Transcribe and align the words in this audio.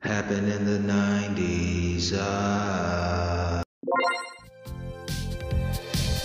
happened 0.00 0.50
in 0.50 0.64
the 0.64 0.78
90s. 0.92 2.12
Uh... 2.14 3.62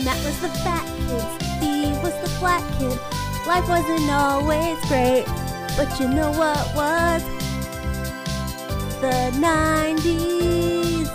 Matt 0.03 0.23
was 0.23 0.39
the 0.41 0.49
fat 0.63 0.85
kid, 1.07 1.25
Steve 1.57 2.03
was 2.03 2.13
the 2.23 2.39
black 2.39 2.63
kid. 2.77 2.99
Life 3.47 3.67
wasn't 3.67 4.09
always 4.09 4.79
great, 4.85 5.25
but 5.77 5.99
you 5.99 6.07
know 6.07 6.31
what 6.31 6.75
was? 6.75 7.23
The 9.01 9.31
90s. 9.39 11.07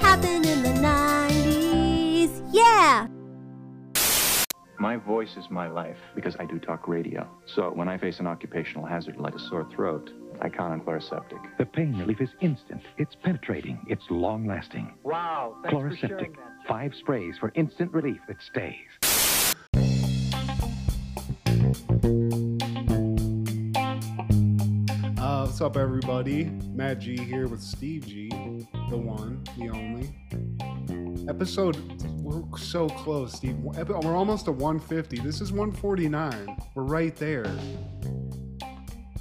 Happened 0.00 0.46
in 0.46 0.62
the 0.62 0.74
90s. 0.80 2.30
Yeah! 2.52 3.08
My 4.78 4.96
voice 4.96 5.36
is 5.36 5.50
my 5.50 5.66
life 5.68 5.96
because 6.14 6.36
I 6.38 6.44
do 6.44 6.58
talk 6.58 6.88
radio. 6.88 7.26
So 7.46 7.70
when 7.70 7.88
I 7.88 7.96
face 7.96 8.20
an 8.20 8.26
occupational 8.26 8.84
hazard 8.84 9.16
like 9.16 9.34
a 9.34 9.38
sore 9.38 9.66
throat, 9.70 10.10
I 10.44 10.50
count 10.50 10.74
on 10.74 10.80
Chloraseptic. 10.82 11.56
The 11.56 11.64
pain 11.64 11.96
relief 11.96 12.20
is 12.20 12.28
instant. 12.42 12.82
It's 12.98 13.14
penetrating. 13.14 13.80
It's 13.88 14.04
long 14.10 14.46
lasting. 14.46 14.92
Wow. 15.02 15.56
Thanks 15.62 15.72
for 15.72 16.06
Chloraseptic. 16.06 16.36
that. 16.36 16.68
Five 16.68 16.92
sprays 16.94 17.36
for 17.40 17.50
instant 17.54 17.90
relief 17.94 18.20
that 18.28 18.36
stays. 18.42 18.74
Uh, 25.16 25.46
what's 25.46 25.62
up, 25.62 25.78
everybody? 25.78 26.44
Matt 26.74 26.98
G 26.98 27.16
here 27.16 27.48
with 27.48 27.62
Steve 27.62 28.06
G, 28.06 28.28
the 28.90 28.98
one, 28.98 29.42
the 29.56 29.70
only. 29.70 30.14
Episode, 31.26 31.76
we're 32.20 32.58
so 32.58 32.90
close, 32.90 33.32
Steve. 33.32 33.56
We're 33.56 34.14
almost 34.14 34.44
to 34.44 34.52
150. 34.52 35.20
This 35.20 35.40
is 35.40 35.52
149. 35.52 36.54
We're 36.74 36.82
right 36.82 37.16
there. 37.16 37.50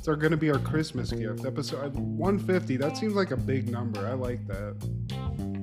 It's 0.04 0.10
our, 0.10 0.18
gonna 0.18 0.36
be 0.36 0.52
our 0.52 0.60
Christmas 0.60 1.14
gift. 1.14 1.46
Episode 1.46 1.96
150. 1.96 2.76
That 2.76 2.98
seems 2.98 3.14
like 3.14 3.32
a 3.32 3.38
big 3.38 3.70
number. 3.70 4.06
I 4.06 4.12
like 4.12 4.46
that. 4.48 4.76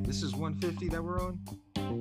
This 0.02 0.22
is 0.22 0.32
150 0.34 0.88
that 0.88 1.04
we're 1.04 1.20
on. 1.20 1.38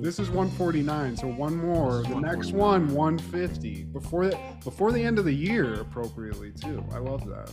This 0.00 0.18
is 0.18 0.30
149, 0.30 1.18
so 1.18 1.26
one 1.26 1.54
more. 1.54 2.02
The 2.02 2.18
next 2.18 2.52
one, 2.52 2.94
150. 2.94 3.84
Before 3.92 4.28
the, 4.28 4.38
before 4.64 4.90
the 4.90 5.04
end 5.04 5.18
of 5.18 5.26
the 5.26 5.34
year, 5.34 5.82
appropriately 5.82 6.50
too. 6.50 6.82
I 6.94 6.98
love 7.00 7.26
that. 7.26 7.52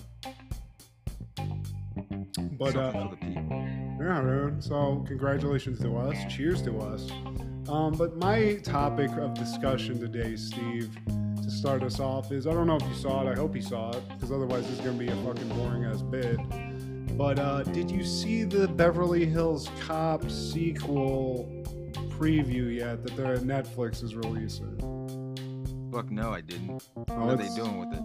But 2.58 2.78
uh, 2.78 2.92
for 2.94 3.10
the 3.10 3.18
people. 3.18 3.68
yeah, 4.00 4.22
dude. 4.22 4.64
So 4.64 5.04
congratulations 5.06 5.82
to 5.82 5.98
us. 5.98 6.16
Cheers 6.34 6.62
to 6.62 6.80
us. 6.80 7.12
Um, 7.68 7.92
but 7.92 8.16
my 8.16 8.56
topic 8.64 9.12
of 9.18 9.34
discussion 9.34 10.00
today, 10.00 10.38
Steve, 10.38 10.98
to 11.48 11.54
start 11.54 11.84
us 11.84 12.00
off 12.00 12.32
is 12.32 12.46
I 12.48 12.54
don't 12.54 12.68
know 12.68 12.76
if 12.78 12.84
you 12.84 12.96
saw 12.96 13.26
it. 13.28 13.32
I 13.32 13.36
hope 13.36 13.56
you 13.56 13.62
saw 13.62 13.92
it, 13.92 14.04
because 14.10 14.32
otherwise 14.32 14.64
this 14.68 14.80
is 14.80 14.86
gonna 14.86 14.98
be 14.98 15.08
a 15.08 15.16
fucking 15.18 15.50
boring 15.50 15.86
ass 15.86 16.02
bit. 16.02 16.38
But 17.18 17.40
uh, 17.40 17.64
did 17.64 17.90
you 17.90 18.04
see 18.04 18.44
the 18.44 18.68
Beverly 18.68 19.26
Hills 19.26 19.70
Cop 19.82 20.30
sequel 20.30 21.50
preview 22.20 22.76
yet 22.76 23.04
that 23.04 23.16
the 23.16 23.24
Netflix 23.46 24.04
is 24.04 24.16
releasing? 24.16 24.76
Fuck 25.92 26.12
no, 26.12 26.32
I 26.32 26.42
didn't. 26.42 26.68
What 26.94 27.10
Oh, 27.12 27.30
are 27.30 27.36
they 27.36 27.44
it's- 27.46 27.56
doing 27.56 27.80
with 27.80 27.94
it? 27.98 28.04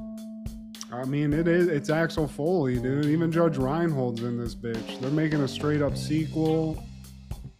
I 0.92 1.04
mean, 1.06 1.32
it 1.32 1.48
is. 1.48 1.68
It's 1.68 1.88
Axel 1.88 2.28
Foley, 2.28 2.78
dude. 2.78 3.06
Even 3.06 3.32
Judge 3.32 3.56
Reinhold's 3.56 4.22
in 4.22 4.36
this 4.36 4.54
bitch. 4.54 5.00
They're 5.00 5.10
making 5.10 5.40
a 5.40 5.48
straight 5.48 5.80
up 5.80 5.96
sequel. 5.96 6.82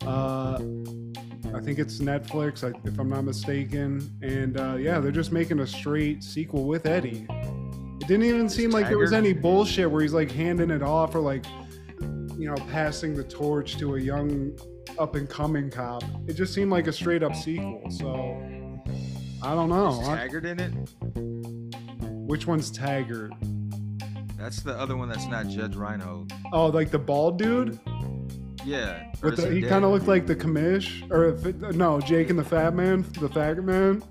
Uh, 0.02 0.58
I 1.54 1.60
think 1.60 1.78
it's 1.78 1.98
Netflix, 1.98 2.62
if 2.86 2.98
I'm 2.98 3.08
not 3.08 3.24
mistaken. 3.24 4.10
And 4.22 4.58
uh, 4.58 4.76
yeah, 4.76 5.00
they're 5.00 5.12
just 5.12 5.32
making 5.32 5.60
a 5.60 5.66
straight 5.66 6.22
sequel 6.22 6.64
with 6.64 6.86
Eddie. 6.86 7.26
It 8.00 8.08
didn't 8.08 8.24
even 8.24 8.48
seem 8.48 8.70
like 8.70 8.88
there 8.88 8.98
was 8.98 9.12
any 9.12 9.32
bullshit 9.32 9.90
where 9.90 10.02
he's 10.02 10.12
like 10.12 10.30
handing 10.30 10.70
it 10.70 10.82
off 10.82 11.14
or 11.14 11.20
like, 11.20 11.44
you 12.00 12.48
know, 12.48 12.56
passing 12.70 13.14
the 13.14 13.24
torch 13.24 13.76
to 13.78 13.96
a 13.96 14.00
young 14.00 14.58
up 14.98 15.14
and 15.14 15.28
coming 15.28 15.70
cop. 15.70 16.02
It 16.26 16.34
just 16.34 16.54
seemed 16.54 16.70
like 16.70 16.86
a 16.86 16.92
straight 16.92 17.22
up 17.22 17.34
sequel. 17.36 17.84
So 17.90 18.12
I 19.42 19.54
don't 19.54 19.68
know. 19.68 20.00
Is 20.00 20.08
Taggart 20.08 20.44
in 20.44 20.60
it? 20.60 20.72
which 22.32 22.46
one's 22.46 22.70
Taggart? 22.70 23.32
That's 24.38 24.62
the 24.62 24.72
other 24.72 24.96
one 24.96 25.08
that's 25.08 25.26
not 25.26 25.48
Judge 25.48 25.76
Reinhold. 25.76 26.32
Oh, 26.52 26.66
like 26.66 26.90
the 26.90 26.98
bald 26.98 27.38
dude? 27.38 27.78
Yeah. 28.64 29.10
is 29.22 29.36
the, 29.36 29.50
he 29.50 29.62
kind 29.62 29.84
of 29.84 29.90
looked 29.90 30.06
like 30.08 30.26
the 30.26 30.36
commish, 30.36 31.10
or 31.10 31.72
no, 31.72 32.00
Jake 32.00 32.30
and 32.30 32.38
the 32.38 32.44
Fat 32.44 32.74
Man, 32.74 33.04
the 33.20 33.28
Fat 33.28 33.62
Man. 33.62 34.02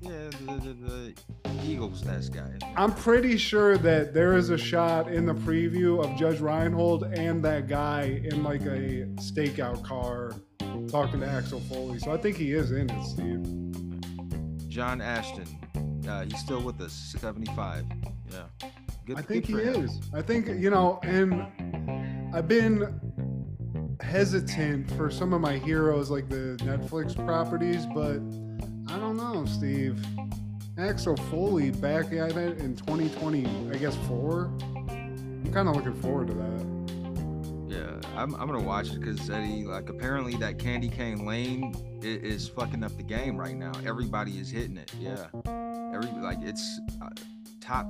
Yeah, 0.00 0.10
the, 0.46 0.74
the, 0.74 1.14
the 1.44 1.64
Eagles 1.64 2.04
nest 2.04 2.32
guy. 2.32 2.50
I'm 2.76 2.94
pretty 2.94 3.36
sure 3.36 3.76
that 3.78 4.14
there 4.14 4.36
is 4.36 4.50
a 4.50 4.58
shot 4.58 5.12
in 5.12 5.26
the 5.26 5.34
preview 5.34 6.02
of 6.04 6.16
Judge 6.18 6.40
Reinhold 6.40 7.04
and 7.04 7.44
that 7.44 7.68
guy 7.68 8.20
in 8.24 8.42
like 8.42 8.62
a 8.62 9.06
stakeout 9.18 9.84
car 9.84 10.32
talking 10.88 11.20
to 11.20 11.26
Axel 11.26 11.60
Foley. 11.60 11.98
So 11.98 12.12
I 12.12 12.16
think 12.16 12.36
he 12.36 12.52
is 12.52 12.72
in 12.72 12.90
it, 12.90 13.04
Steve. 13.04 14.68
John 14.68 15.00
Ashton. 15.00 15.46
Uh, 16.08 16.24
he's 16.24 16.38
still 16.38 16.60
with 16.62 16.80
us. 16.80 16.92
75. 17.18 17.84
Yeah. 18.30 18.68
Good, 19.06 19.18
I 19.18 19.22
think 19.22 19.46
he 19.46 19.54
him. 19.54 19.84
is. 19.84 20.00
I 20.14 20.22
think 20.22 20.46
you 20.46 20.70
know, 20.70 21.00
and 21.02 21.46
I've 22.34 22.46
been 22.46 23.00
hesitant 24.02 24.90
for 24.92 25.10
some 25.10 25.32
of 25.32 25.40
my 25.40 25.58
heroes 25.58 26.10
like 26.10 26.28
the 26.28 26.56
Netflix 26.60 27.14
properties, 27.24 27.86
but 27.94 28.20
I 28.92 28.98
don't 28.98 29.16
know, 29.16 29.44
Steve. 29.46 30.04
Axel 30.78 31.16
Foley 31.16 31.70
back 31.70 32.06
at 32.12 32.36
it 32.36 32.58
in 32.58 32.74
2020, 32.74 33.70
I 33.70 33.76
guess 33.76 33.96
four. 34.08 34.50
I'm 34.88 35.52
kind 35.52 35.68
of 35.68 35.76
looking 35.76 35.94
forward 36.00 36.28
to 36.28 36.34
that. 36.34 36.70
Yeah, 37.68 38.00
I'm, 38.16 38.34
I'm 38.34 38.46
gonna 38.46 38.62
watch 38.62 38.90
it 38.90 39.00
because 39.00 39.28
Eddie, 39.28 39.64
like, 39.64 39.88
apparently 39.88 40.34
that 40.36 40.58
Candy 40.58 40.88
Cane 40.88 41.26
Lane 41.26 41.74
is 42.02 42.48
fucking 42.48 42.82
up 42.82 42.96
the 42.96 43.02
game 43.02 43.36
right 43.36 43.56
now. 43.56 43.72
Everybody 43.86 44.32
is 44.38 44.50
hitting 44.50 44.76
it. 44.76 44.92
Yeah, 44.98 45.26
every 45.94 46.10
like 46.20 46.38
it's 46.40 46.80
uh, 47.02 47.10
top 47.60 47.86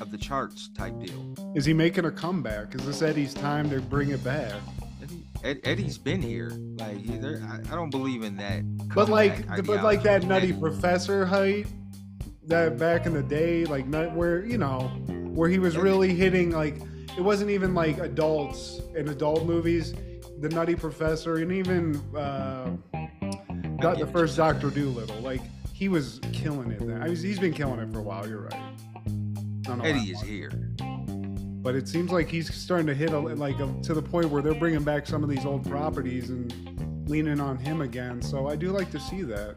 of 0.00 0.10
the 0.10 0.18
charts 0.18 0.68
type 0.76 0.98
deal. 0.98 1.34
Is 1.54 1.64
he 1.64 1.72
making 1.72 2.04
a 2.04 2.10
comeback? 2.10 2.74
Is 2.74 2.84
this 2.84 3.02
Eddie's 3.02 3.34
time 3.34 3.70
to 3.70 3.80
bring 3.80 4.10
it 4.10 4.22
back? 4.24 4.60
Eddie, 5.42 5.60
Ed, 5.64 5.68
Eddie's 5.68 5.98
been 5.98 6.22
here. 6.22 6.50
Like, 6.78 6.98
I, 7.08 7.60
I 7.70 7.74
don't 7.74 7.90
believe 7.90 8.22
in 8.22 8.36
that. 8.36 8.62
But 8.94 9.08
like, 9.08 9.46
but 9.64 9.82
like 9.82 10.02
that 10.02 10.24
nutty 10.24 10.48
Eddie- 10.48 10.60
professor 10.60 11.24
height, 11.24 11.66
that 12.44 12.78
back 12.78 13.06
in 13.06 13.14
the 13.14 13.22
day, 13.22 13.64
like 13.64 13.86
nut 13.86 14.12
where 14.14 14.44
you 14.44 14.58
know, 14.58 14.88
where 15.34 15.48
he 15.48 15.58
was 15.58 15.76
really 15.76 16.14
hitting 16.14 16.50
like 16.50 16.76
it 17.16 17.20
wasn't 17.20 17.50
even 17.50 17.74
like 17.74 17.98
adults 17.98 18.80
in 18.94 19.08
adult 19.08 19.44
movies. 19.44 19.94
The 20.40 20.48
Nutty 20.48 20.74
Professor 20.74 21.36
and 21.36 21.52
even 21.52 21.96
uh, 22.16 22.70
got 23.80 24.00
the 24.00 24.08
first 24.08 24.36
Doctor 24.36 24.70
Doolittle, 24.70 25.20
like 25.20 25.40
he 25.72 25.88
was 25.88 26.20
killing 26.32 26.72
it. 26.72 26.80
Then 26.80 27.00
I 27.00 27.06
mean, 27.06 27.16
he's 27.16 27.38
been 27.38 27.52
killing 27.52 27.78
it 27.78 27.92
for 27.92 28.00
a 28.00 28.02
while. 28.02 28.28
You're 28.28 28.42
right. 28.42 28.54
I 28.54 28.68
don't 29.62 29.78
know 29.78 29.84
Eddie 29.84 30.10
is 30.10 30.20
here. 30.20 30.50
But 31.62 31.76
it 31.76 31.88
seems 31.88 32.10
like 32.10 32.28
he's 32.28 32.52
starting 32.52 32.88
to 32.88 32.94
hit 32.94 33.10
a, 33.10 33.18
like 33.18 33.58
a, 33.60 33.72
to 33.82 33.94
the 33.94 34.02
point 34.02 34.28
where 34.28 34.42
they're 34.42 34.54
bringing 34.54 34.82
back 34.82 35.06
some 35.06 35.22
of 35.22 35.28
these 35.28 35.46
old 35.46 35.68
properties 35.70 36.30
and 36.30 37.08
leaning 37.08 37.40
on 37.40 37.56
him 37.56 37.80
again. 37.80 38.20
So 38.20 38.48
I 38.48 38.56
do 38.56 38.72
like 38.72 38.90
to 38.90 39.00
see 39.00 39.22
that. 39.22 39.56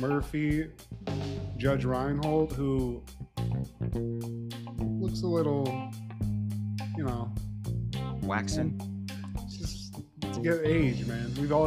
Murphy, 0.00 0.70
Judge 1.58 1.84
Reinhold, 1.84 2.52
who 2.52 3.02
looks 4.80 5.22
a 5.22 5.26
little, 5.26 5.92
you 6.96 7.04
know, 7.04 7.30
Waxing. 8.22 8.80
just 9.50 9.94
to 10.20 10.40
get 10.40 10.60
age, 10.64 11.06
man. 11.06 11.32
We've 11.38 11.52
all 11.52 11.66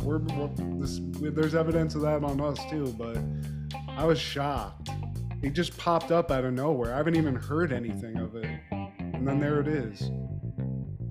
we're, 0.00 0.18
we're 0.18 0.48
this, 0.78 1.00
there's 1.20 1.54
evidence 1.54 1.94
of 1.94 2.02
that 2.02 2.24
on 2.24 2.40
us 2.40 2.58
too, 2.70 2.94
but 2.98 3.18
I 3.88 4.04
was 4.04 4.18
shocked. 4.18 4.90
It 5.42 5.50
just 5.50 5.76
popped 5.76 6.10
up 6.10 6.30
out 6.30 6.44
of 6.44 6.52
nowhere. 6.54 6.94
I 6.94 6.96
haven't 6.96 7.16
even 7.16 7.34
heard 7.34 7.72
anything 7.72 8.16
of 8.16 8.34
it, 8.36 8.48
and 8.70 9.26
then 9.26 9.38
there 9.38 9.60
it 9.60 9.68
is, 9.68 10.10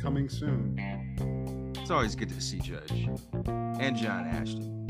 coming 0.02 0.30
soon. 0.30 1.74
It's 1.78 1.92
always 1.92 2.16
good 2.16 2.30
to 2.30 2.42
see 2.42 2.60
Judge 2.60 3.10
and 3.80 3.96
John 3.96 4.28
Ashton. 4.28 4.82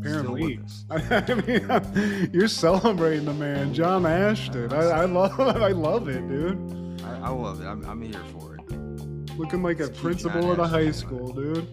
Apparently, 0.00 0.60
Still 0.86 0.94
with 0.94 1.10
us. 1.10 1.28
I 1.28 1.34
mean, 1.34 2.30
you're 2.32 2.46
celebrating 2.48 3.24
the 3.24 3.34
man, 3.34 3.74
John 3.74 4.06
Ashton. 4.06 4.72
I, 4.72 4.82
I 4.82 5.04
love, 5.06 5.40
I 5.40 5.72
love 5.72 6.08
it, 6.08 6.26
dude. 6.28 7.02
I, 7.02 7.26
I 7.26 7.28
love 7.30 7.60
it. 7.60 7.66
I'm, 7.66 7.84
I'm 7.84 8.00
here 8.00 8.22
for 8.38 8.54
it. 8.54 9.36
Looking 9.36 9.62
like 9.62 9.80
a 9.80 9.88
principal 9.88 10.42
John 10.42 10.52
at 10.52 10.58
a 10.60 10.66
high 10.66 10.92
school, 10.92 11.32
dude. 11.32 11.68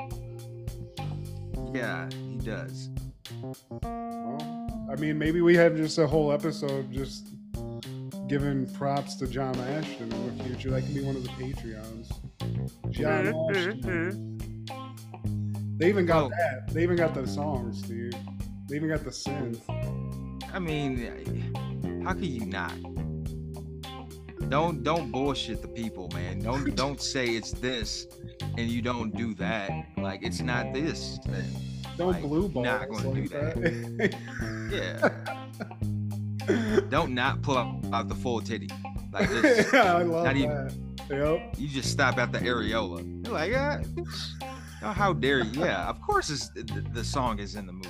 Yeah, 1.73 2.09
he 2.11 2.37
does. 2.37 2.89
I 4.93 4.95
mean, 4.95 5.17
maybe 5.17 5.41
we 5.41 5.55
have 5.55 5.75
just 5.75 5.97
a 5.97 6.05
whole 6.05 6.31
episode 6.31 6.91
just 6.91 7.29
giving 8.27 8.71
props 8.75 9.15
to 9.15 9.25
John 9.25 9.55
Ashton 9.59 10.11
in 10.11 10.37
the 10.37 10.43
future. 10.43 10.69
That 10.69 10.83
can 10.83 10.93
be 10.93 11.01
one 11.01 11.15
of 11.15 11.23
the 11.23 11.29
Patreons. 11.29 12.09
John 12.91 13.25
mm-hmm, 13.25 13.57
Ashton. 13.57 14.67
Mm-hmm. 14.67 15.77
They 15.77 15.89
even 15.89 16.05
got 16.05 16.29
Well- 16.29 16.29
that. 16.29 16.71
They 16.71 16.83
even 16.83 16.95
got 16.95 17.15
the 17.15 17.25
songs, 17.25 17.81
dude. 17.81 18.15
They 18.69 18.75
even 18.75 18.87
got 18.87 19.03
the 19.03 19.09
synth. 19.09 19.61
I 20.53 20.59
mean, 20.59 22.03
how 22.05 22.13
could 22.13 22.25
you 22.25 22.45
not? 22.45 22.73
don't 24.49 24.83
don't 24.83 25.09
bullshit 25.09 25.63
the 25.63 25.67
people, 25.67 26.07
man. 26.13 26.37
Don't 26.39 26.75
don't 26.75 27.01
say 27.01 27.25
it's 27.29 27.53
this 27.53 28.05
and 28.59 28.69
you 28.69 28.83
don't 28.83 29.15
do 29.15 29.33
that. 29.35 29.71
Like 29.97 30.21
it's 30.21 30.41
not 30.41 30.71
this. 30.71 31.17
Then. 31.25 31.72
Don't 31.97 32.11
Like, 32.13 32.21
blue 32.23 32.49
balls 32.49 32.65
not 32.65 32.89
gonna 32.89 33.09
like 33.09 33.29
do 33.29 33.29
that. 33.29 34.15
Yeah. 36.47 36.79
don't 36.89 37.13
not 37.13 37.41
pull 37.41 37.57
out, 37.57 37.79
out 37.93 38.07
the 38.09 38.15
full 38.15 38.41
titty. 38.41 38.69
Like 39.11 39.29
this. 39.29 39.71
yeah, 39.71 39.93
I 39.97 40.01
love 40.03 40.25
not 40.25 40.33
that. 40.33 40.37
even- 40.37 40.89
Yep. 41.09 41.55
you 41.57 41.67
just 41.67 41.91
stop 41.91 42.17
at 42.17 42.31
the 42.31 42.39
areola. 42.39 43.25
You're 43.25 43.33
like, 43.33 43.51
ah, 43.55 43.81
oh, 44.83 44.87
how 44.93 45.11
dare 45.11 45.43
you? 45.43 45.59
Yeah, 45.65 45.89
of 45.89 46.01
course 46.01 46.29
it's, 46.29 46.47
the, 46.49 46.63
the 46.93 47.03
song 47.03 47.39
is 47.39 47.55
in 47.55 47.65
the 47.67 47.73
movie. 47.73 47.89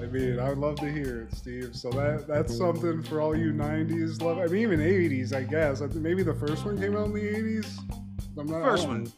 I 0.00 0.06
mean, 0.06 0.38
I 0.40 0.48
would 0.48 0.58
love 0.58 0.76
to 0.76 0.90
hear 0.90 1.28
it, 1.30 1.34
Steve. 1.36 1.76
So 1.76 1.90
that 1.90 2.26
that's 2.26 2.56
something 2.56 3.02
for 3.02 3.20
all 3.20 3.36
you 3.36 3.52
'90s 3.52 4.22
love. 4.22 4.38
I 4.38 4.46
mean, 4.46 4.62
even 4.62 4.80
'80s, 4.80 5.34
I 5.34 5.42
guess. 5.42 5.82
I 5.82 5.86
maybe 5.88 6.22
the 6.22 6.32
first 6.34 6.64
one 6.64 6.78
came 6.80 6.96
out 6.96 7.06
in 7.08 7.12
the 7.12 7.20
'80s. 7.20 7.78
I'm 8.38 8.46
not, 8.46 8.62
First 8.62 8.88
one, 8.88 9.12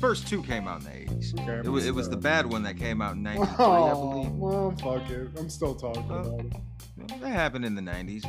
first 0.00 0.26
two 0.26 0.42
came 0.42 0.66
out 0.66 0.78
in 0.80 0.84
the 0.84 0.90
80s. 0.90 1.38
Okay, 1.40 1.60
It 1.66 1.70
was, 1.70 1.86
it 1.86 1.94
was 1.94 2.08
the 2.08 2.16
bad 2.16 2.46
one 2.46 2.62
that 2.64 2.76
came 2.76 3.02
out 3.02 3.14
in 3.16 3.22
93, 3.22 3.46
I 3.48 3.56
Oh, 3.58 4.12
believe. 4.12 4.32
well, 4.32 4.70
fuck 4.82 5.10
it. 5.10 5.28
I'm 5.38 5.50
still 5.50 5.74
talking 5.74 6.10
Uh, 6.10 6.14
about 6.20 6.40
it. 6.40 6.52
That 7.20 7.28
happened 7.28 7.64
in 7.64 7.74
the 7.74 7.82
90s. 7.82 8.24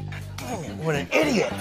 What 0.84 0.96
an 0.96 1.08
idiot! 1.12 1.52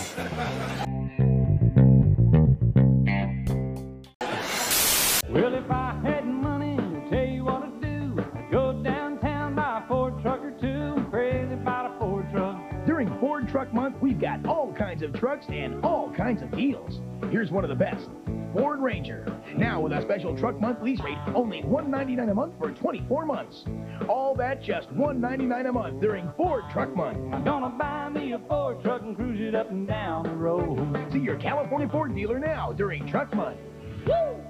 Well, 5.31 5.55
if 5.55 5.71
I 5.71 5.99
had 6.03 6.27
money, 6.27 6.77
I'd 6.79 7.09
tell 7.11 7.25
you 7.27 7.45
what 7.45 7.63
I'd 7.63 7.81
do. 7.81 8.25
I'd 8.35 8.51
go 8.51 8.73
downtown, 8.83 9.55
buy 9.55 9.81
a 9.85 9.89
Ford 9.89 10.21
truck 10.21 10.41
or 10.43 10.51
two. 10.51 10.67
I'm 10.97 11.09
crazy 11.11 11.53
about 11.55 11.95
a 11.95 11.99
Ford 11.99 12.27
truck. 12.33 12.59
During 12.85 13.09
Ford 13.21 13.49
Truck 13.49 13.73
Month, 13.73 13.97
we've 14.01 14.21
got 14.21 14.45
all 14.47 14.73
kinds 14.73 15.03
of 15.03 15.13
trucks 15.13 15.47
and 15.49 15.83
all 15.85 16.11
kinds 16.13 16.43
of 16.43 16.51
deals. 16.51 17.01
Here's 17.31 17.51
one 17.53 17.63
of 17.65 17.71
the 17.71 17.77
best 17.77 18.09
Ford 18.53 18.81
Ranger. 18.81 19.27
Now 19.57 19.81
with 19.81 19.93
a 19.93 20.03
special 20.03 20.37
Truck 20.37 20.61
Month 20.61 20.83
lease 20.83 21.01
rate, 21.01 21.19
only 21.35 21.63
199 21.63 22.29
a 22.29 22.35
month 22.35 22.55
for 22.59 22.71
24 22.71 23.27
months. 23.27 23.65
All 24.09 24.35
that 24.37 24.63
just 24.63 24.91
199 24.93 25.67
a 25.67 25.73
month 25.73 26.01
during 26.01 26.31
Ford 26.37 26.65
Truck 26.71 26.95
Month. 26.95 27.19
I'm 27.33 27.45
gonna 27.45 27.71
buy 27.71 28.09
me 28.09 28.33
a 28.33 28.39
Ford 28.49 28.83
truck 28.83 29.03
and 29.03 29.17
cruise 29.17 29.41
it 29.41 29.55
up 29.55 29.71
and 29.71 29.87
down 29.87 30.25
the 30.25 30.31
road. 30.31 31.11
See 31.13 31.19
your 31.19 31.37
California 31.37 31.89
Ford 31.89 32.15
dealer 32.15 32.39
now 32.39 32.73
during 32.73 33.07
Truck 33.07 33.33
Month. 33.35 33.59
Woo! 34.07 34.50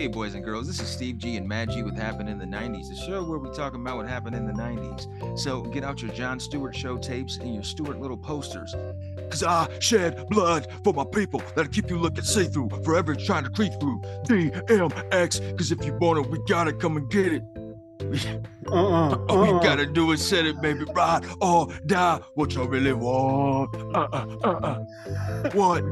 Hey, 0.00 0.06
boys 0.06 0.34
and 0.34 0.42
girls, 0.42 0.66
this 0.66 0.80
is 0.80 0.88
Steve 0.88 1.18
G 1.18 1.36
and 1.36 1.46
Matt 1.46 1.68
G 1.68 1.82
with 1.82 1.94
Happened 1.94 2.30
in 2.30 2.38
the 2.38 2.46
90s, 2.46 2.88
the 2.88 2.96
show 2.96 3.22
where 3.22 3.38
we 3.38 3.50
talk 3.50 3.74
about 3.74 3.98
what 3.98 4.08
happened 4.08 4.34
in 4.34 4.46
the 4.46 4.52
90s. 4.54 5.38
So 5.38 5.60
get 5.60 5.84
out 5.84 6.00
your 6.00 6.10
Jon 6.12 6.40
Stewart 6.40 6.74
show 6.74 6.96
tapes 6.96 7.36
and 7.36 7.52
your 7.52 7.62
Stuart 7.62 8.00
Little 8.00 8.16
posters. 8.16 8.74
Cause 9.28 9.42
I 9.42 9.68
shed 9.78 10.26
blood 10.30 10.68
for 10.84 10.94
my 10.94 11.04
people 11.04 11.42
that'll 11.54 11.70
keep 11.70 11.90
you 11.90 11.98
looking 11.98 12.24
see 12.24 12.44
through, 12.44 12.70
forever 12.82 13.14
trying 13.14 13.44
to 13.44 13.50
creep 13.50 13.74
through 13.78 14.00
DMX. 14.24 15.58
Cause 15.58 15.70
if 15.70 15.84
you 15.84 15.92
want 15.92 16.24
it, 16.24 16.30
we 16.30 16.38
gotta 16.48 16.72
come 16.72 16.96
and 16.96 17.10
get 17.10 17.34
it. 17.34 17.42
Uh-uh. 18.72 19.16
All 19.28 19.42
we 19.42 19.50
uh-uh. 19.50 19.62
gotta 19.62 19.84
do 19.84 20.12
is 20.12 20.26
set 20.26 20.46
it, 20.46 20.62
baby, 20.62 20.86
ride 20.94 21.26
or 21.42 21.68
die. 21.84 22.20
What 22.36 22.54
you 22.54 22.64
really 22.64 22.94
want? 22.94 23.76
Uh 23.94 24.08
uh 24.10 24.36
uh 24.44 24.48
uh. 24.48 25.50
What? 25.52 25.84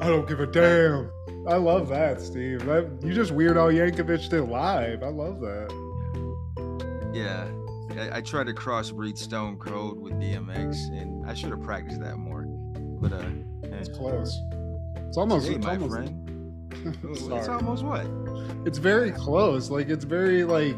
I 0.00 0.06
don't 0.06 0.28
give 0.28 0.38
a 0.38 0.46
damn. 0.46 1.10
I 1.48 1.56
love 1.56 1.88
that, 1.88 2.20
Steve. 2.20 2.66
That, 2.66 2.90
you 3.02 3.14
just 3.14 3.32
Weird 3.32 3.56
Al 3.56 3.68
Yankovic 3.68 4.28
did 4.28 4.42
live. 4.42 5.02
I 5.02 5.08
love 5.08 5.40
that. 5.40 7.10
Yeah, 7.14 7.48
I, 7.98 8.18
I 8.18 8.20
tried 8.20 8.48
to 8.48 8.52
crossbreed 8.52 9.16
Stone 9.16 9.56
Cold 9.58 9.98
with 9.98 10.12
DMX, 10.14 10.76
and 10.90 11.26
I 11.26 11.32
should 11.32 11.50
have 11.50 11.62
practiced 11.62 12.00
that 12.00 12.18
more. 12.18 12.44
But 13.00 13.12
uh, 13.14 13.24
It's 13.62 13.88
close. 13.88 14.38
It's 14.96 15.16
almost. 15.16 15.48
hey, 15.48 15.54
it's 15.54 15.64
my 15.64 15.72
almost, 15.72 15.92
friend, 15.94 16.68
it's 17.04 17.48
almost 17.48 17.82
what? 17.82 18.06
It's 18.66 18.78
very 18.78 19.10
close. 19.10 19.70
Like 19.70 19.88
it's 19.88 20.04
very 20.04 20.44
like 20.44 20.76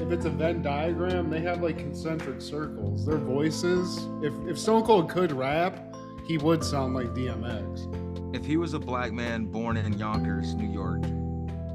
if 0.00 0.12
it's 0.12 0.24
a 0.24 0.30
Venn 0.30 0.62
diagram, 0.62 1.30
they 1.30 1.40
have 1.40 1.62
like 1.62 1.78
concentric 1.78 2.40
circles. 2.40 3.04
Their 3.04 3.18
voices. 3.18 4.06
If 4.22 4.34
if 4.46 4.56
Stone 4.56 4.84
Cold 4.84 5.10
could 5.10 5.32
rap, 5.32 5.96
he 6.28 6.38
would 6.38 6.62
sound 6.62 6.94
like 6.94 7.08
DMX. 7.08 7.99
If 8.32 8.46
he 8.46 8.56
was 8.56 8.74
a 8.74 8.78
black 8.78 9.12
man 9.12 9.46
born 9.46 9.76
in 9.76 9.92
Yonkers, 9.98 10.54
New 10.54 10.70
York, 10.72 11.02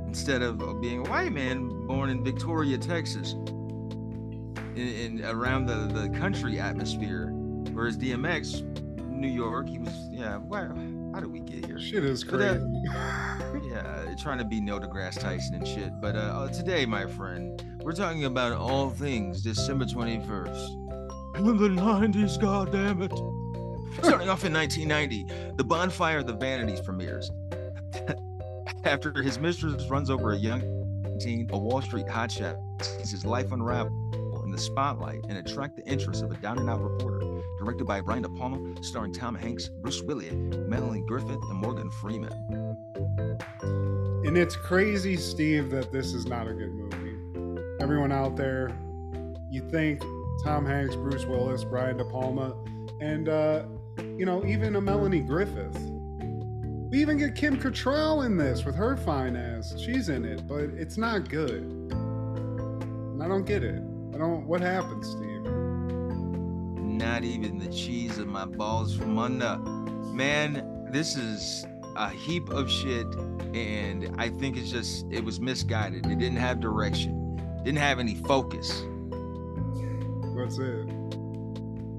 instead 0.08 0.42
of 0.42 0.82
being 0.82 1.06
a 1.06 1.10
white 1.10 1.34
man 1.34 1.68
born 1.86 2.10
in 2.10 2.24
Victoria, 2.24 2.78
Texas, 2.78 3.34
in, 4.76 4.78
in 4.78 5.26
around 5.26 5.66
the 5.66 5.88
the 5.88 6.10
country 6.18 6.60
atmosphere, 6.60 7.32
whereas 7.74 7.98
DMX, 7.98 8.62
New 9.10 9.28
York, 9.28 9.68
he 9.68 9.80
was 9.80 9.94
yeah. 10.12 10.38
Where, 10.38 10.74
how 11.14 11.20
did 11.20 11.32
we 11.32 11.42
get 11.42 11.66
here? 11.66 11.80
Shit 11.80 12.04
is 12.04 12.24
uh, 12.24 12.28
crazy. 12.28 12.84
Yeah, 13.70 14.14
trying 14.18 14.38
to 14.38 14.46
be 14.46 14.60
Neil 14.62 14.80
deGrasse 14.80 15.20
Tyson 15.20 15.56
and 15.56 15.68
shit. 15.68 15.92
But 16.02 16.16
uh, 16.16 16.20
uh, 16.20 16.48
today, 16.50 16.86
my 16.86 17.06
friend, 17.06 17.62
we're 17.82 17.94
talking 17.94 18.26
about 18.26 18.54
all 18.54 18.90
things 18.90 19.42
December 19.42 19.86
21st. 19.86 21.38
In 21.38 21.58
the 21.58 21.70
90s, 21.70 22.40
goddammit. 22.40 23.35
Starting 24.04 24.30
off 24.30 24.44
in 24.46 24.54
1990, 24.54 25.54
The 25.56 25.64
Bonfire 25.64 26.20
of 26.20 26.28
the 26.28 26.34
Vanities 26.34 26.82
premieres. 26.82 27.32
After 28.84 29.12
his 29.22 29.40
mistress 29.40 29.90
runs 29.90 30.10
over 30.10 30.34
a 30.34 30.38
young 30.38 30.62
teen, 31.20 31.50
a 31.52 31.58
Wall 31.58 31.82
Street 31.82 32.06
hotshot 32.08 32.58
sees 32.84 33.12
his 33.12 33.26
life 33.26 33.52
unravel 33.52 33.92
in 34.44 34.52
the 34.52 34.58
spotlight 34.58 35.26
and 35.28 35.38
attract 35.38 35.76
the 35.76 35.86
interest 35.86 36.24
of 36.24 36.32
a 36.32 36.36
down 36.36 36.60
and 36.60 36.70
out 36.70 36.82
reporter. 36.82 37.42
Directed 37.58 37.86
by 37.86 38.02
Brian 38.02 38.22
De 38.22 38.30
Palma, 38.30 38.76
starring 38.84 39.14
Tom 39.14 39.34
Hanks, 39.34 39.70
Bruce 39.82 40.02
Willis, 40.04 40.34
Melanie 40.68 41.04
Griffith, 41.08 41.42
and 41.50 41.60
Morgan 41.60 41.90
Freeman. 41.90 42.34
And 44.26 44.38
it's 44.38 44.56
crazy, 44.56 45.16
Steve, 45.16 45.72
that 45.72 45.92
this 45.92 46.14
is 46.14 46.26
not 46.26 46.48
a 46.48 46.54
good 46.54 46.74
movie. 46.74 47.66
Everyone 47.82 48.12
out 48.12 48.36
there, 48.36 48.70
you 49.50 49.62
think 49.70 50.02
Tom 50.44 50.66
Hanks, 50.66 50.96
Bruce 50.96 51.26
Willis, 51.26 51.64
Brian 51.64 51.98
De 51.98 52.06
Palma, 52.06 52.56
and 53.02 53.30
uh, 53.30 53.64
you 53.98 54.26
know, 54.26 54.46
even 54.46 54.76
a 54.76 54.82
Melanie 54.82 55.22
Griffith. 55.22 55.78
We 56.90 57.02
even 57.02 57.18
get 57.18 57.36
Kim 57.36 57.58
Cattrall 57.60 58.26
in 58.26 58.38
this 58.38 58.64
with 58.64 58.76
her 58.76 58.96
fine 58.96 59.36
ass. 59.36 59.74
She's 59.78 60.10
in 60.10 60.24
it, 60.24 60.48
but 60.48 60.66
it's 60.76 60.98
not 60.98 61.30
good. 61.30 61.64
And 61.92 63.22
I 63.22 63.28
don't 63.28 63.46
get 63.46 63.64
it. 63.64 63.82
I 64.14 64.18
don't. 64.18 64.46
What 64.48 64.62
happened, 64.62 65.06
Steve? 65.06 65.42
Not 66.82 67.24
even 67.24 67.60
the 67.60 67.68
cheese 67.68 68.18
of 68.18 68.28
my 68.28 68.46
balls 68.46 68.96
from 68.96 69.18
under. 69.18 69.58
Man, 70.14 70.88
this 70.92 71.18
is 71.18 71.66
a 71.98 72.10
heap 72.10 72.50
of 72.50 72.70
shit, 72.72 73.08
and 73.54 74.16
I 74.18 74.30
think 74.30 74.56
it's 74.56 74.72
just 74.72 75.06
it 75.12 75.24
was 75.24 75.40
misguided. 75.42 76.06
It 76.06 76.20
didn't 76.20 76.38
have 76.38 76.62
direction, 76.62 77.42
didn't 77.64 77.80
have 77.80 78.00
any 78.00 78.16
focus. 78.16 78.84
That's 80.36 80.58
it. 80.60 80.88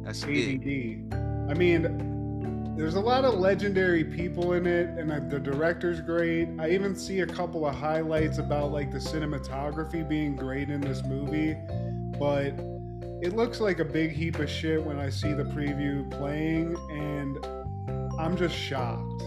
That's 0.04 0.24
it. 0.24 1.35
I 1.48 1.54
mean, 1.54 2.74
there's 2.76 2.94
a 2.94 3.00
lot 3.00 3.24
of 3.24 3.34
legendary 3.34 4.04
people 4.04 4.52
in 4.52 4.66
it, 4.66 4.88
and 4.98 5.10
uh, 5.10 5.20
the 5.28 5.40
director's 5.40 6.00
great. 6.00 6.48
I 6.58 6.70
even 6.70 6.94
see 6.94 7.20
a 7.20 7.26
couple 7.26 7.66
of 7.66 7.74
highlights 7.74 8.38
about 8.38 8.70
like 8.70 8.90
the 8.90 8.98
cinematography 8.98 10.06
being 10.06 10.36
great 10.36 10.68
in 10.68 10.82
this 10.82 11.02
movie, 11.04 11.56
but 12.18 12.48
it 13.22 13.34
looks 13.34 13.60
like 13.60 13.78
a 13.78 13.84
big 13.84 14.12
heap 14.12 14.38
of 14.40 14.50
shit 14.50 14.84
when 14.84 14.98
I 14.98 15.08
see 15.08 15.32
the 15.32 15.44
preview 15.44 16.10
playing, 16.10 16.76
and 16.90 17.38
I'm 18.20 18.36
just 18.36 18.54
shocked. 18.54 19.22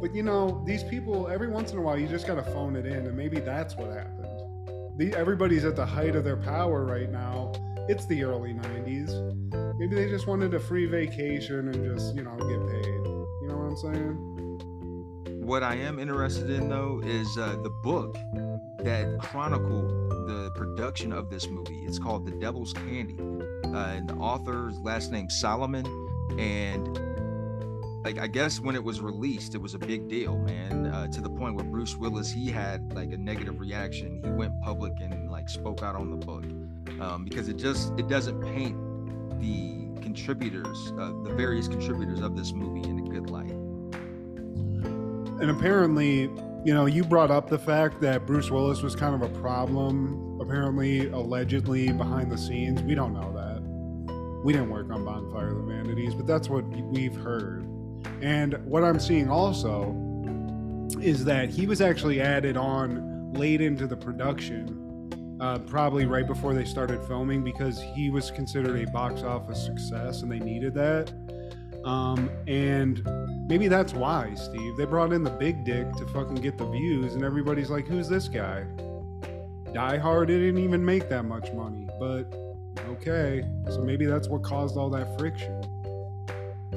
But 0.00 0.14
you 0.14 0.22
know, 0.22 0.62
these 0.64 0.84
people, 0.84 1.26
every 1.26 1.48
once 1.48 1.72
in 1.72 1.78
a 1.78 1.82
while, 1.82 1.98
you 1.98 2.06
just 2.06 2.28
gotta 2.28 2.44
phone 2.44 2.76
it 2.76 2.86
in, 2.86 3.06
and 3.06 3.16
maybe 3.16 3.40
that's 3.40 3.74
what 3.74 3.90
happened. 3.90 4.28
The, 4.98 5.12
everybody's 5.16 5.64
at 5.64 5.74
the 5.74 5.86
height 5.86 6.14
of 6.14 6.22
their 6.22 6.36
power 6.36 6.84
right 6.84 7.10
now. 7.10 7.52
It's 7.88 8.06
the 8.06 8.22
early 8.22 8.54
90s. 8.54 9.63
Maybe 9.78 9.96
they 9.96 10.08
just 10.08 10.26
wanted 10.26 10.54
a 10.54 10.60
free 10.60 10.86
vacation 10.86 11.68
and 11.68 11.84
just, 11.84 12.14
you 12.14 12.22
know, 12.22 12.36
get 12.36 12.60
paid. 12.68 12.84
You 12.84 13.48
know 13.48 13.56
what 13.56 13.64
I'm 13.64 13.76
saying? 13.76 15.40
What 15.44 15.62
I 15.62 15.74
am 15.74 15.98
interested 15.98 16.48
in 16.48 16.68
though 16.68 17.02
is 17.04 17.26
uh, 17.36 17.56
the 17.62 17.70
book 17.82 18.14
that 18.78 19.18
chronicled 19.20 19.90
the 20.28 20.50
production 20.54 21.12
of 21.12 21.28
this 21.28 21.48
movie. 21.48 21.84
It's 21.86 21.98
called 21.98 22.24
The 22.24 22.32
Devil's 22.32 22.72
Candy, 22.72 23.18
uh, 23.18 23.94
and 23.94 24.08
the 24.08 24.14
author's 24.14 24.78
last 24.80 25.10
name 25.10 25.28
Salamon, 25.28 25.86
and 26.38 26.98
like 28.04 28.18
I 28.18 28.26
guess 28.26 28.60
when 28.60 28.74
it 28.74 28.84
was 28.84 29.00
released, 29.00 29.54
it 29.54 29.58
was 29.58 29.74
a 29.74 29.78
big 29.78 30.08
deal, 30.08 30.38
man. 30.38 30.86
Uh, 30.86 31.08
to 31.08 31.20
the 31.20 31.30
point 31.30 31.56
where 31.56 31.64
Bruce 31.64 31.96
Willis 31.96 32.30
he 32.30 32.50
had 32.50 32.92
like 32.94 33.12
a 33.12 33.16
negative 33.16 33.58
reaction. 33.58 34.22
He 34.22 34.30
went 34.30 34.52
public 34.62 34.92
and 35.00 35.30
like 35.30 35.48
spoke 35.48 35.82
out 35.82 35.96
on 35.96 36.10
the 36.10 36.24
book 36.24 36.44
um, 37.00 37.24
because 37.24 37.48
it 37.48 37.56
just 37.56 37.92
it 37.98 38.08
doesn't 38.08 38.40
paint 38.42 38.76
the 39.40 39.88
contributors, 40.00 40.92
uh, 40.98 41.12
the 41.22 41.34
various 41.34 41.68
contributors 41.68 42.20
of 42.20 42.36
this 42.36 42.52
movie 42.52 42.88
in 42.88 42.98
a 42.98 43.02
good 43.02 43.30
light. 43.30 43.50
And 45.40 45.50
apparently, 45.50 46.30
you 46.64 46.72
know, 46.72 46.86
you 46.86 47.04
brought 47.04 47.30
up 47.30 47.50
the 47.50 47.58
fact 47.58 48.00
that 48.00 48.26
Bruce 48.26 48.50
Willis 48.50 48.82
was 48.82 48.94
kind 48.96 49.14
of 49.14 49.22
a 49.22 49.40
problem 49.40 50.38
apparently, 50.40 51.08
allegedly 51.08 51.92
behind 51.92 52.30
the 52.30 52.38
scenes. 52.38 52.82
We 52.82 52.94
don't 52.94 53.14
know 53.14 53.32
that. 53.32 53.62
We 54.44 54.52
didn't 54.52 54.70
work 54.70 54.90
on 54.90 55.04
Bonfire 55.04 55.48
of 55.48 55.56
the 55.56 55.62
Vanities, 55.62 56.14
but 56.14 56.26
that's 56.26 56.48
what 56.48 56.66
we've 56.66 57.16
heard. 57.16 57.66
And 58.20 58.54
what 58.64 58.84
I'm 58.84 59.00
seeing 59.00 59.28
also 59.30 59.94
is 61.00 61.24
that 61.24 61.50
he 61.50 61.66
was 61.66 61.80
actually 61.80 62.20
added 62.20 62.56
on 62.56 63.32
late 63.32 63.60
into 63.60 63.86
the 63.86 63.96
production, 63.96 64.83
uh, 65.40 65.58
probably 65.58 66.06
right 66.06 66.26
before 66.26 66.54
they 66.54 66.64
started 66.64 67.02
filming, 67.04 67.42
because 67.42 67.80
he 67.80 68.10
was 68.10 68.30
considered 68.30 68.86
a 68.86 68.90
box 68.90 69.22
office 69.22 69.64
success 69.64 70.22
and 70.22 70.30
they 70.30 70.38
needed 70.38 70.74
that. 70.74 71.12
Um, 71.84 72.30
and 72.46 73.02
maybe 73.48 73.68
that's 73.68 73.92
why, 73.92 74.34
Steve. 74.34 74.76
They 74.76 74.86
brought 74.86 75.12
in 75.12 75.22
the 75.22 75.30
big 75.30 75.64
dick 75.64 75.92
to 75.96 76.06
fucking 76.06 76.36
get 76.36 76.56
the 76.56 76.66
views, 76.70 77.14
and 77.14 77.22
everybody's 77.22 77.70
like, 77.70 77.86
who's 77.86 78.08
this 78.08 78.28
guy? 78.28 78.64
Die 79.72 79.98
Hard 79.98 80.28
didn't 80.28 80.58
even 80.58 80.84
make 80.84 81.08
that 81.08 81.24
much 81.24 81.52
money, 81.52 81.88
but 81.98 82.32
okay. 82.88 83.44
So 83.68 83.82
maybe 83.82 84.06
that's 84.06 84.28
what 84.28 84.42
caused 84.42 84.76
all 84.76 84.88
that 84.90 85.18
friction. 85.18 85.60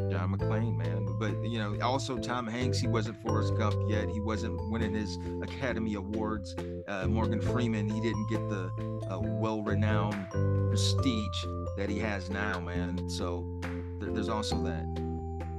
John 0.10 0.36
McClane, 0.36 0.76
man. 0.76 0.97
But 1.20 1.44
you 1.44 1.60
know, 1.60 1.78
also 1.82 2.18
Tom 2.18 2.48
Hanks, 2.48 2.80
he 2.80 2.88
wasn't 2.88 3.22
Forrest 3.22 3.56
Gump 3.58 3.76
yet. 3.90 4.10
He 4.10 4.20
wasn't 4.20 4.60
winning 4.72 4.94
his 4.94 5.18
Academy 5.42 5.96
Awards. 5.96 6.56
Uh, 6.88 7.08
Morgan 7.08 7.42
Freeman, 7.42 7.90
he 7.90 8.00
didn't 8.02 8.28
get 8.30 8.48
the 8.50 8.72
uh, 9.10 9.20
well-renowned 9.20 10.30
prestige 10.70 11.46
that 11.78 11.90
he 11.90 12.00
has 12.00 12.30
now, 12.30 12.60
man. 12.60 13.10
So 13.10 13.46
th- 14.00 14.14
there's 14.14 14.30
also 14.30 14.62
that. 14.64 14.86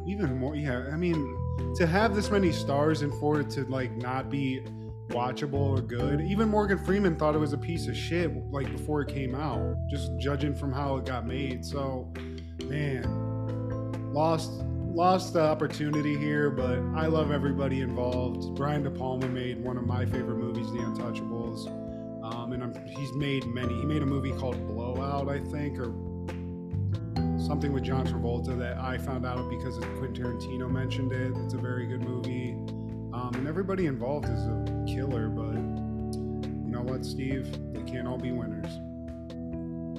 Even 0.07 0.39
more, 0.39 0.57
yeah. 0.57 0.89
I 0.93 0.97
mean, 0.97 1.37
to 1.77 1.87
have 1.87 2.15
this 2.15 2.31
many 2.31 2.53
stars 2.53 3.03
and 3.03 3.13
for 3.21 3.41
it 3.41 3.51
to 3.51 3.65
like 3.65 3.95
not 3.97 4.31
be 4.31 4.63
watchable 5.09 5.55
or 5.79 5.81
good. 5.81 6.21
Even 6.21 6.49
Morgan 6.49 6.79
Freeman 6.79 7.17
thought 7.17 7.35
it 7.35 7.39
was 7.39 7.53
a 7.53 7.59
piece 7.59 7.87
of 7.89 7.97
shit 7.97 8.31
like 8.51 8.71
before 8.71 9.01
it 9.03 9.09
came 9.09 9.35
out, 9.35 9.75
just 9.91 10.13
judging 10.19 10.55
from 10.55 10.73
how 10.73 10.97
it 10.97 11.07
got 11.07 11.27
made. 11.27 11.65
So, 11.65 12.13
man, 12.65 13.03
lost 14.13 14.63
lost 14.95 15.33
the 15.33 15.41
opportunity 15.41 16.17
here, 16.17 16.51
but 16.51 16.79
I 16.97 17.07
love 17.07 17.31
everybody 17.31 17.81
involved. 17.83 18.55
Brian 18.55 18.83
De 18.83 18.91
Palma 18.91 19.29
made 19.29 19.63
one 19.63 19.77
of 19.77 19.85
my 19.85 20.05
favorite 20.05 20.39
movies, 20.39 20.71
The 20.73 20.79
Untouchables, 20.79 21.67
um, 22.25 22.53
and 22.53 22.63
I'm, 22.63 22.75
he's 22.87 23.13
made 23.13 23.47
many. 23.47 23.75
He 23.75 23.85
made 23.85 24.03
a 24.03 24.07
movie 24.07 24.33
called 24.33 24.67
Blowout, 24.67 25.29
I 25.29 25.39
think, 25.39 25.79
or 25.79 25.93
something 27.39 27.73
with 27.73 27.85
John 27.85 28.07
Travolta 28.07 28.59
that 28.59 28.79
I 28.79 28.99
found 28.99 29.25
out 29.25 29.49
because 29.49 29.79
Quentin 29.79 30.15
Tarantino 30.15 30.71
mentioned 30.71 31.13
it. 31.13 31.33
It's 31.45 31.55
a 31.55 31.59
very 31.59 31.87
good 31.87 32.03
movie, 32.03 32.53
um, 33.13 33.31
and 33.35 33.47
everybody 33.47 33.87
involved 33.87 34.27
is 34.27 34.45
a 34.45 34.85
killer. 34.87 35.29
But 35.29 35.55
you 35.55 36.71
know 36.71 36.83
what, 36.83 37.05
Steve? 37.05 37.51
They 37.73 37.83
can't 37.91 38.09
all 38.09 38.19
be 38.19 38.33
winners. 38.33 38.88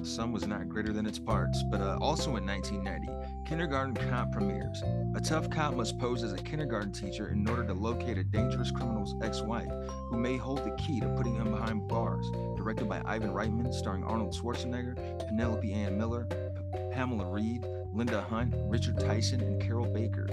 Sum 0.02 0.32
was 0.32 0.46
not 0.46 0.68
greater 0.68 0.92
than 0.92 1.06
its 1.06 1.18
parts. 1.18 1.62
But 1.70 1.80
uh, 1.80 1.98
also 2.00 2.36
in 2.36 2.46
1990, 2.46 3.08
Kindergarten 3.46 3.94
Cop 3.94 4.32
premieres. 4.32 4.82
A 5.14 5.20
tough 5.20 5.50
cop 5.50 5.74
must 5.74 5.98
pose 5.98 6.22
as 6.22 6.32
a 6.32 6.36
kindergarten 6.36 6.92
teacher 6.92 7.28
in 7.28 7.48
order 7.48 7.66
to 7.66 7.74
locate 7.74 8.18
a 8.18 8.24
dangerous 8.24 8.70
criminal's 8.70 9.14
ex-wife, 9.22 9.72
who 10.08 10.18
may 10.18 10.36
hold 10.36 10.64
the 10.64 10.74
key 10.76 11.00
to 11.00 11.08
putting 11.16 11.34
him 11.34 11.50
behind 11.50 11.88
bars. 11.88 12.30
Directed 12.56 12.88
by 12.88 13.02
Ivan 13.04 13.30
Reitman, 13.30 13.72
starring 13.74 14.04
Arnold 14.04 14.34
Schwarzenegger, 14.34 14.96
Penelope 15.28 15.72
Ann 15.72 15.98
Miller, 15.98 16.24
P- 16.24 16.78
Pamela 16.92 17.30
Reed, 17.30 17.66
Linda 17.92 18.20
Hunt, 18.22 18.54
Richard 18.68 18.98
Tyson, 18.98 19.40
and 19.40 19.60
Carroll 19.60 19.92
Baker. 19.92 20.28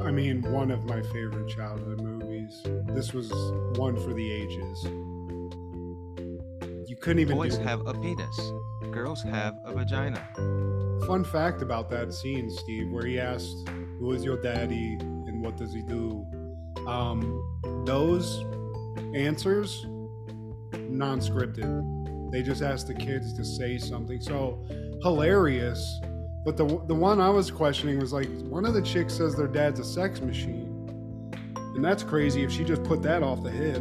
I 0.00 0.10
mean, 0.10 0.42
one 0.52 0.70
of 0.70 0.84
my 0.84 1.00
favorite 1.00 1.48
childhood 1.48 2.00
movies. 2.00 2.60
This 2.88 3.12
was 3.12 3.32
one 3.78 3.96
for 3.96 4.12
the 4.12 4.30
ages. 4.30 4.86
Couldn't 7.06 7.20
even 7.20 7.36
Boys 7.36 7.56
have 7.58 7.86
a 7.86 7.94
penis. 7.94 8.50
Girls 8.90 9.22
have 9.22 9.56
a 9.64 9.72
vagina. 9.72 10.26
Fun 11.06 11.22
fact 11.22 11.62
about 11.62 11.88
that 11.90 12.12
scene, 12.12 12.50
Steve, 12.50 12.90
where 12.90 13.06
he 13.06 13.20
asked, 13.20 13.68
"Who 14.00 14.10
is 14.10 14.24
your 14.24 14.42
daddy 14.42 14.96
and 15.00 15.40
what 15.40 15.56
does 15.56 15.72
he 15.72 15.82
do?" 15.82 16.26
Um, 16.88 17.84
those 17.84 18.44
answers, 19.14 19.86
non-scripted. 20.72 22.32
They 22.32 22.42
just 22.42 22.60
asked 22.60 22.88
the 22.88 22.94
kids 22.94 23.32
to 23.34 23.44
say 23.44 23.78
something. 23.78 24.20
So 24.20 24.58
hilarious. 25.04 26.00
But 26.44 26.56
the 26.56 26.66
the 26.88 26.94
one 26.96 27.20
I 27.20 27.30
was 27.30 27.52
questioning 27.52 28.00
was 28.00 28.12
like 28.12 28.28
one 28.48 28.66
of 28.66 28.74
the 28.74 28.82
chicks 28.82 29.14
says 29.14 29.36
their 29.36 29.46
dad's 29.46 29.78
a 29.78 29.84
sex 29.84 30.20
machine, 30.20 30.90
and 31.76 31.84
that's 31.84 32.02
crazy 32.02 32.42
if 32.42 32.50
she 32.50 32.64
just 32.64 32.82
put 32.82 33.00
that 33.02 33.22
off 33.22 33.44
the 33.44 33.50
hip. 33.50 33.80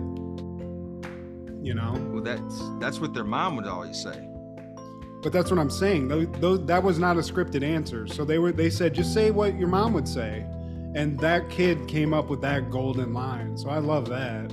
You 1.66 1.74
know. 1.74 1.94
Well, 2.12 2.22
that's 2.24 2.62
that's 2.80 3.00
what 3.00 3.14
their 3.16 3.24
mom 3.24 3.56
would 3.56 3.66
always 3.66 4.02
say. 4.02 4.30
But 5.24 5.34
that's 5.34 5.50
what 5.50 5.60
I'm 5.60 5.72
saying. 5.72 6.08
Those, 6.08 6.28
those, 6.40 6.66
that 6.68 6.84
was 6.84 7.00
not 7.00 7.18
a 7.18 7.22
scripted 7.22 7.64
answer. 7.64 8.06
So 8.06 8.24
they 8.24 8.38
were 8.38 8.52
they 8.52 8.70
said 8.70 8.94
just 8.94 9.12
say 9.12 9.32
what 9.32 9.58
your 9.58 9.68
mom 9.68 9.94
would 9.94 10.08
say, 10.08 10.46
and 10.94 11.20
that 11.22 11.50
kid 11.50 11.88
came 11.88 12.14
up 12.14 12.30
with 12.30 12.42
that 12.42 12.70
golden 12.70 13.12
line. 13.14 13.58
So 13.58 13.70
I 13.70 13.80
love 13.80 14.08
that. 14.10 14.52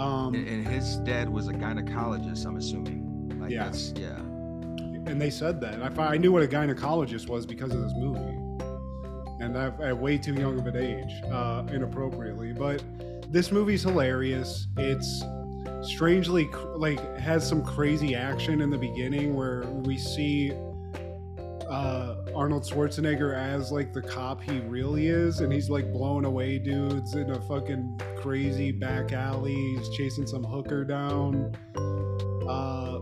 Um, 0.00 0.34
And, 0.34 0.48
and 0.48 0.66
his 0.66 0.96
dad 0.98 1.28
was 1.28 1.46
a 1.46 1.52
gynecologist. 1.52 2.44
I'm 2.44 2.56
assuming. 2.56 3.38
Like 3.40 3.52
Yeah. 3.52 3.66
That's, 3.66 3.92
yeah. 3.96 4.18
and 4.18 5.20
they 5.20 5.30
said 5.30 5.60
that. 5.60 5.80
I, 5.80 6.14
I 6.14 6.16
knew 6.16 6.32
what 6.32 6.42
a 6.42 6.48
gynecologist 6.48 7.28
was 7.28 7.46
because 7.46 7.72
of 7.72 7.80
this 7.80 7.92
movie, 7.94 8.36
and 9.38 9.56
I've, 9.56 9.80
at 9.80 9.96
way 9.96 10.18
too 10.18 10.34
young 10.34 10.58
of 10.58 10.66
an 10.66 10.76
age, 10.76 11.22
uh, 11.30 11.62
inappropriately. 11.72 12.52
But 12.52 12.82
this 13.32 13.52
movie's 13.52 13.84
hilarious. 13.84 14.66
It's 14.76 15.22
strangely 15.82 16.48
like 16.76 17.00
has 17.18 17.46
some 17.46 17.64
crazy 17.64 18.14
action 18.14 18.60
in 18.60 18.70
the 18.70 18.78
beginning 18.78 19.34
where 19.34 19.64
we 19.64 19.98
see 19.98 20.52
uh, 21.68 22.14
Arnold 22.34 22.64
Schwarzenegger 22.64 23.34
as 23.34 23.72
like 23.72 23.92
the 23.92 24.02
cop 24.02 24.42
he 24.42 24.60
really 24.60 25.08
is, 25.08 25.40
and 25.40 25.52
he's 25.52 25.68
like 25.68 25.92
blowing 25.92 26.24
away 26.24 26.58
dudes 26.58 27.14
in 27.14 27.30
a 27.30 27.40
fucking 27.42 28.00
crazy 28.16 28.72
back 28.72 29.12
alley. 29.12 29.54
He's 29.54 29.88
chasing 29.90 30.26
some 30.26 30.44
hooker 30.44 30.84
down. 30.84 31.54
Uh, 32.48 33.00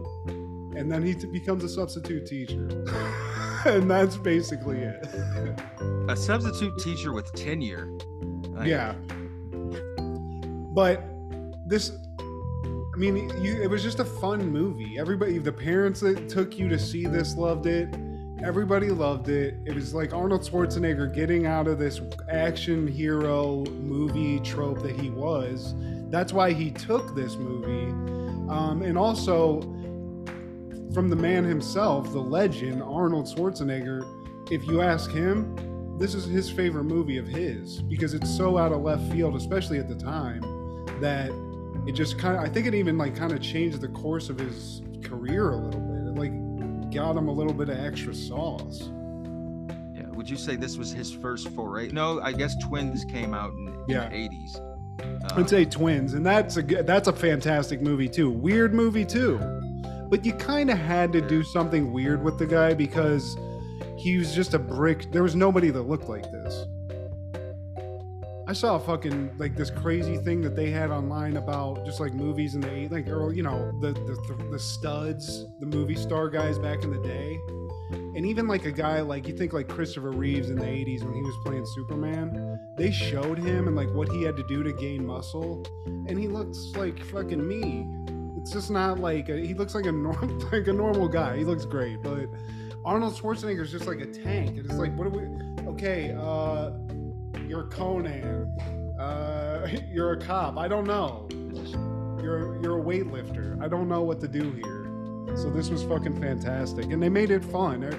and 0.77 0.91
then 0.91 1.05
he 1.05 1.15
t- 1.15 1.27
becomes 1.27 1.63
a 1.63 1.69
substitute 1.69 2.27
teacher. 2.27 2.67
and 3.67 3.91
that's 3.91 4.17
basically 4.17 4.79
it. 4.79 5.07
A 6.09 6.17
substitute 6.17 6.77
teacher 6.79 7.15
with 7.15 7.33
tenure. 7.33 7.89
Like, 8.51 8.69
yeah. 8.69 8.93
But 10.75 11.03
this 11.67 11.91
I 12.95 12.97
mean, 12.97 13.17
you 13.43 13.61
it 13.61 13.69
was 13.69 13.83
just 13.83 13.99
a 13.99 14.05
fun 14.05 14.51
movie. 14.51 14.99
Everybody 15.01 15.39
the 15.39 15.53
parents 15.53 15.99
that 16.01 16.29
took 16.29 16.57
you 16.57 16.69
to 16.69 16.79
see 16.79 17.07
this 17.07 17.37
loved 17.37 17.67
it. 17.67 17.93
Everybody 18.41 18.91
loved 18.91 19.29
it. 19.29 19.57
It 19.65 19.75
was 19.75 19.95
like 19.95 20.13
Arnold 20.13 20.43
Schwarzenegger 20.43 21.13
getting 21.13 21.45
out 21.45 21.67
of 21.67 21.79
this 21.81 22.01
action 22.31 22.87
hero 22.87 23.65
movie 23.65 24.39
trope 24.41 24.81
that 24.83 25.01
he 25.01 25.11
was. 25.11 25.75
That's 26.11 26.33
why 26.33 26.53
he 26.53 26.71
took 26.71 27.17
this 27.17 27.35
movie. 27.35 27.91
Um, 28.49 28.83
and 28.83 28.97
also, 28.97 29.61
from 30.93 31.09
the 31.09 31.17
man 31.17 31.43
himself, 31.43 32.13
the 32.13 32.21
legend, 32.21 32.81
Arnold 32.81 33.27
Schwarzenegger, 33.27 34.07
if 34.53 34.65
you 34.67 34.83
ask 34.83 35.11
him, 35.11 35.99
this 35.99 36.15
is 36.15 36.27
his 36.27 36.49
favorite 36.49 36.85
movie 36.85 37.19
of 37.19 37.27
his 37.27 37.83
because 37.83 38.15
it's 38.15 38.37
so 38.37 38.57
out 38.57 38.73
of 38.73 38.83
left 38.83 39.11
field, 39.11 39.35
especially 39.35 39.79
at 39.79 39.89
the 39.89 39.97
time, 39.97 40.43
that 41.01 41.33
it 41.87 41.93
just 41.93 42.19
kind 42.19 42.37
of, 42.37 42.43
I 42.43 42.49
think 42.49 42.67
it 42.67 42.75
even 42.75 42.97
like 42.99 43.15
kind 43.17 43.33
of 43.33 43.41
changed 43.43 43.81
the 43.81 43.89
course 43.89 44.29
of 44.31 44.39
his 44.39 44.83
career 45.03 45.51
a 45.51 45.57
little 45.57 45.81
bit. 45.81 46.09
It 46.09 46.15
like 46.19 46.91
got 46.93 47.17
him 47.17 47.29
a 47.29 47.33
little 47.33 47.53
bit 47.53 47.69
of 47.69 47.79
extra 47.79 48.15
sauce. 48.15 48.89
Yeah. 49.95 50.07
Would 50.13 50.29
you 50.31 50.37
say 50.37 50.57
this 50.57 50.77
was 50.77 50.93
his 50.93 51.13
first 51.13 51.49
foray? 51.51 51.89
No, 51.89 52.21
I 52.21 52.33
guess 52.33 52.55
Twins 52.63 53.05
came 53.05 53.35
out 53.35 53.53
in, 53.53 53.69
in 53.69 53.85
Yeah. 53.89 54.09
the 54.09 54.15
80s. 54.17 54.57
Uh, 55.01 55.41
I'd 55.41 55.49
say 55.51 55.65
Twins, 55.65 56.15
and 56.15 56.25
that's 56.25 56.57
a 56.57 56.63
good, 56.63 56.87
that's 56.87 57.09
a 57.09 57.13
fantastic 57.13 57.83
movie 57.83 58.09
too. 58.09 58.31
Weird 58.31 58.73
movie 58.73 59.05
too, 59.05 59.39
but 60.09 60.25
you 60.25 60.33
kind 60.35 60.71
of 60.71 60.79
had 60.79 61.13
to 61.13 61.21
do 61.21 61.43
something 61.43 61.93
weird 61.93 62.23
with 62.23 62.39
the 62.39 62.47
guy 62.47 62.75
because 62.75 63.37
he 63.99 64.17
was 64.19 64.35
just 64.35 64.55
a 64.55 64.59
brick. 64.59 65.11
There 65.11 65.23
was 65.25 65.35
nobody 65.35 65.71
that 65.71 65.83
looked 65.83 66.09
like 66.09 66.31
this. 66.31 66.65
I 68.47 68.53
saw 68.53 68.77
a 68.77 68.81
fucking 68.81 69.39
like 69.39 69.57
this 69.57 69.71
crazy 69.71 70.19
thing 70.19 70.43
that 70.43 70.55
they 70.55 70.71
had 70.71 70.91
online 70.91 71.39
about 71.39 71.85
just 71.87 71.99
like 71.99 72.13
movies 72.13 72.55
in 72.55 72.61
the 72.61 72.71
eight, 72.71 72.93
like 72.93 73.09
or 73.09 73.33
you 73.33 73.43
know 73.43 73.73
the 73.81 73.93
the 73.93 74.49
the 74.51 74.59
studs, 74.59 75.47
the 75.61 75.67
movie 75.67 75.95
star 75.95 76.29
guys 76.29 76.59
back 76.59 76.83
in 76.83 76.91
the 76.91 77.01
day, 77.01 77.39
and 78.15 78.27
even 78.27 78.47
like 78.47 78.67
a 78.67 78.73
guy 78.73 79.01
like 79.01 79.27
you 79.27 79.37
think 79.37 79.55
like 79.55 79.67
Christopher 79.67 80.11
Reeves 80.11 80.51
in 80.51 80.57
the 80.57 80.67
'80s 80.67 81.05
when 81.05 81.15
he 81.15 81.23
was 81.23 81.35
playing 81.45 81.65
Superman, 81.75 82.59
they 82.77 82.91
showed 82.91 83.39
him 83.39 83.67
and 83.67 83.77
like 83.77 83.91
what 83.95 84.11
he 84.11 84.23
had 84.23 84.37
to 84.37 84.47
do 84.47 84.63
to 84.63 84.73
gain 84.75 85.07
muscle, 85.07 85.65
and 85.87 86.19
he 86.19 86.29
looks 86.29 86.59
like 86.77 87.03
fucking 87.05 87.47
me. 87.47 87.89
It's 88.37 88.53
just 88.53 88.71
not 88.71 88.99
like 88.99 89.31
a, 89.31 89.39
he 89.39 89.55
looks 89.55 89.75
like 89.75 89.87
a 89.87 89.93
normal 89.93 90.37
like 90.53 90.67
a 90.67 90.73
normal 90.73 91.09
guy. 91.09 91.39
He 91.39 91.45
looks 91.45 91.65
great, 91.65 92.03
but 92.03 92.27
Arnold 92.85 93.15
Schwarzenegger 93.15 93.63
is 93.63 93.73
just 93.73 93.87
like 93.87 94.01
a 94.01 94.07
tank. 94.07 94.59
And 94.59 94.67
it's 94.67 94.75
like, 94.75 94.95
what 94.97 95.11
do 95.11 95.19
we? 95.19 95.67
Okay, 95.71 96.15
uh, 96.19 96.73
you're 97.55 97.65
Conan. 97.69 98.59
Uh, 98.99 99.69
you're 99.89 100.13
a 100.13 100.21
cop. 100.21 100.59
I 100.59 100.67
don't 100.67 100.87
know. 100.87 101.29
you're 102.21 102.61
you're 102.61 102.81
a 102.81 102.83
weightlifter. 102.83 103.63
I 103.63 103.69
don't 103.69 103.89
know 103.89 104.03
what 104.03 104.21
to 104.23 104.29
do 104.29 104.51
here. 104.51 105.37
So 105.37 105.51
this 105.51 105.71
was 105.71 105.85
fucking 105.85 106.21
fantastic, 106.21 106.87
and 106.87 107.01
they 107.03 107.09
made 107.09 107.31
it 107.31 107.45
fun. 107.45 107.81
They're- 107.81 107.99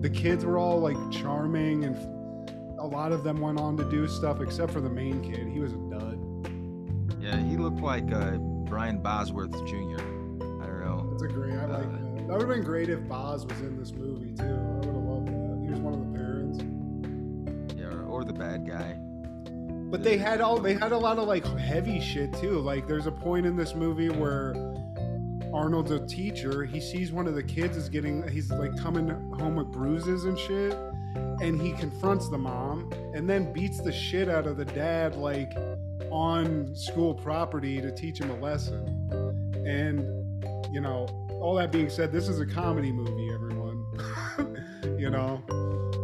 The 0.00 0.08
kids 0.10 0.44
were 0.46 0.56
all 0.58 0.78
like 0.80 0.96
charming, 1.10 1.84
and 1.84 1.94
a 2.78 2.86
lot 2.86 3.12
of 3.12 3.22
them 3.24 3.40
went 3.40 3.58
on 3.60 3.76
to 3.78 3.84
do 3.90 4.06
stuff, 4.08 4.40
except 4.40 4.72
for 4.72 4.80
the 4.82 4.88
main 4.88 5.20
kid. 5.22 5.46
He 5.48 5.60
was 5.60 5.72
a 5.72 5.82
dud. 5.94 6.18
Yeah, 7.20 7.36
he 7.50 7.56
looked 7.58 7.80
like 7.80 8.10
uh, 8.12 8.36
Brian 8.72 8.98
Bosworth 9.02 9.52
Jr. 9.66 10.00
I 10.62 10.66
don't 10.66 10.80
know. 10.84 11.08
That's 11.10 11.22
a 11.22 11.28
great. 11.28 11.52
I 11.54 11.64
like 11.66 11.84
Uh, 11.86 11.90
that. 11.90 12.26
That 12.28 12.38
would 12.38 12.40
have 12.40 12.48
been 12.48 12.64
great 12.64 12.88
if 12.90 13.00
Boz 13.08 13.44
was 13.46 13.60
in 13.60 13.76
this 13.78 13.92
movie 13.92 14.32
too. 14.34 14.44
I 14.44 14.76
would 14.76 14.84
have 14.86 14.94
loved 15.12 15.28
that. 15.28 15.58
He 15.64 15.70
was 15.70 15.80
one 15.80 15.94
of 15.94 16.00
the 16.00 16.09
or, 18.20 18.24
the 18.24 18.32
bad 18.32 18.66
guy. 18.66 18.96
But 19.90 20.04
they 20.04 20.16
had 20.16 20.40
all 20.40 20.58
they 20.58 20.74
had 20.74 20.92
a 20.92 20.98
lot 20.98 21.18
of 21.18 21.26
like 21.26 21.44
heavy 21.58 22.00
shit 22.00 22.32
too. 22.34 22.60
Like 22.60 22.86
there's 22.86 23.06
a 23.06 23.12
point 23.12 23.46
in 23.46 23.56
this 23.56 23.74
movie 23.74 24.08
where 24.08 24.54
Arnold's 25.52 25.90
a 25.90 26.06
teacher. 26.06 26.64
He 26.64 26.80
sees 26.80 27.10
one 27.10 27.26
of 27.26 27.34
the 27.34 27.42
kids 27.42 27.76
is 27.76 27.88
getting 27.88 28.26
he's 28.28 28.50
like 28.50 28.76
coming 28.78 29.08
home 29.38 29.56
with 29.56 29.68
bruises 29.72 30.24
and 30.24 30.38
shit. 30.38 30.74
And 31.42 31.60
he 31.60 31.72
confronts 31.72 32.28
the 32.28 32.38
mom 32.38 32.92
and 33.14 33.28
then 33.28 33.52
beats 33.52 33.80
the 33.80 33.90
shit 33.90 34.28
out 34.28 34.46
of 34.46 34.56
the 34.56 34.64
dad 34.66 35.16
like 35.16 35.52
on 36.10 36.74
school 36.74 37.14
property 37.14 37.80
to 37.80 37.90
teach 37.90 38.20
him 38.20 38.30
a 38.30 38.36
lesson. 38.36 38.86
And 39.66 40.00
you 40.72 40.80
know, 40.80 41.06
all 41.40 41.54
that 41.56 41.72
being 41.72 41.88
said, 41.88 42.12
this 42.12 42.28
is 42.28 42.38
a 42.38 42.46
comedy 42.46 42.92
movie, 42.92 43.32
everyone. 43.32 43.84
you 44.98 45.10
know? 45.10 45.42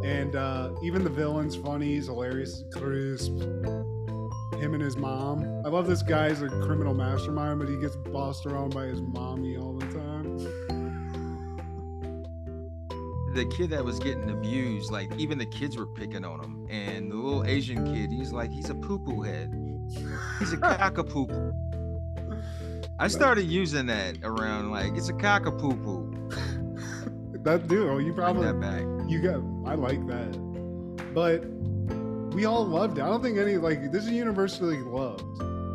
And 0.06 0.36
uh, 0.36 0.70
even 0.84 1.02
the 1.02 1.10
villain's 1.10 1.56
funny, 1.56 1.86
he's 1.86 2.06
hilarious, 2.06 2.62
crisp. 2.72 3.32
Him 3.32 4.72
and 4.72 4.80
his 4.80 4.96
mom. 4.96 5.42
I 5.64 5.68
love 5.68 5.88
this 5.88 6.04
guy's 6.04 6.42
a 6.42 6.48
criminal 6.48 6.94
mastermind, 6.94 7.58
but 7.58 7.68
he 7.68 7.76
gets 7.76 7.96
bossed 7.96 8.46
around 8.46 8.72
by 8.72 8.84
his 8.84 9.02
mommy 9.02 9.56
all 9.56 9.72
the 9.72 9.86
time. 9.86 10.38
The 13.34 13.46
kid 13.56 13.70
that 13.70 13.84
was 13.84 13.98
getting 13.98 14.30
abused, 14.30 14.92
like 14.92 15.12
even 15.18 15.38
the 15.38 15.46
kids 15.46 15.76
were 15.76 15.88
picking 15.88 16.24
on 16.24 16.38
him. 16.38 16.68
And 16.70 17.10
the 17.10 17.16
little 17.16 17.44
Asian 17.44 17.84
kid, 17.92 18.12
he's 18.12 18.30
like, 18.32 18.52
he's 18.52 18.70
a 18.70 18.76
poo 18.76 19.00
poo 19.00 19.22
head. 19.22 19.52
He's 20.38 20.52
a 20.52 20.56
cockapoo. 20.56 21.52
I 23.00 23.08
started 23.08 23.46
using 23.46 23.86
that 23.86 24.18
around 24.22 24.70
like 24.70 24.96
it's 24.96 25.08
a 25.08 25.14
cockapoo 25.14 25.82
poo. 25.82 26.65
That 27.46 27.68
dude, 27.68 27.88
oh, 27.88 27.98
you 27.98 28.12
Bring 28.12 28.16
probably 28.16 28.46
that 28.48 28.60
back. 28.60 28.82
you 29.08 29.22
got. 29.22 29.40
I 29.70 29.76
like 29.76 30.04
that, 30.08 31.14
but 31.14 31.44
we 32.34 32.44
all 32.44 32.66
loved 32.66 32.98
it. 32.98 33.02
I 33.02 33.06
don't 33.06 33.22
think 33.22 33.38
any 33.38 33.56
like 33.56 33.92
this 33.92 34.02
is 34.02 34.10
universally 34.10 34.78
loved, 34.78 35.22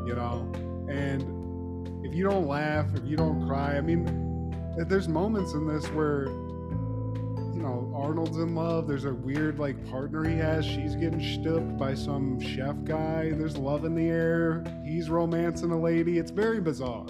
you 0.06 0.14
know. 0.14 0.52
And 0.90 2.06
if 2.06 2.14
you 2.14 2.26
don't 2.26 2.46
laugh, 2.46 2.88
if 2.94 3.06
you 3.06 3.16
don't 3.16 3.48
cry, 3.48 3.78
I 3.78 3.82
mean, 3.82 4.54
there's 4.80 5.08
moments 5.08 5.54
in 5.54 5.66
this 5.66 5.86
where 5.92 6.26
you 6.26 7.62
know 7.62 7.90
Arnold's 7.96 8.36
in 8.36 8.54
love. 8.54 8.86
There's 8.86 9.06
a 9.06 9.14
weird 9.14 9.58
like 9.58 9.78
partner 9.90 10.28
he 10.28 10.36
has. 10.36 10.66
She's 10.66 10.96
getting 10.96 11.22
stooped 11.40 11.78
by 11.78 11.94
some 11.94 12.38
chef 12.42 12.76
guy. 12.84 13.32
There's 13.32 13.56
love 13.56 13.86
in 13.86 13.96
the 13.96 14.08
air. 14.10 14.66
He's 14.84 15.10
romancing 15.10 15.72
a 15.72 15.80
lady. 15.80 16.18
It's 16.18 16.32
very 16.32 16.60
bizarre, 16.60 17.08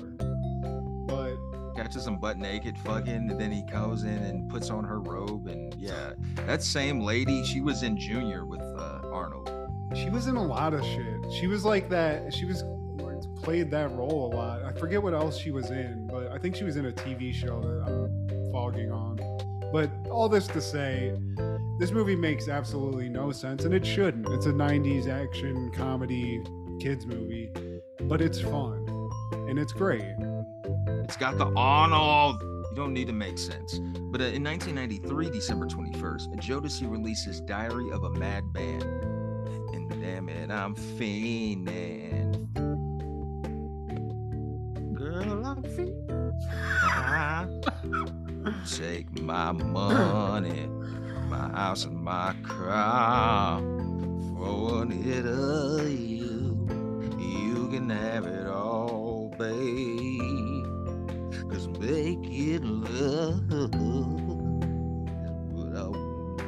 Catches 1.92 2.08
butt 2.22 2.38
naked 2.38 2.78
fucking, 2.80 3.30
and 3.30 3.38
then 3.38 3.52
he 3.52 3.64
goes 3.64 4.06
in 4.06 4.24
and 4.24 4.50
puts 4.50 4.70
on 4.70 4.86
her 4.86 5.02
robe. 5.02 5.48
And 5.48 5.74
yeah, 5.74 6.14
that 6.48 6.64
same 6.64 7.02
lady, 7.02 7.44
she 7.44 7.60
was 7.60 7.84
in 7.84 7.98
Junior 7.98 8.46
with 8.46 8.62
uh, 8.62 9.02
Arnold. 9.12 9.52
She 9.94 10.10
was 10.10 10.28
in 10.28 10.38
a 10.38 10.42
lot 10.42 10.74
of 10.74 10.86
shit. 10.86 11.34
She 11.34 11.48
was 11.48 11.66
like 11.66 11.90
that. 11.90 12.34
She 12.34 12.46
was 12.46 12.64
played 13.44 13.70
that 13.72 13.92
role 13.92 14.32
a 14.32 14.36
lot. 14.38 14.64
I 14.64 14.72
forget 14.72 15.04
what 15.04 15.14
else 15.14 15.38
she 15.38 15.52
was 15.52 15.70
in, 15.70 16.08
but 16.08 16.32
I 16.32 16.38
think 16.38 16.56
she 16.56 16.64
was 16.64 16.78
in 16.78 16.86
a 16.86 16.94
TV 16.94 17.34
show 17.34 17.60
that 17.60 17.84
I'm 17.86 18.52
fogging 18.54 18.90
on. 18.90 19.20
But 19.74 19.92
all 20.10 20.30
this 20.30 20.48
to 20.48 20.62
say, 20.62 21.14
this 21.78 21.92
movie 21.92 22.16
makes 22.16 22.48
absolutely 22.48 23.10
no 23.10 23.34
sense, 23.34 23.66
and 23.66 23.74
it 23.74 23.86
shouldn't. 23.86 24.30
It's 24.30 24.46
a 24.46 24.54
90s 24.54 25.10
action 25.10 25.70
comedy 25.76 26.42
kids 26.80 27.06
movie, 27.06 27.52
but 28.04 28.22
it's 28.22 28.40
fun 28.40 28.88
and 29.50 29.60
it's 29.60 29.74
great. 29.74 30.16
It's 31.04 31.18
got 31.18 31.38
the 31.38 31.46
on 31.46 31.94
all. 31.94 32.38
You 32.42 32.76
don't 32.76 32.94
need 32.94 33.08
to 33.08 33.14
make 33.14 33.38
sense. 33.38 33.80
But 34.12 34.22
uh, 34.22 34.26
in 34.26 34.44
1993, 34.44 35.30
December 35.30 35.66
21st, 35.66 36.36
Jodeci 36.38 36.90
releases 36.90 37.42
Diary 37.42 37.92
of 37.92 38.04
a 38.04 38.10
Mad 38.12 38.54
Band. 38.54 38.84
And 39.74 39.90
damn 40.02 40.30
it, 40.30 40.50
I'm 40.52 40.76
fiending. 40.76 42.54
Girl, 44.94 45.46
I'm 45.46 45.64
fiending. 45.64 46.02
Take 48.78 49.22
my 49.22 49.52
money, 49.52 50.68
my 51.30 51.50
house 51.50 51.86
and 51.86 51.98
my 51.98 52.36
car. 52.44 53.60
Throwing 53.60 54.92
it 55.06 55.26
at 55.26 55.90
you. 55.90 56.68
You 57.20 57.68
can 57.70 57.90
have 57.90 58.26
it 58.26 58.48
all, 58.48 59.34
babe. 59.38 60.51
Cause 61.52 61.68
making 61.80 62.82
love 62.84 63.52
what 65.52 65.76
I 65.76 65.88
want. 65.88 66.40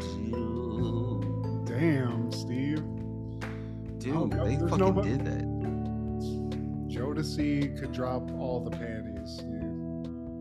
Damn, 1.67 2.31
Steve. 2.31 2.81
Dude, 3.99 4.31
they 4.31 4.55
fucking 4.57 4.77
nobody- 4.77 5.09
did 5.09 5.25
that. 5.25 5.43
Jodeci 6.87 7.77
could 7.79 7.91
drop 7.91 8.31
all 8.39 8.59
the 8.61 8.71
panties, 8.71 9.39
Steve. 9.39 9.73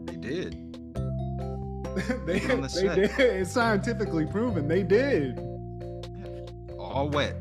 They 0.06 0.16
did. 0.28 0.52
they 2.26 2.38
the 2.38 2.56
they 2.62 2.68
set. 2.68 2.94
did. 2.96 3.10
It's 3.18 3.50
scientifically 3.50 4.26
proven. 4.26 4.68
They 4.68 4.82
did. 4.82 5.38
All 6.78 7.08
wet. 7.10 7.36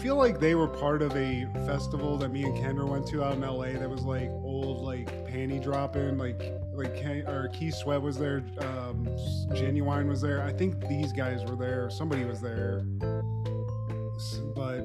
I 0.00 0.02
feel 0.02 0.16
like 0.16 0.40
they 0.40 0.54
were 0.54 0.66
part 0.66 1.02
of 1.02 1.14
a 1.14 1.46
festival 1.66 2.16
that 2.16 2.30
me 2.30 2.44
and 2.44 2.56
Kendra 2.56 2.88
went 2.88 3.06
to 3.08 3.22
out 3.22 3.34
in 3.34 3.42
LA 3.42 3.78
that 3.78 3.90
was 3.90 4.00
like 4.00 4.30
old 4.42 4.82
like 4.82 5.08
panty 5.26 5.62
dropping 5.62 6.16
like 6.16 6.54
like 6.72 6.96
Ken, 6.96 7.26
or 7.28 7.48
Keith 7.48 7.74
Sweat 7.74 8.00
was 8.00 8.16
there, 8.16 8.38
um, 8.60 9.06
Ginuwine 9.50 10.08
was 10.08 10.22
there. 10.22 10.42
I 10.42 10.54
think 10.54 10.88
these 10.88 11.12
guys 11.12 11.44
were 11.44 11.54
there. 11.54 11.90
Somebody 11.90 12.24
was 12.24 12.40
there. 12.40 12.80
But 14.54 14.80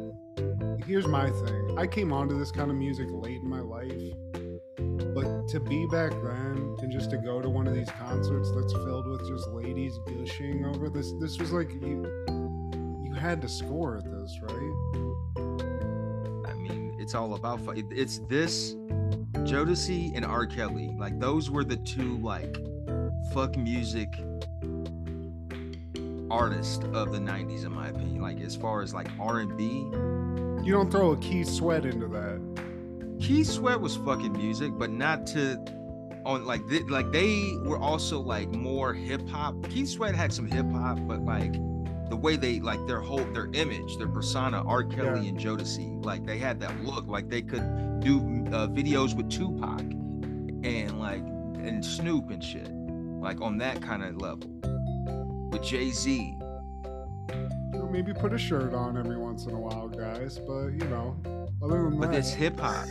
here's 0.85 1.07
my 1.07 1.29
thing. 1.29 1.77
I 1.77 1.87
came 1.87 2.11
onto 2.11 2.37
this 2.37 2.51
kind 2.51 2.69
of 2.69 2.75
music 2.75 3.07
late 3.09 3.41
in 3.41 3.49
my 3.49 3.61
life. 3.61 3.93
But 5.15 5.47
to 5.47 5.61
be 5.61 5.87
back 5.93 6.11
then 6.11 6.75
and 6.81 6.91
just 6.91 7.09
to 7.11 7.17
go 7.17 7.41
to 7.41 7.49
one 7.49 7.67
of 7.67 7.73
these 7.73 7.89
concerts 7.91 8.51
that's 8.51 8.73
filled 8.73 9.07
with 9.07 9.25
just 9.29 9.47
ladies 9.47 9.97
gushing 10.07 10.65
over 10.65 10.89
this 10.89 11.13
this 11.21 11.39
was 11.39 11.53
like 11.53 11.71
you 11.71 12.05
you 13.05 13.13
had 13.13 13.41
to 13.41 13.47
score 13.47 13.95
at 13.95 14.03
this, 14.03 14.41
right? 14.41 15.04
It's 17.05 17.13
all 17.13 17.35
about 17.35 17.59
it's 17.75 18.17
this 18.29 18.73
Jodeci 19.43 20.15
and 20.15 20.25
R. 20.25 20.47
Kelly. 20.47 20.91
Like 20.97 21.19
those 21.19 21.51
were 21.51 21.63
the 21.63 21.75
two 21.75 22.17
like 22.17 22.57
fuck 23.31 23.55
music 23.55 24.11
artists 26.31 26.83
of 26.95 27.11
the 27.11 27.19
90s 27.19 27.63
in 27.63 27.73
my 27.73 27.89
opinion. 27.89 28.23
Like 28.23 28.41
as 28.41 28.55
far 28.55 28.81
as 28.81 28.91
like 28.95 29.07
R&B, 29.19 29.63
You 30.63 30.71
don't 30.71 30.89
throw 30.89 31.11
a 31.11 31.17
Keith 31.17 31.47
Sweat 31.47 31.85
into 31.85 32.07
that. 32.07 33.19
Keith 33.21 33.51
Sweat 33.51 33.79
was 33.79 33.97
fucking 33.97 34.33
music, 34.33 34.71
but 34.75 34.89
not 34.89 35.27
to 35.27 35.63
on 36.25 36.43
like 36.47 36.67
th- 36.67 36.85
like 36.85 37.11
they 37.11 37.55
were 37.65 37.77
also 37.77 38.19
like 38.19 38.49
more 38.49 38.95
hip 38.95 39.29
hop. 39.29 39.69
Keith 39.69 39.89
Sweat 39.89 40.15
had 40.15 40.33
some 40.33 40.47
hip 40.47 40.65
hop, 40.71 40.97
but 41.07 41.23
like 41.23 41.53
the 42.09 42.15
way 42.15 42.35
they 42.35 42.59
like 42.59 42.85
their 42.87 42.99
whole 43.01 43.23
their 43.33 43.49
image, 43.53 43.97
their 43.97 44.07
persona, 44.07 44.63
R. 44.65 44.83
Kelly 44.83 45.21
Yeah. 45.23 45.29
and 45.29 45.39
Jodeci, 45.39 46.03
like 46.05 46.25
they 46.25 46.37
had 46.37 46.59
that 46.61 46.83
look, 46.83 47.07
like 47.07 47.29
they 47.29 47.41
could 47.41 47.99
do 48.01 48.19
uh, 48.51 48.67
videos 48.67 49.15
with 49.15 49.29
Tupac 49.29 49.79
and 49.81 50.99
like 50.99 51.21
and 51.65 51.83
Snoop 51.83 52.29
and 52.29 52.43
shit, 52.43 52.69
like 52.71 53.41
on 53.41 53.57
that 53.57 53.81
kind 53.81 54.03
of 54.03 54.17
level 54.21 54.49
with 55.51 55.63
Jay 55.63 55.89
Z. 55.91 56.35
You 57.33 57.79
know, 57.79 57.89
maybe 57.91 58.13
put 58.13 58.33
a 58.33 58.37
shirt 58.37 58.73
on 58.73 58.97
every 58.97 59.17
once 59.17 59.45
in 59.45 59.53
a 59.53 59.59
while, 59.59 59.87
guys. 59.87 60.37
But 60.39 60.67
you 60.69 60.85
know, 60.89 61.15
other 61.61 61.83
than 61.83 61.99
But 61.99 62.11
that, 62.11 62.19
it's 62.19 62.31
hip 62.31 62.59
hop. 62.59 62.85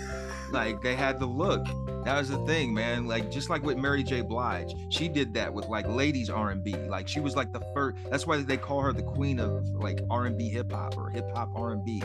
Like 0.54 0.80
they 0.82 0.94
had 0.94 1.18
the 1.18 1.26
look. 1.26 1.66
That 2.04 2.16
was 2.16 2.28
the 2.28 2.38
thing, 2.46 2.72
man. 2.72 3.06
Like 3.08 3.28
just 3.28 3.50
like 3.50 3.64
with 3.64 3.76
Mary 3.76 4.04
J. 4.04 4.20
Blige, 4.20 4.72
she 4.88 5.08
did 5.08 5.34
that 5.34 5.52
with 5.52 5.66
like 5.66 5.84
ladies 5.88 6.30
R 6.30 6.50
and 6.50 6.62
B. 6.62 6.74
Like 6.76 7.08
she 7.08 7.18
was 7.18 7.34
like 7.34 7.52
the 7.52 7.60
first. 7.74 7.96
That's 8.08 8.24
why 8.24 8.40
they 8.40 8.56
call 8.56 8.80
her 8.82 8.92
the 8.92 9.02
queen 9.02 9.40
of 9.40 9.66
like 9.70 9.98
R 10.10 10.26
and 10.26 10.38
B 10.38 10.48
hip 10.48 10.70
hop 10.70 10.96
or 10.96 11.10
hip 11.10 11.28
hop 11.34 11.50
R 11.56 11.72
and 11.72 11.84
B. 11.84 12.00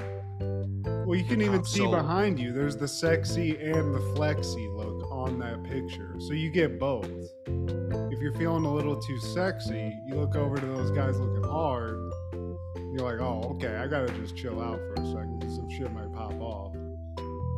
well, 1.06 1.16
you 1.16 1.26
can 1.26 1.42
even 1.42 1.52
hip-hop 1.54 1.68
see 1.68 1.80
soul. 1.80 1.92
behind 1.92 2.40
you. 2.40 2.52
There's 2.52 2.76
the 2.76 2.88
sexy 2.88 3.52
and 3.58 3.94
the 3.94 4.02
flexy 4.16 4.68
look 4.70 5.12
on 5.12 5.38
that 5.40 5.64
picture, 5.64 6.16
so 6.20 6.34
you 6.34 6.50
get 6.50 6.80
both. 6.80 7.12
If 7.46 8.20
you're 8.20 8.34
feeling 8.34 8.66
a 8.66 8.74
little 8.74 9.00
too 9.00 9.20
sexy, 9.20 9.96
you 10.08 10.16
look 10.16 10.36
over 10.36 10.58
to 10.58 10.66
those 10.66 10.90
guys 10.90 11.20
looking 11.20 11.44
hard. 11.44 12.00
You're 12.34 13.04
like, 13.04 13.20
oh, 13.20 13.52
okay, 13.56 13.76
I 13.76 13.86
gotta 13.86 14.12
just 14.14 14.36
chill 14.36 14.60
out 14.60 14.80
for 14.80 14.94
a 14.94 15.06
second. 15.06 15.44
Some 15.52 15.70
shit 15.70 15.92
might 15.94 16.12
pop 16.14 16.34
off. 16.42 16.76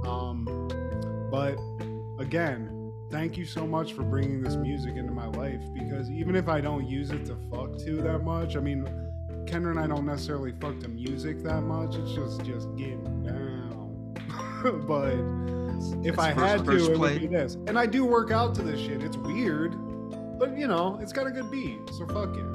Um, 0.06 0.61
But 1.32 1.58
again, 2.20 2.92
thank 3.10 3.38
you 3.38 3.46
so 3.46 3.66
much 3.66 3.94
for 3.94 4.04
bringing 4.04 4.42
this 4.42 4.56
music 4.58 4.96
into 4.98 5.12
my 5.12 5.28
life 5.28 5.62
because 5.74 6.10
even 6.12 6.36
if 6.36 6.48
I 6.50 6.62
don't 6.62 6.88
use 6.88 7.10
it 7.12 7.26
to 7.28 7.38
fuck 7.50 7.78
to 7.80 8.02
that 8.02 8.20
much, 8.20 8.56
I 8.56 8.60
mean, 8.60 8.86
Kendra 9.46 9.72
and 9.72 9.80
I 9.80 9.88
don't 9.88 10.06
necessarily 10.06 10.54
fuck 10.62 10.80
to 10.82 10.88
music 10.88 11.42
that 11.44 11.62
much. 11.62 11.96
It's 11.96 12.14
just 12.14 12.44
just 12.44 12.76
getting 12.76 13.24
down. 13.24 14.14
but 14.88 15.14
if 16.06 16.14
It's 16.14 16.20
I 16.20 16.34
first- 16.34 16.46
had 16.46 16.66
to, 16.66 16.92
it 16.92 16.96
play. 16.98 17.14
would 17.14 17.22
be 17.22 17.28
this. 17.28 17.56
And 17.68 17.80
I 17.80 17.86
do 17.86 18.06
work 18.06 18.30
out 18.32 18.54
to 18.56 18.62
this 18.62 18.80
shit. 18.80 19.02
It's 19.02 19.18
weird, 19.18 19.72
but 20.38 20.56
you 20.58 20.68
know, 20.68 21.00
it's 21.02 21.12
got 21.14 21.28
a 21.28 21.32
good 21.32 21.50
beat, 21.50 21.80
so 21.98 22.06
fuck 22.08 22.36
it. 22.36 22.46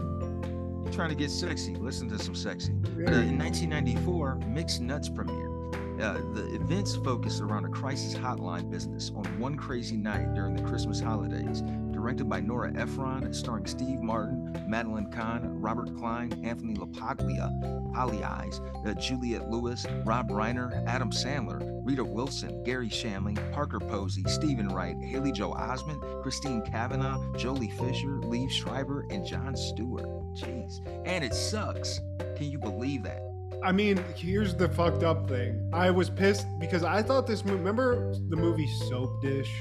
You're 0.84 0.92
trying 0.92 1.08
to 1.08 1.16
get 1.16 1.30
sexy. 1.30 1.74
Listen 1.74 2.08
to 2.10 2.18
some 2.18 2.34
sexy. 2.36 2.72
Yeah. 2.96 3.04
But, 3.06 3.14
uh, 3.14 3.18
in 3.18 3.38
1994, 3.38 4.36
Mixed 4.46 4.80
Nuts 4.80 5.08
premiered. 5.08 5.54
Uh, 6.00 6.20
the 6.34 6.54
events 6.54 6.94
focused 6.96 7.40
around 7.40 7.64
a 7.64 7.68
crisis 7.68 8.14
hotline 8.14 8.70
business 8.70 9.10
on 9.16 9.24
one 9.38 9.56
crazy 9.56 9.96
night 9.96 10.34
during 10.34 10.54
the 10.54 10.62
Christmas 10.62 11.00
holidays. 11.00 11.62
Directed 11.90 12.28
by 12.28 12.40
Nora 12.40 12.70
Ephron, 12.76 13.32
starring 13.32 13.64
Steve 13.64 14.00
Martin, 14.00 14.54
Madeline 14.68 15.10
Kahn, 15.10 15.58
Robert 15.60 15.96
Klein, 15.96 16.38
Anthony 16.44 16.74
LaPaglia, 16.74 17.94
Holly 17.94 18.22
Eyes, 18.22 18.60
uh, 18.84 18.92
Juliette 18.92 19.48
Lewis, 19.48 19.86
Rob 20.04 20.28
Reiner, 20.28 20.86
Adam 20.86 21.10
Sandler, 21.10 21.80
Rita 21.82 22.04
Wilson, 22.04 22.62
Gary 22.62 22.90
Shanley, 22.90 23.34
Parker 23.52 23.80
Posey, 23.80 24.22
Steven 24.26 24.68
Wright, 24.68 24.96
Haley 25.02 25.32
Joel 25.32 25.54
Osment, 25.54 26.22
Christine 26.22 26.60
Kavanaugh, 26.60 27.18
Joely 27.32 27.72
Fisher, 27.72 28.18
Lee 28.18 28.50
Schreiber, 28.50 29.06
and 29.10 29.24
Jon 29.24 29.56
Stewart. 29.56 30.04
Jeez. 30.34 30.80
And 31.06 31.24
it 31.24 31.32
sucks. 31.32 32.00
Can 32.36 32.50
you 32.50 32.58
believe 32.58 33.02
that? 33.04 33.22
I 33.62 33.72
mean, 33.72 34.02
here's 34.14 34.54
the 34.54 34.68
fucked 34.68 35.02
up 35.02 35.28
thing. 35.28 35.68
I 35.72 35.90
was 35.90 36.08
pissed 36.10 36.46
because 36.60 36.84
I 36.84 37.02
thought 37.02 37.26
this 37.26 37.44
movie. 37.44 37.58
Remember 37.58 38.12
the 38.28 38.36
movie 38.36 38.66
Soap 38.68 39.20
Dish? 39.22 39.52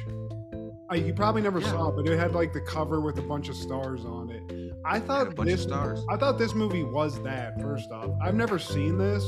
I, 0.89 0.95
you 0.95 1.13
probably 1.13 1.41
never 1.41 1.59
Yeah. 1.59 1.71
saw 1.71 1.89
it, 1.89 1.95
but 1.95 2.07
it 2.07 2.17
had 2.19 2.33
like 2.33 2.53
the 2.53 2.61
cover 2.61 3.01
with 3.01 3.17
a 3.17 3.21
bunch 3.23 3.49
of 3.49 3.55
stars 3.55 4.05
on 4.05 4.29
it. 4.29 4.73
I 4.85 4.99
thought 4.99 5.27
a 5.27 5.31
bunch 5.31 5.49
of 5.49 5.57
this. 5.57 5.63
stars. 5.63 6.05
I 6.09 6.17
thought 6.17 6.37
this 6.37 6.53
movie 6.53 6.83
was 6.83 7.19
that. 7.23 7.59
First 7.59 7.89
off, 7.91 8.11
I've 8.21 8.35
never 8.35 8.59
seen 8.59 8.97
this, 8.99 9.23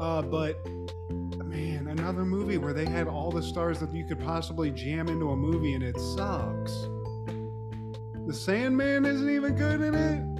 uh, 0.00 0.20
but 0.20 0.62
man, 1.42 1.86
another 1.88 2.26
movie 2.26 2.58
where 2.58 2.74
they 2.74 2.84
had 2.84 3.08
all 3.08 3.30
the 3.30 3.42
stars 3.42 3.78
that 3.80 3.94
you 3.94 4.04
could 4.06 4.20
possibly 4.20 4.70
jam 4.70 5.08
into 5.08 5.30
a 5.30 5.36
movie, 5.36 5.72
and 5.72 5.82
it 5.82 5.98
sucks. 5.98 6.88
The 8.26 8.34
Sandman 8.34 9.06
isn't 9.06 9.30
even 9.30 9.54
good 9.54 9.80
in 9.80 9.94
it. 9.94 10.33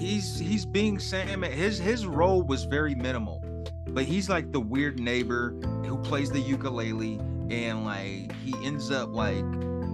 He's 0.00 0.38
he's 0.38 0.64
being 0.66 0.98
Sam. 0.98 1.42
His 1.42 1.78
his 1.78 2.06
role 2.06 2.42
was 2.42 2.64
very 2.64 2.94
minimal, 2.94 3.42
but 3.88 4.04
he's 4.04 4.28
like 4.28 4.50
the 4.52 4.60
weird 4.60 4.98
neighbor 4.98 5.50
who 5.84 5.98
plays 5.98 6.30
the 6.30 6.40
ukulele, 6.40 7.16
and 7.50 7.84
like 7.84 8.32
he 8.44 8.54
ends 8.64 8.90
up 8.90 9.10
like 9.12 9.44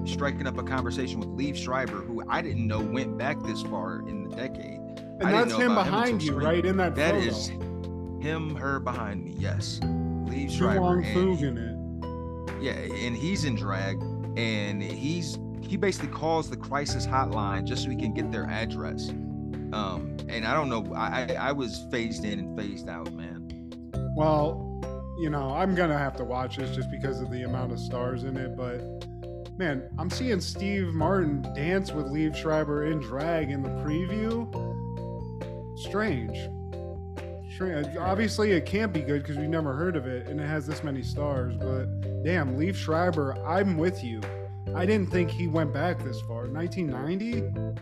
striking 0.04 0.46
up 0.46 0.56
a 0.56 0.62
conversation 0.62 1.18
with 1.20 1.28
Lee 1.30 1.52
Schreiber, 1.54 2.00
who 2.02 2.22
I 2.28 2.40
didn't 2.40 2.66
know 2.66 2.80
went 2.80 3.18
back 3.18 3.36
this 3.42 3.62
far 3.62 4.00
in 4.08 4.28
the 4.28 4.36
decade. 4.36 4.80
And 5.18 5.24
I 5.24 5.32
that's 5.32 5.52
him 5.54 5.72
about 5.72 5.86
him 5.86 5.92
behind 5.92 6.22
you, 6.22 6.34
right 6.34 6.64
in 6.64 6.76
that 6.76 6.94
That 6.94 7.14
photo. 7.14 7.26
is 7.26 7.48
him, 8.20 8.54
her 8.56 8.78
behind 8.80 9.24
me. 9.24 9.34
Yes, 9.38 9.80
Lee 9.82 10.48
Schreiber. 10.48 11.00
And 11.00 11.42
in 11.42 11.58
it. 11.58 12.62
yeah, 12.62 12.72
and 13.04 13.16
he's 13.16 13.44
in 13.44 13.56
drag, 13.56 14.00
and 14.36 14.82
he's 14.82 15.38
he 15.60 15.76
basically 15.76 16.10
calls 16.10 16.48
the 16.48 16.56
crisis 16.56 17.06
hotline 17.06 17.64
just 17.64 17.82
so 17.82 17.90
he 17.90 17.96
can 17.96 18.14
get 18.14 18.30
their 18.30 18.46
address. 18.46 19.10
Um, 19.72 20.16
and 20.28 20.46
I 20.46 20.54
don't 20.54 20.68
know, 20.68 20.94
I 20.94 21.34
I, 21.34 21.52
was 21.52 21.86
phased 21.90 22.24
in 22.24 22.38
and 22.38 22.58
phased 22.58 22.88
out, 22.88 23.12
man. 23.12 23.48
Well, 24.16 24.80
you 25.18 25.30
know, 25.30 25.50
I'm 25.50 25.74
gonna 25.74 25.98
have 25.98 26.16
to 26.16 26.24
watch 26.24 26.56
this 26.56 26.74
just 26.74 26.90
because 26.90 27.20
of 27.20 27.30
the 27.30 27.42
amount 27.42 27.72
of 27.72 27.80
stars 27.80 28.24
in 28.24 28.36
it. 28.36 28.56
But 28.56 28.80
man, 29.58 29.88
I'm 29.98 30.10
seeing 30.10 30.40
Steve 30.40 30.88
Martin 30.88 31.42
dance 31.54 31.92
with 31.92 32.06
Liev 32.06 32.36
Schreiber 32.36 32.86
in 32.86 33.00
drag 33.00 33.50
in 33.50 33.62
the 33.62 33.70
preview. 33.70 34.46
Strange. 35.78 36.48
Strange. 37.54 37.96
Obviously, 37.96 38.52
it 38.52 38.66
can't 38.66 38.92
be 38.92 39.00
good 39.00 39.22
because 39.22 39.36
we've 39.36 39.48
never 39.48 39.74
heard 39.74 39.96
of 39.96 40.06
it, 40.06 40.28
and 40.28 40.40
it 40.40 40.46
has 40.46 40.66
this 40.66 40.84
many 40.84 41.02
stars. 41.02 41.54
But 41.56 41.86
damn, 42.22 42.56
Liev 42.56 42.74
Schreiber, 42.74 43.36
I'm 43.46 43.78
with 43.78 44.04
you. 44.04 44.20
I 44.74 44.84
didn't 44.84 45.10
think 45.10 45.30
he 45.30 45.46
went 45.46 45.72
back 45.72 46.02
this 46.04 46.20
far. 46.22 46.48
1990, 46.48 47.72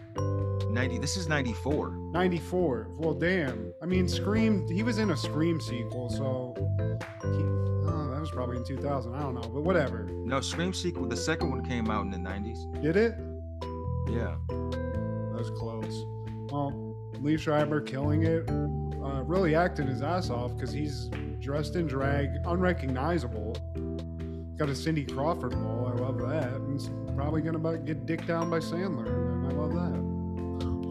90. 0.75 0.99
This 0.99 1.17
is 1.17 1.29
94. 1.29 1.91
94. 2.11 2.89
Well, 2.99 3.15
damn. 3.15 3.73
I 3.81 3.87
mean, 3.87 4.09
Scream. 4.09 4.67
He 4.69 4.83
was 4.83 4.99
in 4.99 5.13
a 5.13 5.17
Scream 5.17 5.61
sequel, 5.61 6.11
so 6.11 6.53
he, 7.23 7.29
oh, 7.89 8.11
that 8.13 8.21
was 8.21 8.31
probably 8.33 8.57
in 8.57 8.65
2000. 8.65 9.15
I 9.15 9.21
don't 9.21 9.35
know, 9.35 9.49
but 9.49 9.63
whatever. 9.63 10.09
No, 10.11 10.41
Scream 10.41 10.75
sequel. 10.75 11.07
The 11.07 11.17
second 11.17 11.51
one 11.51 11.65
came 11.65 11.91
out 11.91 12.05
in 12.05 12.11
the 12.11 12.19
90s. 12.19 12.83
Did 12.83 12.97
it? 12.97 13.15
Yeah. 14.11 14.37
That 14.49 15.39
was 15.39 15.51
close. 15.51 16.05
Well, 16.51 16.97
Lee 17.21 17.37
Schreiber 17.37 17.81
killing 17.81 18.25
it. 18.25 18.49
Uh, 18.51 19.23
really 19.23 19.55
acting 19.55 19.87
his 19.87 20.03
ass 20.03 20.29
off 20.29 20.57
because 20.57 20.73
he's 20.73 21.09
dressed 21.39 21.77
in 21.77 21.87
drag, 21.87 22.31
unrecognizable. 22.47 23.53
Got 24.57 24.71
a 24.71 24.75
Cindy 24.75 25.05
Crawford 25.05 25.55
role. 25.55 25.87
I 25.87 26.01
love 26.01 26.19
that. 26.19 26.53
And 26.53 26.73
he's 26.73 26.91
probably 27.15 27.43
gonna 27.43 27.79
get 27.79 28.07
dicked 28.07 28.27
down 28.27 28.51
by 28.51 28.59
Sandler, 28.59 29.07
and 29.07 29.47
I 29.47 29.51
love 29.55 29.73
that. 29.75 30.14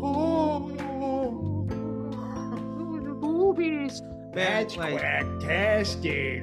Oh, 0.05 0.69
Boobies. 3.21 4.01
That's 4.33 4.75
like, 4.77 4.99
fantastic. 4.99 6.41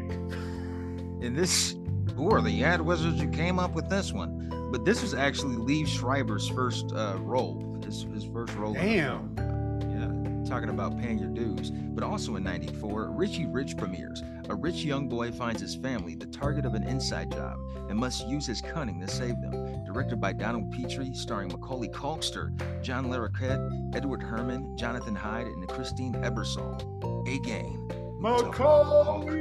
and 1.21 1.37
this, 1.37 1.75
who 2.15 2.31
are 2.31 2.41
the 2.41 2.65
ad 2.65 2.81
wizards 2.81 3.21
who 3.21 3.29
came 3.29 3.59
up 3.59 3.75
with 3.75 3.89
this 3.91 4.13
one? 4.13 4.49
But 4.73 4.85
this 4.85 5.03
was 5.03 5.15
actually 5.15 5.57
Lee 5.57 5.85
Schreiber's 5.85 6.49
first 6.49 6.93
uh, 6.93 7.17
role, 7.19 7.79
his, 7.85 8.05
his 8.15 8.25
first 8.25 8.55
role. 8.55 8.73
Damn. 8.73 9.35
Yeah, 9.37 10.49
talking 10.49 10.71
about 10.71 10.97
paying 10.99 11.19
your 11.19 11.31
dues. 11.31 11.71
But 11.71 12.05
also 12.05 12.37
in 12.37 12.45
94, 12.45 13.11
Richie 13.11 13.47
Rich 13.47 13.77
premieres. 13.77 14.23
A 14.51 14.55
rich 14.57 14.83
young 14.83 15.09
boy 15.09 15.31
finds 15.31 15.61
his 15.61 15.77
family 15.77 16.17
the 16.17 16.27
target 16.27 16.67
of 16.67 16.75
an 16.75 16.83
inside 16.83 17.31
job 17.31 17.61
and 17.89 17.97
must 17.97 18.27
use 18.27 18.49
his 18.49 18.61
cunning 18.61 19.01
to 19.01 19.07
save 19.07 19.41
them. 19.41 19.85
Directed 19.85 20.21
by 20.21 20.33
Donald 20.33 20.73
Petrie, 20.73 21.15
starring 21.15 21.51
Macaulay 21.51 21.89
Culkster, 21.89 22.51
John 22.83 23.07
Larroquette, 23.07 23.95
Edward 23.95 24.21
Herrmann, 24.21 24.77
Jonathan 24.77 25.15
Hyde, 25.15 25.47
and 25.47 25.69
Christine 25.69 26.15
Ebersole. 26.15 26.83
A 27.29 27.39
gain. 27.47 27.89
Macaulay. 28.19 29.39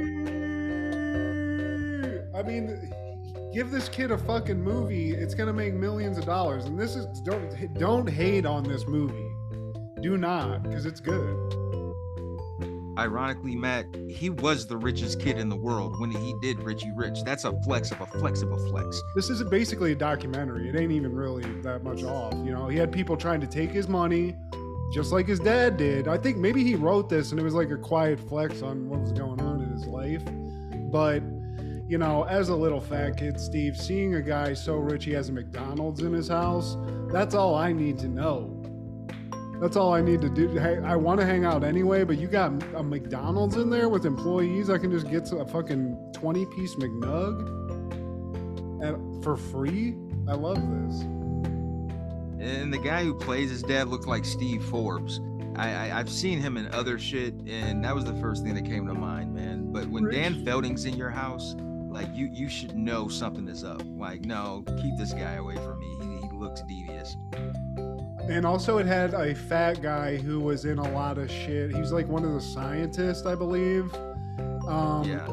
I 2.32 2.42
mean, 2.44 2.92
give 3.52 3.72
this 3.72 3.88
kid 3.88 4.12
a 4.12 4.18
fucking 4.18 4.62
movie. 4.62 5.10
It's 5.10 5.34
gonna 5.34 5.52
make 5.52 5.74
millions 5.74 6.18
of 6.18 6.24
dollars. 6.24 6.66
And 6.66 6.78
this 6.78 6.94
is 6.94 7.06
don't 7.22 7.74
don't 7.80 8.08
hate 8.08 8.46
on 8.46 8.62
this 8.62 8.86
movie. 8.86 9.32
Do 10.02 10.16
not, 10.16 10.62
because 10.62 10.86
it's 10.86 11.00
good. 11.00 11.59
Ironically, 12.98 13.56
Matt, 13.56 13.86
he 14.08 14.30
was 14.30 14.66
the 14.66 14.76
richest 14.76 15.20
kid 15.20 15.38
in 15.38 15.48
the 15.48 15.56
world 15.56 15.98
when 16.00 16.10
he 16.10 16.34
did 16.42 16.58
Richie 16.60 16.92
Rich. 16.94 17.22
That's 17.24 17.44
a 17.44 17.52
flex 17.62 17.90
of 17.90 18.00
a 18.00 18.06
flex 18.06 18.42
of 18.42 18.52
a 18.52 18.58
flex. 18.68 19.00
This 19.14 19.30
is 19.30 19.42
basically 19.44 19.92
a 19.92 19.96
documentary. 19.96 20.68
It 20.68 20.76
ain't 20.76 20.92
even 20.92 21.14
really 21.14 21.44
that 21.62 21.82
much 21.82 22.02
off. 22.02 22.34
You 22.44 22.52
know, 22.52 22.68
he 22.68 22.76
had 22.76 22.92
people 22.92 23.16
trying 23.16 23.40
to 23.40 23.46
take 23.46 23.70
his 23.70 23.88
money, 23.88 24.36
just 24.92 25.12
like 25.12 25.26
his 25.26 25.40
dad 25.40 25.76
did. 25.76 26.08
I 26.08 26.18
think 26.18 26.36
maybe 26.36 26.64
he 26.64 26.74
wrote 26.74 27.08
this 27.08 27.30
and 27.30 27.40
it 27.40 27.44
was 27.44 27.54
like 27.54 27.70
a 27.70 27.78
quiet 27.78 28.20
flex 28.28 28.62
on 28.62 28.88
what 28.88 29.00
was 29.00 29.12
going 29.12 29.40
on 29.40 29.62
in 29.62 29.70
his 29.70 29.86
life. 29.86 30.22
But 30.90 31.22
you 31.90 31.98
know, 31.98 32.22
as 32.24 32.50
a 32.50 32.54
little 32.54 32.80
fat 32.80 33.16
kid, 33.16 33.40
Steve, 33.40 33.76
seeing 33.76 34.14
a 34.14 34.22
guy 34.22 34.54
so 34.54 34.76
rich 34.76 35.04
he 35.04 35.12
has 35.12 35.28
a 35.28 35.32
McDonald's 35.32 36.02
in 36.02 36.12
his 36.12 36.28
house, 36.28 36.76
that's 37.12 37.34
all 37.34 37.56
I 37.56 37.72
need 37.72 37.98
to 37.98 38.08
know. 38.08 38.59
That's 39.60 39.76
all 39.76 39.92
I 39.92 40.00
need 40.00 40.22
to 40.22 40.30
do. 40.30 40.48
Hey, 40.48 40.78
I 40.78 40.96
want 40.96 41.20
to 41.20 41.26
hang 41.26 41.44
out 41.44 41.64
anyway, 41.64 42.02
but 42.04 42.16
you 42.16 42.28
got 42.28 42.50
a 42.74 42.82
McDonald's 42.82 43.56
in 43.56 43.68
there 43.68 43.90
with 43.90 44.06
employees. 44.06 44.70
I 44.70 44.78
can 44.78 44.90
just 44.90 45.10
get 45.10 45.30
a 45.32 45.44
fucking 45.44 46.12
20 46.14 46.46
piece 46.46 46.74
McNug 46.76 47.60
and 48.82 49.22
for 49.22 49.36
free. 49.36 49.94
I 50.26 50.32
love 50.32 50.56
this. 50.56 51.02
And 52.40 52.72
the 52.72 52.78
guy 52.78 53.04
who 53.04 53.14
plays 53.14 53.50
his 53.50 53.62
dad 53.62 53.88
looks 53.88 54.06
like 54.06 54.24
Steve 54.24 54.64
Forbes. 54.64 55.20
I, 55.56 55.72
I 55.72 55.98
I've 55.98 56.08
seen 56.10 56.40
him 56.40 56.56
in 56.56 56.72
other 56.72 56.98
shit, 56.98 57.34
and 57.46 57.84
that 57.84 57.94
was 57.94 58.06
the 58.06 58.14
first 58.14 58.42
thing 58.42 58.54
that 58.54 58.64
came 58.64 58.86
to 58.86 58.94
mind, 58.94 59.34
man. 59.34 59.70
But 59.72 59.88
when 59.88 60.08
Dan 60.08 60.42
Fielding's 60.42 60.86
in 60.86 60.96
your 60.96 61.10
house, 61.10 61.54
like 61.90 62.08
you 62.14 62.30
you 62.32 62.48
should 62.48 62.74
know 62.76 63.08
something 63.08 63.46
is 63.46 63.62
up. 63.62 63.82
Like, 63.84 64.24
no, 64.24 64.64
keep 64.80 64.96
this 64.96 65.12
guy 65.12 65.34
away 65.34 65.56
from 65.56 65.80
me. 65.80 65.96
He, 66.00 66.28
he 66.28 66.32
looks 66.32 66.62
devious. 66.62 67.14
And 68.30 68.46
also, 68.46 68.78
it 68.78 68.86
had 68.86 69.12
a 69.12 69.34
fat 69.34 69.82
guy 69.82 70.16
who 70.16 70.40
was 70.40 70.64
in 70.64 70.78
a 70.78 70.88
lot 70.92 71.18
of 71.18 71.30
shit. 71.30 71.72
He 71.74 71.80
was 71.80 71.92
like 71.92 72.06
one 72.06 72.24
of 72.24 72.32
the 72.32 72.40
scientists, 72.40 73.26
I 73.26 73.34
believe. 73.34 73.92
Um, 74.68 75.04
Yeah. 75.04 75.26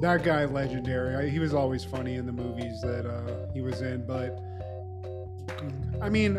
That 0.00 0.22
guy, 0.24 0.44
legendary. 0.44 1.14
I, 1.14 1.28
he 1.30 1.38
was 1.38 1.54
always 1.54 1.84
funny 1.84 2.16
in 2.16 2.26
the 2.26 2.32
movies 2.32 2.80
that 2.82 3.06
uh, 3.06 3.46
he 3.54 3.62
was 3.62 3.80
in. 3.80 4.04
But 4.04 4.38
I 6.02 6.08
mean, 6.10 6.36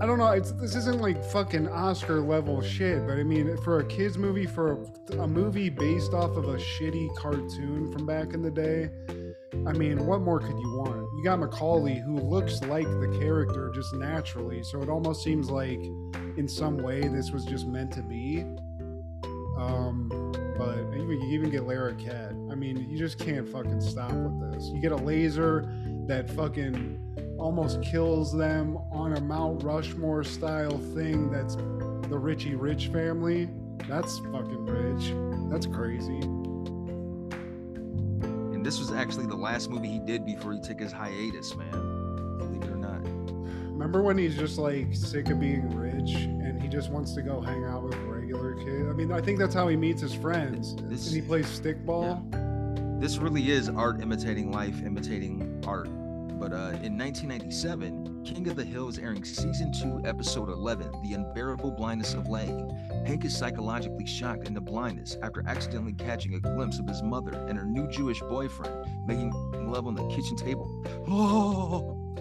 I 0.00 0.06
don't 0.06 0.18
know. 0.18 0.28
It's 0.32 0.52
this 0.52 0.74
isn't 0.74 1.00
like 1.00 1.22
fucking 1.22 1.68
Oscar 1.68 2.20
level 2.20 2.60
shit. 2.62 3.06
But 3.06 3.18
I 3.18 3.22
mean, 3.22 3.56
for 3.58 3.80
a 3.80 3.84
kids 3.84 4.18
movie, 4.18 4.46
for 4.46 4.72
a, 5.12 5.18
a 5.20 5.28
movie 5.28 5.68
based 5.68 6.14
off 6.14 6.36
of 6.36 6.48
a 6.48 6.56
shitty 6.56 7.14
cartoon 7.14 7.92
from 7.92 8.06
back 8.06 8.32
in 8.32 8.42
the 8.42 8.50
day, 8.50 8.90
I 9.66 9.72
mean, 9.72 10.06
what 10.06 10.20
more 10.20 10.38
could 10.40 10.58
you 10.58 10.72
want? 10.78 11.00
You 11.16 11.24
got 11.24 11.38
Macaulay, 11.38 11.98
who 11.98 12.18
looks 12.18 12.60
like 12.62 12.86
the 12.86 13.16
character 13.18 13.70
just 13.74 13.94
naturally, 13.94 14.62
so 14.62 14.82
it 14.82 14.88
almost 14.88 15.22
seems 15.22 15.50
like, 15.50 15.80
in 16.36 16.46
some 16.48 16.78
way, 16.78 17.00
this 17.08 17.30
was 17.30 17.44
just 17.44 17.66
meant 17.66 17.92
to 17.92 18.02
be. 18.02 18.44
Um, 19.58 20.08
but 20.58 20.78
even 20.94 21.20
you 21.22 21.28
even 21.32 21.50
get 21.50 21.62
Larroquette. 21.62 22.52
I 22.52 22.54
mean, 22.54 22.88
you 22.90 22.98
just 22.98 23.18
can't 23.18 23.48
fucking 23.48 23.80
stop 23.80 24.12
with 24.12 24.52
this. 24.52 24.68
You 24.68 24.80
get 24.80 24.92
a 24.92 24.96
laser 24.96 25.72
that 26.06 26.28
fucking 26.30 27.36
almost 27.38 27.82
kills 27.82 28.36
them 28.36 28.76
on 28.92 29.16
a 29.16 29.20
Mount 29.20 29.62
Rushmore 29.62 30.24
style 30.24 30.78
thing. 30.94 31.30
That's 31.30 31.56
the 31.56 32.18
Richie 32.18 32.54
Rich 32.54 32.88
family. 32.88 33.48
That's 33.88 34.18
fucking 34.18 34.66
rich. 34.66 35.12
That's 35.50 35.66
crazy. 35.66 36.20
This 38.66 38.80
was 38.80 38.90
actually 38.90 39.26
the 39.26 39.36
last 39.36 39.70
movie 39.70 39.86
he 39.86 40.00
did 40.00 40.26
before 40.26 40.52
he 40.52 40.58
took 40.58 40.80
his 40.80 40.90
hiatus, 40.90 41.54
man. 41.54 42.36
Believe 42.36 42.64
it 42.64 42.68
or 42.68 42.74
not. 42.76 43.00
Remember 43.70 44.02
when 44.02 44.18
he's 44.18 44.36
just 44.36 44.58
like 44.58 44.92
sick 44.92 45.30
of 45.30 45.38
being 45.38 45.70
rich 45.76 46.16
and 46.16 46.60
he 46.60 46.66
just 46.66 46.90
wants 46.90 47.12
to 47.12 47.22
go 47.22 47.40
hang 47.40 47.62
out 47.64 47.84
with 47.84 47.94
regular 47.98 48.54
kids? 48.56 48.88
I 48.90 48.92
mean, 48.92 49.12
I 49.12 49.20
think 49.20 49.38
that's 49.38 49.54
how 49.54 49.68
he 49.68 49.76
meets 49.76 50.02
his 50.02 50.14
friends. 50.14 50.74
This- 50.88 51.06
and 51.06 51.14
he 51.14 51.22
plays 51.22 51.46
stickball. 51.46 52.20
This 53.00 53.18
really 53.18 53.52
is 53.52 53.68
art 53.68 54.00
imitating 54.00 54.50
life, 54.50 54.82
imitating 54.84 55.62
art. 55.64 55.88
But 56.38 56.52
uh, 56.52 56.76
in 56.82 56.98
1997, 56.98 58.22
King 58.24 58.48
of 58.48 58.56
the 58.56 58.64
Hill 58.64 58.88
is 58.88 58.98
airing 58.98 59.24
season 59.24 59.72
2, 59.72 60.02
episode 60.06 60.50
11, 60.50 60.92
The 61.02 61.14
Unbearable 61.14 61.70
Blindness 61.70 62.12
of 62.12 62.28
Laying. 62.28 62.68
Hank 63.06 63.24
is 63.24 63.34
psychologically 63.34 64.06
shocked 64.06 64.46
into 64.46 64.60
blindness 64.60 65.16
after 65.22 65.42
accidentally 65.46 65.94
catching 65.94 66.34
a 66.34 66.40
glimpse 66.40 66.78
of 66.78 66.86
his 66.86 67.02
mother 67.02 67.32
and 67.48 67.56
her 67.58 67.64
new 67.64 67.88
Jewish 67.88 68.20
boyfriend 68.20 68.74
making 69.06 69.32
love 69.70 69.86
on 69.86 69.94
the 69.94 70.06
kitchen 70.08 70.36
table. 70.36 70.68
Oh! 71.08 72.02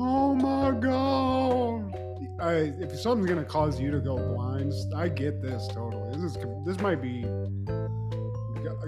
Oh 0.00 0.32
my 0.32 0.78
god! 0.78 1.92
I, 2.40 2.72
if 2.78 2.96
something's 3.00 3.28
gonna 3.28 3.44
cause 3.44 3.80
you 3.80 3.90
to 3.90 3.98
go 3.98 4.16
blind, 4.16 4.72
I 4.94 5.08
get 5.08 5.42
this 5.42 5.66
totally. 5.66 6.14
This 6.14 6.36
is 6.36 6.38
this 6.64 6.78
might 6.78 7.02
be. 7.02 7.24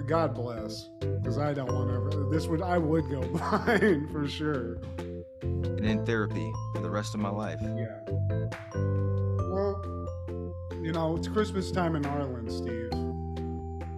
God 0.01 0.33
bless, 0.33 0.89
because 0.99 1.37
I 1.37 1.53
don't 1.53 1.71
want 1.71 2.11
to. 2.11 2.29
This 2.29 2.47
would 2.47 2.61
I 2.61 2.77
would 2.77 3.09
go 3.09 3.21
blind 3.37 4.11
for 4.11 4.27
sure. 4.27 4.77
And 5.41 5.85
in 5.85 6.05
therapy 6.05 6.51
for 6.73 6.81
the 6.81 6.89
rest 6.89 7.13
of 7.13 7.21
my 7.21 7.29
life. 7.29 7.59
Yeah. 7.61 7.99
Well, 9.49 9.81
you 10.81 10.91
know, 10.91 11.15
it's 11.17 11.27
Christmas 11.27 11.71
time 11.71 11.95
in 11.95 12.05
Arlen, 12.05 12.49
Steve. 12.49 12.91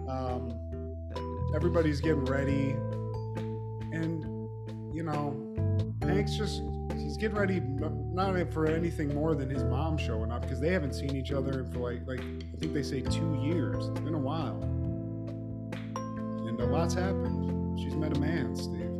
Um, 0.08 0.52
everybody's 1.54 2.00
getting 2.00 2.24
ready, 2.24 2.70
and 3.92 4.22
you 4.94 5.02
know, 5.02 5.36
Hank's 6.02 6.36
just 6.36 6.62
he's 6.96 7.16
getting 7.16 7.36
ready 7.36 7.60
not 7.60 8.52
for 8.52 8.66
anything 8.66 9.14
more 9.14 9.34
than 9.34 9.48
his 9.48 9.64
mom 9.64 9.96
showing 9.96 10.32
up 10.32 10.42
because 10.42 10.60
they 10.60 10.70
haven't 10.70 10.94
seen 10.94 11.16
each 11.16 11.32
other 11.32 11.64
for 11.72 11.78
like 11.78 12.06
like 12.06 12.20
I 12.20 12.56
think 12.58 12.74
they 12.74 12.82
say 12.82 13.00
two 13.00 13.38
years. 13.42 13.88
It's 13.88 14.00
been 14.00 14.14
a 14.14 14.18
while, 14.18 14.60
and 16.58 16.70
a 16.70 16.72
lot's 16.72 16.94
happened. 16.94 17.78
She's 17.78 17.94
met 17.94 18.16
a 18.16 18.20
man, 18.20 18.54
Steve. 18.54 18.90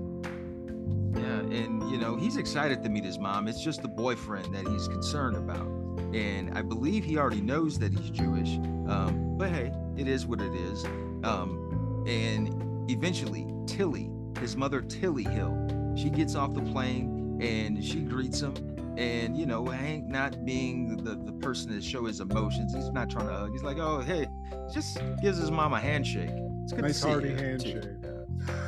Yeah, 1.17 1.41
and 1.57 1.89
you 1.91 1.99
know, 1.99 2.17
he's 2.17 2.37
excited 2.37 2.83
to 2.83 2.89
meet 2.89 3.05
his 3.05 3.19
mom. 3.19 3.47
It's 3.47 3.63
just 3.63 3.83
the 3.83 3.89
boyfriend 3.89 4.53
that 4.55 4.67
he's 4.67 4.89
concerned 4.89 5.37
about. 5.37 5.67
And 6.13 6.57
I 6.59 6.63
believe 6.63 7.05
he 7.05 7.17
already 7.17 7.41
knows 7.41 7.79
that 7.79 7.93
he's 7.93 8.11
Jewish. 8.11 8.57
Um, 8.89 9.37
but 9.39 9.51
hey, 9.51 9.73
it 9.97 10.09
is 10.09 10.27
what 10.27 10.41
it 10.41 10.53
is. 10.53 10.85
Um, 11.23 12.05
and 12.09 12.91
eventually, 12.91 13.47
Tilly, 13.67 14.11
his 14.41 14.57
mother, 14.57 14.81
Tilly 14.81 15.25
Hill, 15.25 15.95
she 15.97 16.11
gets 16.11 16.35
off 16.35 16.55
the 16.55 16.63
plane 16.63 17.39
and 17.41 17.85
she 17.85 18.01
greets 18.01 18.41
him. 18.41 18.55
And 18.97 19.37
you 19.37 19.47
know, 19.47 19.65
Hank 19.67 20.07
not 20.09 20.45
being 20.45 21.05
the, 21.05 21.15
the 21.15 21.33
person 21.33 21.73
to 21.73 21.81
show 21.81 22.05
his 22.05 22.21
emotions, 22.21 22.75
he's 22.75 22.91
not 22.91 23.11
trying 23.11 23.29
to 23.29 23.33
hug. 23.33 23.53
He's 23.53 23.63
like, 23.63 23.79
oh 23.79 24.01
hey, 24.01 24.27
just 24.73 24.99
gives 25.23 25.39
his 25.39 25.53
mom 25.53 25.73
a 25.73 25.81
handshake. 25.81 26.31
It's 26.65 26.73
good 26.73 26.83
Nice 26.83 26.95
to 26.95 27.01
see 27.03 27.09
hearty 27.09 27.29
you, 27.29 27.37
handshake. 27.37 27.85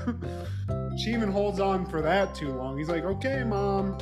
she 0.99 1.15
even 1.15 1.33
holds 1.33 1.61
on 1.61 1.87
for 1.87 2.03
that 2.03 2.35
too 2.35 2.53
long. 2.53 2.77
He's 2.77 2.91
like, 2.91 3.05
okay, 3.05 3.43
mom, 3.43 3.97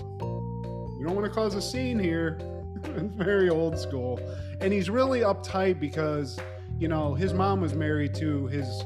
we 0.98 1.04
don't 1.04 1.14
want 1.14 1.24
to 1.24 1.30
cause 1.30 1.54
a 1.54 1.62
scene 1.62 2.00
here. 2.00 2.40
it's 2.84 3.14
very 3.14 3.50
old 3.50 3.78
school. 3.78 4.18
And 4.60 4.72
he's 4.72 4.90
really 4.90 5.20
uptight 5.20 5.78
because, 5.78 6.40
you 6.76 6.88
know, 6.88 7.14
his 7.14 7.32
mom 7.32 7.60
was 7.60 7.74
married 7.74 8.16
to 8.16 8.48
his 8.48 8.82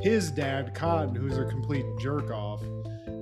his 0.00 0.30
dad, 0.30 0.74
Cotton, 0.74 1.16
who's 1.16 1.38
a 1.38 1.44
complete 1.46 1.84
jerk 1.98 2.30
off. 2.30 2.62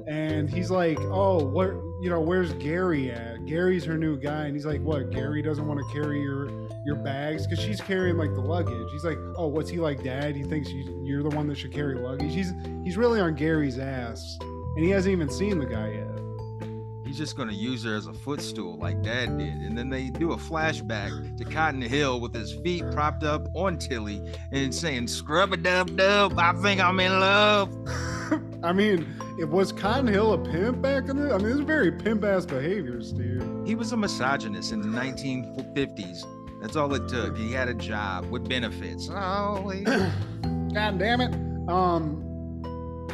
And 0.06 0.50
he's 0.50 0.70
like, 0.70 0.98
oh, 1.00 1.42
what, 1.42 1.68
you 2.02 2.10
know, 2.10 2.20
where's 2.20 2.52
Gary 2.54 3.10
at? 3.10 3.46
Gary's 3.46 3.84
her 3.86 3.96
new 3.96 4.18
guy. 4.18 4.44
And 4.44 4.54
he's 4.54 4.66
like, 4.66 4.82
what, 4.82 5.10
Gary 5.10 5.40
doesn't 5.40 5.66
want 5.66 5.80
to 5.80 5.86
carry 5.94 6.20
your 6.20 6.63
your 6.84 6.96
bags 6.96 7.46
because 7.46 7.62
she's 7.64 7.80
carrying 7.80 8.16
like 8.16 8.34
the 8.34 8.40
luggage. 8.40 8.90
He's 8.92 9.04
like, 9.04 9.18
oh, 9.36 9.46
what's 9.46 9.70
he 9.70 9.78
like, 9.78 10.02
Dad? 10.02 10.36
He 10.36 10.42
thinks 10.42 10.70
you, 10.70 11.02
you're 11.04 11.22
the 11.22 11.34
one 11.34 11.46
that 11.48 11.56
should 11.56 11.72
carry 11.72 11.94
luggage. 11.94 12.32
He's 12.32 12.52
he's 12.82 12.96
really 12.96 13.20
on 13.20 13.34
Gary's 13.34 13.78
ass, 13.78 14.38
and 14.40 14.84
he 14.84 14.90
hasn't 14.90 15.12
even 15.12 15.28
seen 15.30 15.58
the 15.58 15.66
guy 15.66 15.88
yet. 15.92 17.06
he's 17.06 17.18
just 17.18 17.36
going 17.36 17.48
to 17.48 17.54
use 17.54 17.84
her 17.84 17.94
as 17.94 18.06
a 18.06 18.12
footstool 18.12 18.76
like 18.78 19.00
dad 19.02 19.38
did 19.38 19.54
and 19.54 19.76
then 19.76 19.88
they 19.88 20.10
do 20.10 20.32
a 20.32 20.36
flashback 20.36 21.36
to 21.36 21.44
cotton 21.44 21.80
hill 21.82 22.18
with 22.18 22.34
his 22.34 22.52
feet 22.64 22.82
propped 22.92 23.22
up 23.22 23.46
on 23.54 23.76
tilly 23.78 24.20
and 24.52 24.74
saying 24.74 25.06
scrub 25.06 25.52
a 25.52 25.56
dub 25.56 25.96
dub 25.96 26.36
i 26.38 26.52
think 26.54 26.80
i'm 26.80 26.98
in 26.98 27.12
love 27.20 27.70
I 28.62 28.72
mean, 28.72 29.06
it 29.38 29.48
was 29.48 29.72
Cotton 29.72 30.06
Hill 30.06 30.32
a 30.32 30.38
pimp 30.38 30.80
back 30.80 31.08
in 31.08 31.16
the? 31.16 31.34
I 31.34 31.38
mean, 31.38 31.48
is 31.48 31.60
very 31.60 31.92
pimp 31.92 32.24
ass 32.24 32.46
behavior, 32.46 33.02
Steve. 33.02 33.42
he 33.66 33.74
was 33.74 33.92
a 33.92 33.96
misogynist 33.96 34.72
in 34.72 34.80
the 34.80 34.88
1950s 34.88 36.24
that's 36.64 36.76
all 36.76 36.92
it 36.94 37.06
took 37.08 37.36
he 37.36 37.52
had 37.52 37.68
a 37.68 37.74
job 37.74 38.24
with 38.30 38.48
benefits 38.48 39.08
oh 39.12 39.68
he- 39.68 39.84
God 40.74 40.98
damn 40.98 41.20
it. 41.20 41.32
Um, 41.70 42.20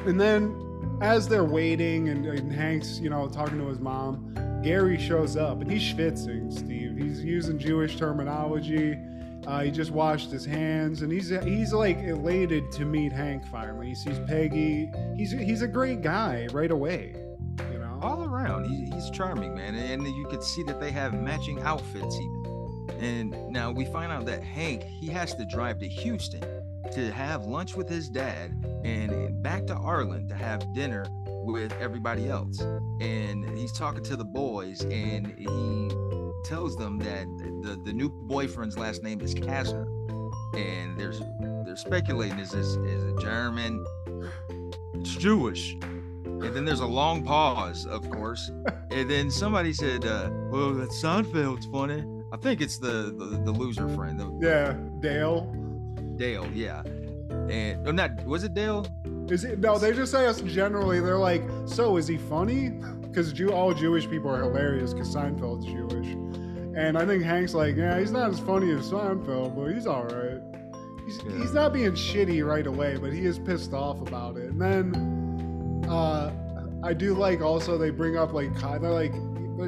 and 0.07 0.19
then 0.19 0.57
as 1.03 1.29
they're 1.29 1.45
waiting 1.45 2.09
and, 2.09 2.25
and 2.25 2.51
Hank's, 2.51 2.99
you 2.99 3.11
know, 3.11 3.29
talking 3.29 3.59
to 3.59 3.67
his 3.67 3.79
mom, 3.79 4.35
Gary 4.63 4.99
shows 4.99 5.37
up 5.37 5.61
and 5.61 5.71
he's 5.71 5.83
schwitzing, 5.83 6.51
Steve. 6.51 6.97
He's 6.97 7.23
using 7.23 7.59
Jewish 7.59 7.97
terminology. 7.97 8.99
Uh, 9.47 9.61
he 9.61 9.71
just 9.71 9.91
washed 9.91 10.31
his 10.31 10.45
hands 10.45 11.03
and 11.03 11.13
he's 11.13 11.29
he's 11.45 11.75
like 11.75 11.99
elated 11.99 12.73
to 12.73 12.87
meet 12.87 13.13
Hank 13.13 13.47
finally. 13.47 13.89
He 13.89 13.95
sees 13.95 14.19
Peggy. 14.27 14.91
He's 15.17 15.33
he's 15.33 15.61
a 15.61 15.69
great 15.69 16.01
guy 16.01 16.49
right 16.53 16.71
away. 16.71 17.15
You 17.73 17.79
know. 17.79 17.99
all 18.01 18.25
around 18.25 18.65
he, 18.65 18.91
he's 18.91 19.11
charming 19.11 19.55
man 19.55 19.75
and 19.75 20.07
you 20.07 20.27
could 20.31 20.43
see 20.43 20.63
that 20.63 20.81
they 20.81 20.91
have 20.91 21.13
matching 21.13 21.61
outfits 21.61 22.17
even 22.17 22.50
and 23.01 23.35
now 23.51 23.71
we 23.71 23.85
find 23.87 24.13
out 24.13 24.27
that 24.27 24.43
hank 24.43 24.83
he 24.83 25.07
has 25.09 25.35
to 25.35 25.45
drive 25.45 25.79
to 25.79 25.89
houston 25.89 26.43
to 26.93 27.11
have 27.13 27.45
lunch 27.45 27.77
with 27.77 27.89
his 27.89 28.09
dad 28.09 28.53
and 28.85 29.43
back 29.43 29.67
to 29.67 29.75
Arlen 29.75 30.29
to 30.29 30.35
have 30.35 30.73
dinner 30.75 31.07
with 31.45 31.73
everybody 31.81 32.29
else. 32.29 32.61
And 33.01 33.49
he's 33.57 33.73
talking 33.73 34.03
to 34.05 34.17
the 34.17 34.25
boys 34.25 34.81
and 34.83 35.27
he 35.39 35.91
tells 36.45 36.77
them 36.77 36.99
that 36.99 37.27
the, 37.63 37.81
the 37.85 37.93
new 37.93 38.09
boyfriend's 38.09 38.77
last 38.79 39.03
name 39.03 39.21
is 39.21 39.35
Kasner. 39.35 39.87
And 40.57 40.99
there's 40.99 41.21
they're 41.65 41.77
speculating 41.77 42.39
is 42.39 42.51
this 42.51 42.67
is 42.67 43.05
it 43.05 43.21
German? 43.21 43.85
It's 44.95 45.15
Jewish. 45.15 45.77
And 45.83 46.57
then 46.57 46.65
there's 46.65 46.81
a 46.81 46.87
long 46.87 47.23
pause, 47.23 47.87
of 47.87 48.09
course. 48.11 48.51
And 48.91 49.09
then 49.09 49.31
somebody 49.31 49.73
said, 49.73 50.05
uh, 50.05 50.31
well, 50.51 50.73
that 50.75 50.91
Seinfeld's 50.91 51.67
funny. 51.67 52.03
I 52.33 52.37
think 52.37 52.61
it's 52.61 52.79
the 52.79 53.15
the, 53.17 53.43
the 53.45 53.53
loser 53.53 53.89
friend, 53.91 54.19
the, 54.19 54.39
Yeah, 54.41 54.73
Dale. 55.01 55.47
Dale, 56.17 56.47
yeah. 56.53 56.83
And 57.49 57.87
oh, 57.89 57.91
not 57.93 58.25
was 58.27 58.45
it 58.45 58.55
Dale? 58.55 58.87
Is 59.29 59.45
it 59.45 59.59
no? 59.61 59.79
They 59.79 59.93
just 59.93 60.13
say 60.13 60.27
us 60.27 60.41
generally. 60.43 61.01
They're 61.01 61.19
like, 61.19 61.43
so 61.67 61.97
is 61.97 62.07
he 62.09 62.19
funny? 62.19 62.73
Because 63.11 63.33
Jew, 63.33 63.51
all 63.53 63.75
Jewish 63.75 64.09
people 64.09 64.31
are 64.31 64.41
hilarious 64.45 64.95
because 64.95 65.13
Seinfeld's 65.13 65.65
Jewish, 65.67 66.07
and 66.77 66.97
I 66.97 67.05
think 67.05 67.25
Hank's 67.25 67.55
like, 67.55 67.75
yeah, 67.75 67.99
he's 67.99 68.13
not 68.13 68.31
as 68.31 68.39
funny 68.39 68.71
as 68.71 68.89
Seinfeld, 68.89 69.57
but 69.57 69.75
he's 69.75 69.85
all 69.89 70.05
right. 70.05 70.41
He's, 71.05 71.19
Yeah. 71.25 71.39
he's 71.39 71.53
not 71.53 71.73
being 71.73 71.91
shitty 71.91 72.47
right 72.47 72.69
away, 72.69 72.99
but 72.99 73.13
he 73.13 73.27
is 73.27 73.41
pissed 73.41 73.73
off 73.73 74.01
about 74.01 74.37
it. 74.37 74.51
And 74.53 74.61
then, 74.63 75.85
uh, 75.91 76.31
I 76.85 76.93
do 76.95 77.15
like 77.15 77.41
also 77.41 77.77
they 77.77 77.91
bring 77.91 78.17
up 78.17 78.33
like 78.33 78.55
they're 78.61 78.79
like, 78.93 79.13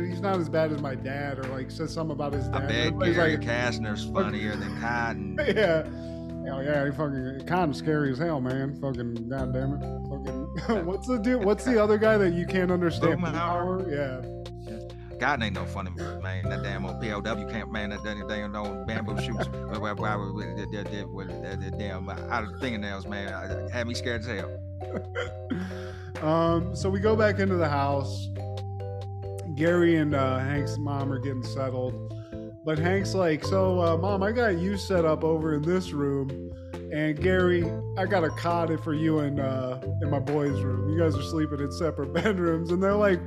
he's 0.01 0.21
not 0.21 0.39
as 0.39 0.49
bad 0.49 0.73
as 0.73 0.81
my 0.81 0.95
dad, 0.95 1.39
or 1.39 1.45
like 1.45 1.71
says 1.71 1.93
something 1.93 2.13
about 2.13 2.33
his 2.33 2.49
dad. 2.49 2.63
I 2.63 2.67
bet 2.67 2.99
Gary 2.99 3.37
like, 3.37 3.41
Kasner's 3.47 4.05
funnier 4.11 4.57
than 4.57 4.81
Cotton. 4.81 5.39
yeah. 5.47 5.87
Hell 6.45 6.63
yeah, 6.65 6.85
he 6.85 6.91
fucking 6.91 7.45
kind 7.47 7.71
of 7.71 7.77
scary 7.77 8.11
as 8.11 8.19
hell, 8.19 8.41
man. 8.41 8.75
Fucking 8.81 9.29
goddamn 9.29 9.75
it. 9.75 9.81
Fucking 10.09 10.87
what's 10.87 11.07
the 11.07 11.19
dude? 11.19 11.45
What's 11.45 11.65
the 11.65 11.81
other 11.83 11.99
guy 11.99 12.19
that 12.19 12.33
you 12.33 12.47
can't 12.47 12.71
understand? 12.71 13.21
Boomhauer? 13.21 13.89
Yeah. 13.91 14.29
Cotton 15.23 15.45
ain't 15.45 15.55
no 15.55 15.65
funny 15.67 15.91
man. 16.21 16.49
That 16.49 16.65
damn 16.65 16.85
old 16.85 17.01
POW 17.01 17.49
camp 17.49 17.71
man. 17.71 17.91
That 17.91 18.03
damn 18.03 18.57
old 18.57 18.87
bamboo 18.89 19.21
shoots. 19.23 19.47
That- 19.47 19.81
that 21.61 21.79
Damn 21.79 22.09
out 22.09 22.45
of 22.45 22.61
fingernails, 22.61 23.07
man. 23.07 23.69
Had 23.71 23.87
me 23.87 23.95
scared 23.95 24.23
as 24.23 24.27
hell. 24.27 24.59
Um, 26.23 26.75
so 26.75 26.91
we 26.91 27.01
go 27.01 27.15
back 27.17 27.39
into 27.39 27.55
the 27.57 27.69
house. 27.69 28.29
Gary 29.55 29.97
and 29.97 30.15
uh, 30.15 30.39
Hank's 30.39 30.79
mom 30.79 31.13
are 31.13 31.19
getting 31.19 31.43
settled. 31.43 31.95
But 32.65 32.79
Hank's 32.79 33.15
like, 33.15 33.45
So, 33.45 33.81
uh, 33.81 33.97
mom, 33.97 34.23
I 34.23 34.33
got 34.33 34.59
you 34.59 34.77
set 34.77 35.05
up 35.05 35.25
over 35.25 35.55
in 35.55 35.63
this 35.63 35.93
room. 35.93 36.31
And 36.93 37.19
Gary, 37.21 37.65
I 37.97 38.05
got 38.07 38.23
a 38.23 38.31
cot 38.31 38.69
for 38.85 38.93
you 38.95 39.21
in, 39.21 39.41
uh, 39.41 39.81
in 40.03 40.11
my 40.11 40.19
boys' 40.19 40.61
room. 40.61 40.91
You 40.91 40.99
guys 40.99 41.17
are 41.17 41.23
sleeping 41.23 41.61
in 41.61 41.73
separate 41.73 42.13
bedrooms. 42.15 42.71
And 42.71 42.83
they're 42.83 42.95
like, 42.95 43.21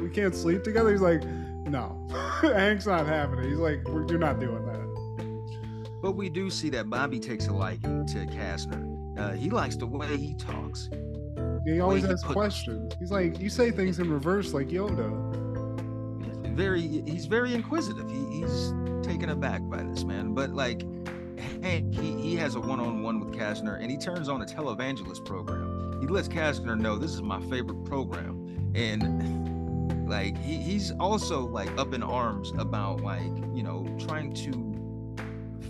We 0.00 0.08
can't 0.10 0.34
sleep 0.34 0.62
together? 0.62 0.90
He's 0.90 1.00
like, 1.02 1.22
No. 1.68 2.06
Hank's 2.42 2.86
not 2.86 3.06
having 3.06 3.38
it. 3.40 3.46
He's 3.48 3.58
like, 3.58 3.86
"We're- 3.88 4.06
You're 4.08 4.18
not 4.18 4.40
doing 4.40 4.64
that. 4.66 4.82
But 6.02 6.12
we 6.12 6.28
do 6.28 6.50
see 6.50 6.68
that 6.70 6.90
Bobby 6.90 7.20
takes 7.20 7.46
a 7.46 7.52
liking 7.52 8.04
to 8.08 8.26
Kasner. 8.26 8.88
Uh, 9.18 9.32
he 9.32 9.50
likes 9.50 9.76
the 9.76 9.86
way 9.86 10.16
he 10.16 10.34
talks. 10.34 10.88
He 11.64 11.78
always 11.80 12.04
asks 12.04 12.24
questions. 12.24 12.92
He's 12.98 13.12
like, 13.12 13.38
You 13.38 13.48
say 13.48 13.70
things 13.70 13.98
in 14.00 14.10
reverse 14.10 14.52
like 14.52 14.68
Yoda. 14.68 15.31
Very, 16.54 16.82
he's 16.82 17.26
very 17.26 17.54
inquisitive. 17.54 18.10
He, 18.10 18.40
he's 18.40 18.72
taken 19.02 19.30
aback 19.30 19.62
by 19.68 19.82
this 19.82 20.04
man. 20.04 20.34
But 20.34 20.50
like, 20.50 20.84
Hank, 21.62 21.94
he, 21.94 22.20
he 22.20 22.36
has 22.36 22.54
a 22.54 22.60
one-on-one 22.60 23.20
with 23.20 23.34
Kasner, 23.34 23.80
and 23.80 23.90
he 23.90 23.96
turns 23.96 24.28
on 24.28 24.42
a 24.42 24.44
televangelist 24.44 25.24
program. 25.24 26.00
He 26.00 26.06
lets 26.06 26.28
Kasner 26.28 26.78
know 26.78 26.98
this 26.98 27.12
is 27.12 27.22
my 27.22 27.40
favorite 27.42 27.84
program, 27.84 28.72
and 28.74 30.08
like 30.08 30.36
he, 30.38 30.56
he's 30.56 30.92
also 30.92 31.46
like 31.46 31.70
up 31.78 31.94
in 31.94 32.02
arms 32.02 32.52
about 32.58 33.00
like 33.00 33.32
you 33.54 33.62
know 33.62 33.86
trying 33.98 34.34
to 34.34 34.72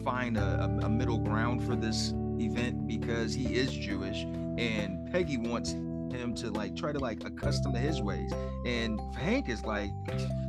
find 0.03 0.37
a, 0.37 0.65
a, 0.83 0.87
a 0.87 0.89
middle 0.89 1.19
ground 1.19 1.63
for 1.65 1.77
this 1.77 2.15
event 2.39 2.87
because 2.87 3.35
he 3.35 3.55
is 3.55 3.73
Jewish, 3.73 4.23
and 4.59 5.11
Peggy 5.13 5.37
wants 5.37 5.75
him 6.17 6.35
to 6.35 6.51
like 6.51 6.77
try 6.77 6.93
to 6.93 6.99
like 6.99 7.25
accustom 7.25 7.73
to 7.73 7.79
his 7.79 8.03
ways 8.03 8.33
and 8.67 9.01
hank 9.17 9.49
is 9.49 9.65
like 9.65 9.91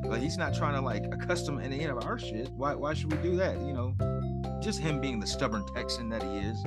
like 0.05 0.21
he's 0.21 0.37
not 0.37 0.53
trying 0.53 0.73
to 0.73 0.81
like 0.81 1.03
accustom 1.11 1.59
any 1.59 1.83
of 1.85 1.97
our 2.03 2.19
shit 2.19 2.49
why 2.51 2.73
why 2.73 2.93
should 2.93 3.11
we 3.11 3.17
do 3.29 3.35
that 3.35 3.57
you 3.61 3.73
know 3.73 3.95
just 4.61 4.79
him 4.79 4.99
being 5.01 5.19
the 5.19 5.27
stubborn 5.27 5.65
texan 5.73 6.09
that 6.09 6.23
he 6.23 6.37
is 6.39 6.63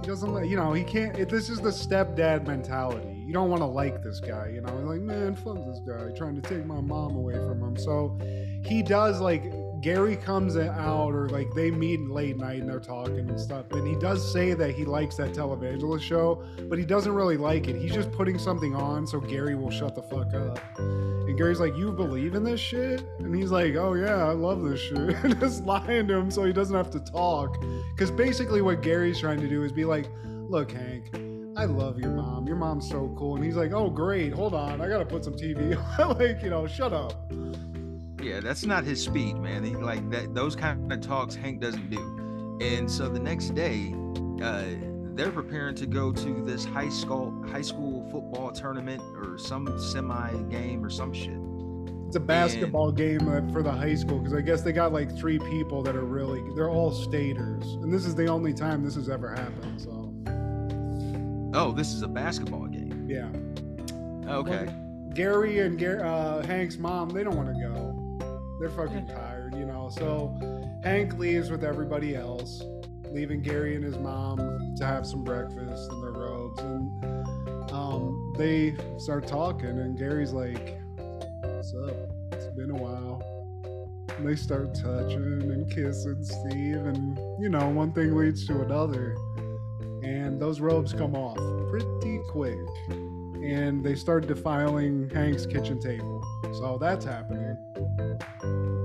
He 0.00 0.06
doesn't 0.06 0.32
let 0.32 0.48
you 0.48 0.56
know. 0.56 0.72
He 0.72 0.84
can't. 0.84 1.18
It, 1.18 1.28
this 1.28 1.48
is 1.48 1.58
the 1.60 1.70
stepdad 1.70 2.46
mentality. 2.46 3.24
You 3.26 3.32
don't 3.32 3.50
want 3.50 3.62
to 3.62 3.66
like 3.66 4.02
this 4.04 4.20
guy. 4.20 4.52
You 4.54 4.60
know, 4.60 4.72
like 4.84 5.00
man, 5.00 5.34
fuck 5.34 5.56
this 5.66 5.80
guy 5.80 6.16
trying 6.16 6.40
to 6.40 6.42
take 6.42 6.64
my 6.64 6.80
mom 6.80 7.16
away 7.16 7.34
from 7.34 7.60
him. 7.60 7.76
So 7.76 8.16
he 8.64 8.82
does 8.82 9.20
like 9.20 9.42
Gary 9.80 10.16
comes 10.16 10.56
out 10.56 11.10
or 11.10 11.28
like 11.28 11.52
they 11.54 11.70
meet 11.70 12.00
late 12.08 12.36
night 12.36 12.60
and 12.60 12.68
they're 12.68 12.80
talking 12.80 13.28
and 13.28 13.40
stuff. 13.40 13.70
And 13.72 13.86
he 13.86 13.94
does 13.96 14.32
say 14.32 14.54
that 14.54 14.74
he 14.74 14.84
likes 14.84 15.16
that 15.16 15.32
televangelist 15.32 16.02
show, 16.02 16.42
but 16.68 16.78
he 16.78 16.84
doesn't 16.84 17.12
really 17.12 17.36
like 17.36 17.68
it. 17.68 17.76
He's 17.76 17.92
just 17.92 18.10
putting 18.12 18.38
something 18.38 18.74
on 18.74 19.06
so 19.06 19.20
Gary 19.20 19.54
will 19.54 19.70
shut 19.70 19.94
the 19.94 20.02
fuck 20.02 20.32
up. 20.34 20.60
And 20.78 21.36
Gary's 21.36 21.60
like, 21.60 21.76
"You 21.76 21.92
believe 21.92 22.34
in 22.34 22.44
this 22.44 22.60
shit?" 22.60 23.04
And 23.18 23.34
he's 23.34 23.50
like, 23.50 23.74
"Oh 23.74 23.94
yeah, 23.94 24.24
I 24.24 24.32
love 24.32 24.62
this 24.62 24.80
shit." 24.80 24.96
and 25.24 25.38
just 25.40 25.64
lying 25.64 26.06
to 26.08 26.14
him 26.14 26.30
so 26.30 26.44
he 26.44 26.52
doesn't 26.52 26.76
have 26.76 26.90
to 26.92 27.00
talk. 27.00 27.60
Because 27.94 28.10
basically, 28.10 28.62
what 28.62 28.82
Gary's 28.82 29.20
trying 29.20 29.40
to 29.40 29.48
do 29.48 29.62
is 29.62 29.72
be 29.72 29.84
like, 29.84 30.08
"Look, 30.24 30.72
Hank, 30.72 31.10
I 31.56 31.64
love 31.64 31.98
your 31.98 32.12
mom. 32.12 32.46
Your 32.46 32.56
mom's 32.56 32.88
so 32.88 33.12
cool." 33.18 33.36
And 33.36 33.44
he's 33.44 33.56
like, 33.56 33.72
"Oh 33.72 33.90
great, 33.90 34.32
hold 34.32 34.54
on, 34.54 34.80
I 34.80 34.88
gotta 34.88 35.06
put 35.06 35.24
some 35.24 35.34
TV." 35.34 35.76
on." 35.98 36.16
like, 36.18 36.42
you 36.42 36.50
know, 36.50 36.66
shut 36.66 36.92
up. 36.92 37.30
Yeah 38.26 38.40
that's 38.40 38.66
not 38.66 38.82
his 38.84 39.02
speed 39.02 39.36
man 39.38 39.62
he 39.62 39.74
like 39.76 40.08
that 40.10 40.34
those 40.34 40.56
kind 40.56 40.92
of 40.92 41.00
talks 41.00 41.34
hank 41.34 41.60
doesn't 41.60 41.90
do 41.90 42.58
and 42.60 42.90
so 42.90 43.08
the 43.08 43.20
next 43.20 43.54
day 43.54 43.94
uh 44.42 44.64
they're 45.14 45.30
preparing 45.30 45.74
to 45.74 45.86
go 45.86 46.12
to 46.12 46.42
this 46.44 46.64
high 46.64 46.88
school 46.88 47.32
high 47.48 47.62
school 47.62 48.08
football 48.10 48.50
tournament 48.50 49.00
or 49.16 49.38
some 49.38 49.78
semi 49.78 50.32
game 50.50 50.84
or 50.84 50.90
some 50.90 51.12
shit 51.12 51.38
It's 52.08 52.16
a 52.16 52.20
basketball 52.20 52.90
game 52.90 53.28
uh, 53.28 53.52
for 53.52 53.62
the 53.62 53.70
high 53.70 53.94
school 53.94 54.18
because 54.18 54.34
I 54.34 54.40
guess 54.40 54.62
they 54.62 54.72
got 54.72 54.92
like 54.92 55.16
three 55.16 55.38
people 55.38 55.82
that 55.84 55.94
are 55.94 56.04
really 56.04 56.42
they're 56.54 56.68
all 56.68 56.92
staters, 56.92 57.64
and 57.82 57.92
this 57.92 58.04
is 58.04 58.14
the 58.14 58.26
only 58.26 58.52
time 58.52 58.82
this 58.84 58.96
has 58.96 59.08
ever 59.08 59.30
happened. 59.30 59.80
So 59.80 60.12
oh 61.54 61.72
this 61.72 61.92
is 61.92 62.02
a 62.02 62.08
basketball 62.08 62.66
game 62.66 63.06
yeah. 63.08 63.30
okay 64.30 64.68
Gary 65.16 65.60
and 65.60 65.78
Gar- 65.78 66.04
uh, 66.04 66.46
Hank's 66.46 66.76
mom, 66.76 67.08
they 67.08 67.24
don't 67.24 67.36
want 67.36 67.48
to 67.48 67.54
go. 67.54 67.85
They're 68.58 68.70
fucking 68.76 69.06
tired, 69.08 69.54
you 69.54 69.66
know. 69.66 69.90
So 69.90 70.36
Hank 70.82 71.18
leaves 71.18 71.50
with 71.50 71.64
everybody 71.64 72.14
else, 72.14 72.62
leaving 73.10 73.42
Gary 73.42 73.74
and 73.74 73.84
his 73.84 73.96
mom 73.98 74.38
to 74.76 74.86
have 74.86 75.06
some 75.06 75.24
breakfast 75.24 75.90
in 75.92 76.00
their 76.00 76.12
robes. 76.12 76.60
And 76.60 77.70
um, 77.72 78.34
they 78.36 78.76
start 78.98 79.26
talking, 79.26 79.68
and 79.68 79.96
Gary's 79.98 80.32
like, 80.32 80.78
What's 81.42 81.74
up? 81.74 81.96
It's 82.32 82.46
been 82.56 82.70
a 82.70 82.76
while. 82.76 83.22
And 84.16 84.26
they 84.26 84.36
start 84.36 84.74
touching 84.74 85.42
and 85.42 85.70
kissing 85.70 86.24
Steve, 86.24 86.76
and 86.86 87.18
you 87.40 87.48
know, 87.48 87.68
one 87.68 87.92
thing 87.92 88.16
leads 88.16 88.46
to 88.46 88.62
another. 88.62 89.16
And 90.02 90.40
those 90.40 90.60
robes 90.60 90.92
come 90.92 91.14
off 91.14 91.36
pretty 91.68 92.20
quick 92.28 92.58
and 93.46 93.84
they 93.84 93.94
start 93.94 94.26
defiling 94.26 95.08
Hank's 95.10 95.46
kitchen 95.46 95.78
table. 95.78 96.15
So 96.58 96.78
that's 96.78 97.04
happening. 97.04 97.56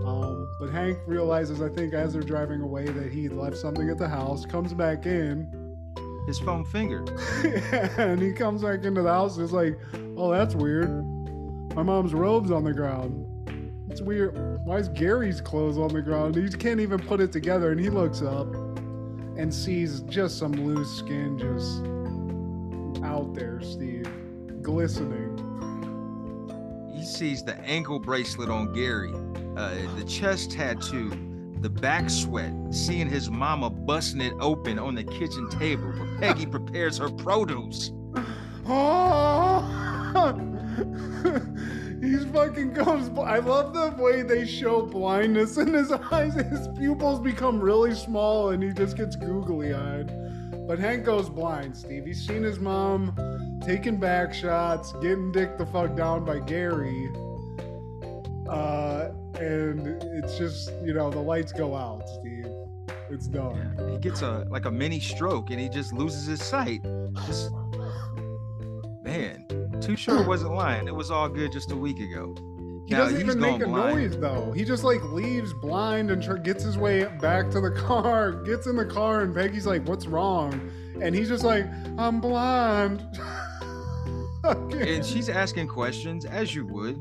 Um, 0.05 0.49
but 0.59 0.69
Hank 0.71 0.97
realizes, 1.07 1.61
I 1.61 1.69
think, 1.69 1.93
as 1.93 2.13
they're 2.13 2.21
driving 2.21 2.61
away, 2.61 2.85
that 2.85 3.11
he 3.11 3.29
left 3.29 3.57
something 3.57 3.89
at 3.89 3.97
the 3.97 4.09
house. 4.09 4.45
Comes 4.45 4.73
back 4.73 5.05
in, 5.05 5.47
his 6.27 6.39
phone 6.39 6.63
finger 6.65 7.03
and 7.97 8.21
he 8.21 8.31
comes 8.31 8.61
back 8.61 8.83
into 8.83 9.01
the 9.01 9.09
house. 9.09 9.37
And 9.37 9.45
is 9.45 9.53
like, 9.53 9.77
"Oh, 10.17 10.31
that's 10.31 10.55
weird. 10.55 10.89
My 11.75 11.83
mom's 11.83 12.13
robes 12.13 12.51
on 12.51 12.63
the 12.63 12.73
ground. 12.73 13.27
It's 13.89 14.01
weird. 14.01 14.35
Why 14.65 14.77
is 14.77 14.89
Gary's 14.89 15.41
clothes 15.41 15.77
on 15.77 15.89
the 15.89 16.01
ground? 16.01 16.35
He 16.35 16.49
can't 16.49 16.79
even 16.79 16.99
put 16.99 17.19
it 17.19 17.31
together." 17.31 17.71
And 17.71 17.79
he 17.79 17.89
looks 17.89 18.21
up 18.21 18.53
and 19.37 19.53
sees 19.53 20.01
just 20.01 20.37
some 20.37 20.51
loose 20.51 20.97
skin 20.97 21.37
just 21.39 21.85
out 23.03 23.33
there, 23.33 23.61
Steve, 23.61 24.07
glistening. 24.61 25.30
He 27.01 27.07
sees 27.07 27.43
the 27.43 27.59
ankle 27.61 27.97
bracelet 27.99 28.47
on 28.51 28.71
Gary, 28.73 29.11
uh, 29.57 29.73
the 29.97 30.05
chest 30.07 30.51
tattoo, 30.51 31.09
the 31.61 31.69
back 31.69 32.11
sweat, 32.11 32.53
seeing 32.69 33.09
his 33.09 33.27
mama 33.27 33.71
busting 33.71 34.21
it 34.21 34.33
open 34.39 34.77
on 34.77 34.93
the 34.93 35.03
kitchen 35.03 35.49
table 35.49 35.91
where 35.93 36.19
Peggy 36.19 36.45
prepares 36.51 36.99
her 36.99 37.09
produce. 37.09 37.91
Oh! 38.67 39.67
He's 42.01 42.23
fucking 42.25 42.73
goes. 42.73 43.09
bl- 43.09 43.21
I 43.21 43.39
love 43.39 43.73
the 43.73 43.95
way 44.01 44.21
they 44.21 44.45
show 44.45 44.85
blindness 44.85 45.57
in 45.57 45.73
his 45.73 45.91
eyes. 46.11 46.35
His 46.35 46.67
pupils 46.77 47.19
become 47.19 47.59
really 47.59 47.95
small 47.95 48.51
and 48.51 48.61
he 48.61 48.71
just 48.73 48.95
gets 48.95 49.15
googly 49.15 49.73
eyed. 49.73 50.11
But 50.67 50.77
Hank 50.77 51.05
goes 51.05 51.31
blind, 51.31 51.75
Steve. 51.75 52.05
He's 52.05 52.23
seen 52.25 52.43
his 52.43 52.59
mom 52.59 53.15
taking 53.61 53.97
back 53.97 54.33
shots, 54.33 54.93
getting 55.01 55.31
dicked 55.31 55.57
the 55.57 55.65
fuck 55.65 55.95
down 55.95 56.25
by 56.25 56.39
Gary. 56.39 57.11
Uh, 58.49 59.09
and 59.39 59.87
it's 60.03 60.37
just, 60.37 60.71
you 60.83 60.93
know, 60.93 61.09
the 61.09 61.19
lights 61.19 61.51
go 61.51 61.75
out, 61.75 62.07
Steve. 62.09 62.47
It's 63.09 63.27
done. 63.27 63.77
He 63.91 63.97
gets 63.97 64.21
a 64.21 64.45
like 64.49 64.65
a 64.65 64.71
mini 64.71 64.99
stroke 64.99 65.49
and 65.51 65.59
he 65.59 65.67
just 65.69 65.91
loses 65.93 66.25
his 66.25 66.41
sight. 66.43 66.81
Just 67.27 67.51
man, 69.03 69.45
Too 69.81 69.95
Short 69.97 70.27
wasn't 70.27 70.53
lying. 70.53 70.87
It 70.87 70.95
was 70.95 71.11
all 71.11 71.27
good 71.27 71.51
just 71.51 71.71
a 71.71 71.75
week 71.75 71.99
ago. 71.99 72.33
He 72.87 72.93
Now, 72.95 73.03
doesn't 73.03 73.19
even 73.19 73.39
make 73.39 73.61
a 73.61 73.67
blind. 73.67 73.95
noise 73.95 74.17
though. 74.17 74.51
He 74.53 74.63
just 74.63 74.83
like 74.83 75.03
leaves 75.11 75.53
blind 75.53 76.09
and 76.09 76.21
tr- 76.23 76.35
gets 76.35 76.63
his 76.63 76.77
way 76.77 77.03
back 77.21 77.49
to 77.51 77.59
the 77.61 77.71
car, 77.85 78.31
gets 78.43 78.65
in 78.67 78.75
the 78.77 78.85
car, 78.85 79.21
and 79.21 79.33
Peggy's 79.35 79.67
like, 79.67 79.85
"What's 79.87 80.07
wrong?" 80.07 80.59
And 81.01 81.13
he's 81.13 81.27
just 81.29 81.43
like, 81.43 81.65
"I'm 81.97 82.19
blind." 82.21 83.05
and 84.43 85.05
she's 85.05 85.29
asking 85.29 85.67
questions 85.67 86.25
as 86.25 86.55
you 86.55 86.65
would 86.65 86.99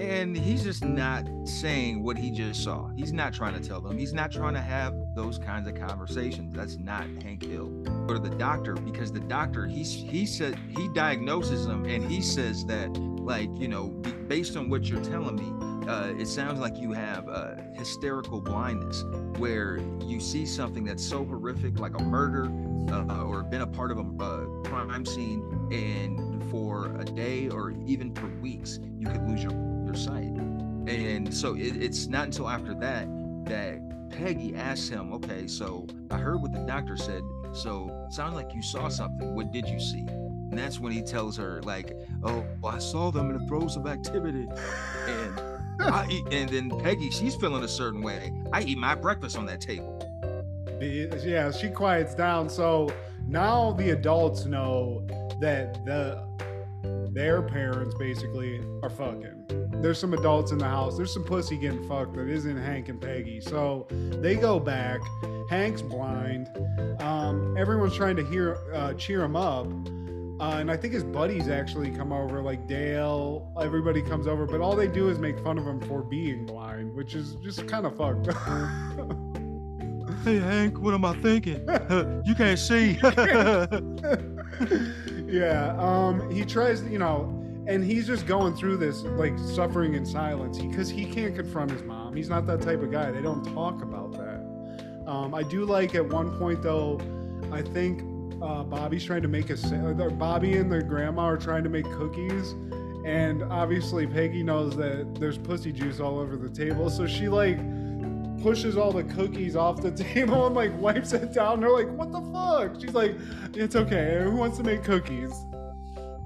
and 0.00 0.36
he's 0.36 0.62
just 0.62 0.84
not 0.84 1.26
saying 1.44 2.02
what 2.02 2.18
he 2.18 2.30
just 2.30 2.62
saw. 2.62 2.88
He's 2.96 3.12
not 3.12 3.32
trying 3.32 3.60
to 3.60 3.66
tell 3.66 3.80
them. 3.80 3.96
He's 3.96 4.12
not 4.12 4.30
trying 4.30 4.54
to 4.54 4.60
have 4.60 4.94
those 5.14 5.38
kinds 5.38 5.68
of 5.68 5.74
conversations. 5.74 6.54
That's 6.54 6.76
not 6.76 7.06
hank 7.22 7.44
hill. 7.44 7.68
Go 8.06 8.14
to 8.14 8.18
the 8.18 8.34
doctor 8.36 8.74
because 8.74 9.12
the 9.12 9.20
doctor 9.20 9.66
he's 9.66 9.92
he 9.92 10.26
said 10.26 10.58
he 10.76 10.88
diagnoses 10.88 11.66
him 11.66 11.84
and 11.86 12.04
he 12.10 12.20
says 12.20 12.64
that 12.66 12.88
like 12.98 13.48
you 13.56 13.68
know 13.68 13.88
based 14.28 14.56
on 14.56 14.68
what 14.68 14.84
you're 14.84 15.02
telling 15.02 15.36
me 15.36 15.88
uh, 15.88 16.12
it 16.18 16.26
sounds 16.26 16.58
like 16.58 16.76
you 16.76 16.92
have 16.92 17.28
uh, 17.28 17.54
hysterical 17.74 18.40
blindness 18.40 19.04
where 19.38 19.78
you 20.04 20.18
see 20.20 20.44
something 20.44 20.84
that's 20.84 21.04
so 21.04 21.24
horrific 21.24 21.78
like 21.78 21.98
a 21.98 22.02
murder 22.02 22.50
uh, 22.92 23.22
or 23.24 23.42
been 23.44 23.62
a 23.62 23.66
part 23.66 23.92
of 23.92 23.98
a 23.98 24.22
uh, 24.22 24.44
crime 24.64 25.06
scene 25.06 25.42
and 25.70 26.35
for 26.50 26.94
a 26.98 27.04
day 27.04 27.48
or 27.48 27.72
even 27.86 28.14
for 28.14 28.26
weeks 28.40 28.78
you 28.98 29.06
could 29.06 29.26
lose 29.28 29.42
your, 29.42 29.52
your 29.84 29.94
sight 29.94 30.24
and 30.88 31.32
so 31.32 31.54
it, 31.54 31.76
it's 31.76 32.06
not 32.06 32.24
until 32.24 32.48
after 32.48 32.74
that 32.74 33.08
that 33.44 33.80
peggy 34.10 34.54
asks 34.54 34.88
him 34.88 35.12
okay 35.12 35.46
so 35.46 35.86
i 36.10 36.16
heard 36.16 36.40
what 36.40 36.52
the 36.52 36.60
doctor 36.60 36.96
said 36.96 37.22
so 37.52 38.06
sounds 38.10 38.34
like 38.34 38.54
you 38.54 38.62
saw 38.62 38.88
something 38.88 39.34
what 39.34 39.50
did 39.52 39.68
you 39.68 39.80
see 39.80 40.06
and 40.50 40.58
that's 40.58 40.78
when 40.78 40.92
he 40.92 41.02
tells 41.02 41.36
her, 41.36 41.60
like, 41.64 41.96
oh, 42.22 42.44
well, 42.62 42.74
I 42.74 42.78
saw 42.78 43.10
them 43.10 43.30
in 43.30 43.38
the 43.38 43.46
throes 43.46 43.76
of 43.76 43.86
activity. 43.86 44.46
And 45.08 45.40
I 45.80 46.06
eat, 46.08 46.24
and 46.30 46.48
then 46.48 46.70
Peggy, 46.80 47.10
she's 47.10 47.34
feeling 47.34 47.64
a 47.64 47.68
certain 47.68 48.00
way. 48.00 48.32
I 48.52 48.62
eat 48.62 48.78
my 48.78 48.94
breakfast 48.94 49.36
on 49.36 49.44
that 49.46 49.60
table. 49.60 50.00
Yeah, 50.80 51.50
she 51.50 51.68
quiets 51.68 52.14
down. 52.14 52.48
So 52.48 52.90
now 53.26 53.72
the 53.72 53.90
adults 53.90 54.44
know 54.44 55.04
that 55.40 55.84
the 55.84 56.25
their 57.16 57.40
parents 57.40 57.94
basically 57.94 58.60
are 58.82 58.90
fucking. 58.90 59.46
There's 59.80 59.98
some 59.98 60.12
adults 60.12 60.52
in 60.52 60.58
the 60.58 60.68
house. 60.68 60.98
There's 60.98 61.14
some 61.14 61.24
pussy 61.24 61.56
getting 61.56 61.82
fucked 61.88 62.14
that 62.14 62.28
isn't 62.28 62.58
Hank 62.58 62.90
and 62.90 63.00
Peggy. 63.00 63.40
So 63.40 63.86
they 63.90 64.36
go 64.36 64.60
back. 64.60 65.00
Hank's 65.48 65.80
blind. 65.80 66.50
Um, 67.00 67.56
everyone's 67.56 67.96
trying 67.96 68.16
to 68.16 68.24
hear 68.26 68.58
uh, 68.74 68.92
cheer 68.92 69.22
him 69.22 69.34
up. 69.34 69.66
Uh, 70.38 70.58
and 70.58 70.70
I 70.70 70.76
think 70.76 70.92
his 70.92 71.04
buddies 71.04 71.48
actually 71.48 71.90
come 71.90 72.12
over, 72.12 72.42
like 72.42 72.68
Dale. 72.68 73.50
Everybody 73.62 74.02
comes 74.02 74.26
over, 74.26 74.44
but 74.44 74.60
all 74.60 74.76
they 74.76 74.86
do 74.86 75.08
is 75.08 75.18
make 75.18 75.40
fun 75.40 75.56
of 75.56 75.66
him 75.66 75.80
for 75.80 76.02
being 76.02 76.44
blind, 76.44 76.94
which 76.94 77.14
is 77.14 77.36
just 77.36 77.66
kind 77.66 77.86
of 77.86 77.96
fucked. 77.96 78.26
Hey 80.22 80.38
Hank, 80.38 80.78
what 80.80 80.92
am 80.92 81.06
I 81.06 81.14
thinking? 81.22 81.66
you 82.26 82.34
can't 82.34 82.58
see. 82.58 82.98
yeah. 85.26 85.76
Um, 85.78 86.30
he 86.30 86.44
tries, 86.44 86.82
you 86.84 86.98
know, 86.98 87.32
and 87.66 87.84
he's 87.84 88.06
just 88.06 88.26
going 88.26 88.54
through 88.54 88.76
this 88.76 89.02
like 89.02 89.38
suffering 89.38 89.94
in 89.94 90.06
silence 90.06 90.58
because 90.58 90.88
he, 90.88 91.04
can't 91.04 91.34
confront 91.34 91.70
his 91.70 91.82
mom. 91.82 92.14
He's 92.14 92.28
not 92.28 92.46
that 92.46 92.62
type 92.62 92.82
of 92.82 92.90
guy. 92.90 93.10
They 93.10 93.22
don't 93.22 93.44
talk 93.54 93.82
about 93.82 94.12
that. 94.12 94.46
Um, 95.06 95.34
I 95.34 95.42
do 95.42 95.64
like 95.64 95.94
at 95.94 96.08
one 96.08 96.36
point 96.38 96.62
though. 96.62 97.00
I 97.52 97.62
think 97.62 98.02
uh, 98.42 98.62
Bobby's 98.64 99.04
trying 99.04 99.22
to 99.22 99.28
make 99.28 99.50
a 99.50 100.10
Bobby 100.10 100.56
and 100.56 100.70
the 100.70 100.82
grandma 100.82 101.22
are 101.22 101.36
trying 101.36 101.64
to 101.64 101.70
make 101.70 101.84
cookies, 101.92 102.52
and 103.04 103.42
obviously 103.44 104.06
Peggy 104.06 104.42
knows 104.42 104.76
that 104.76 105.14
there's 105.18 105.38
pussy 105.38 105.72
juice 105.72 106.00
all 106.00 106.18
over 106.18 106.36
the 106.36 106.50
table, 106.50 106.90
so 106.90 107.06
she 107.06 107.28
like 107.28 107.58
pushes 108.42 108.76
all 108.76 108.92
the 108.92 109.04
cookies 109.04 109.56
off 109.56 109.80
the 109.80 109.90
table 110.14 110.46
and 110.46 110.54
like 110.54 110.78
wipes 110.80 111.12
it 111.12 111.32
down. 111.32 111.60
They're 111.60 111.70
like, 111.70 111.88
"What 111.90 112.12
the 112.12 112.20
fuck?" 112.20 112.80
She's 112.80 112.94
like, 112.94 113.16
"It's 113.54 113.76
okay. 113.76 114.20
Who 114.22 114.36
wants 114.36 114.56
to 114.58 114.64
make 114.64 114.84
cookies? 114.84 115.32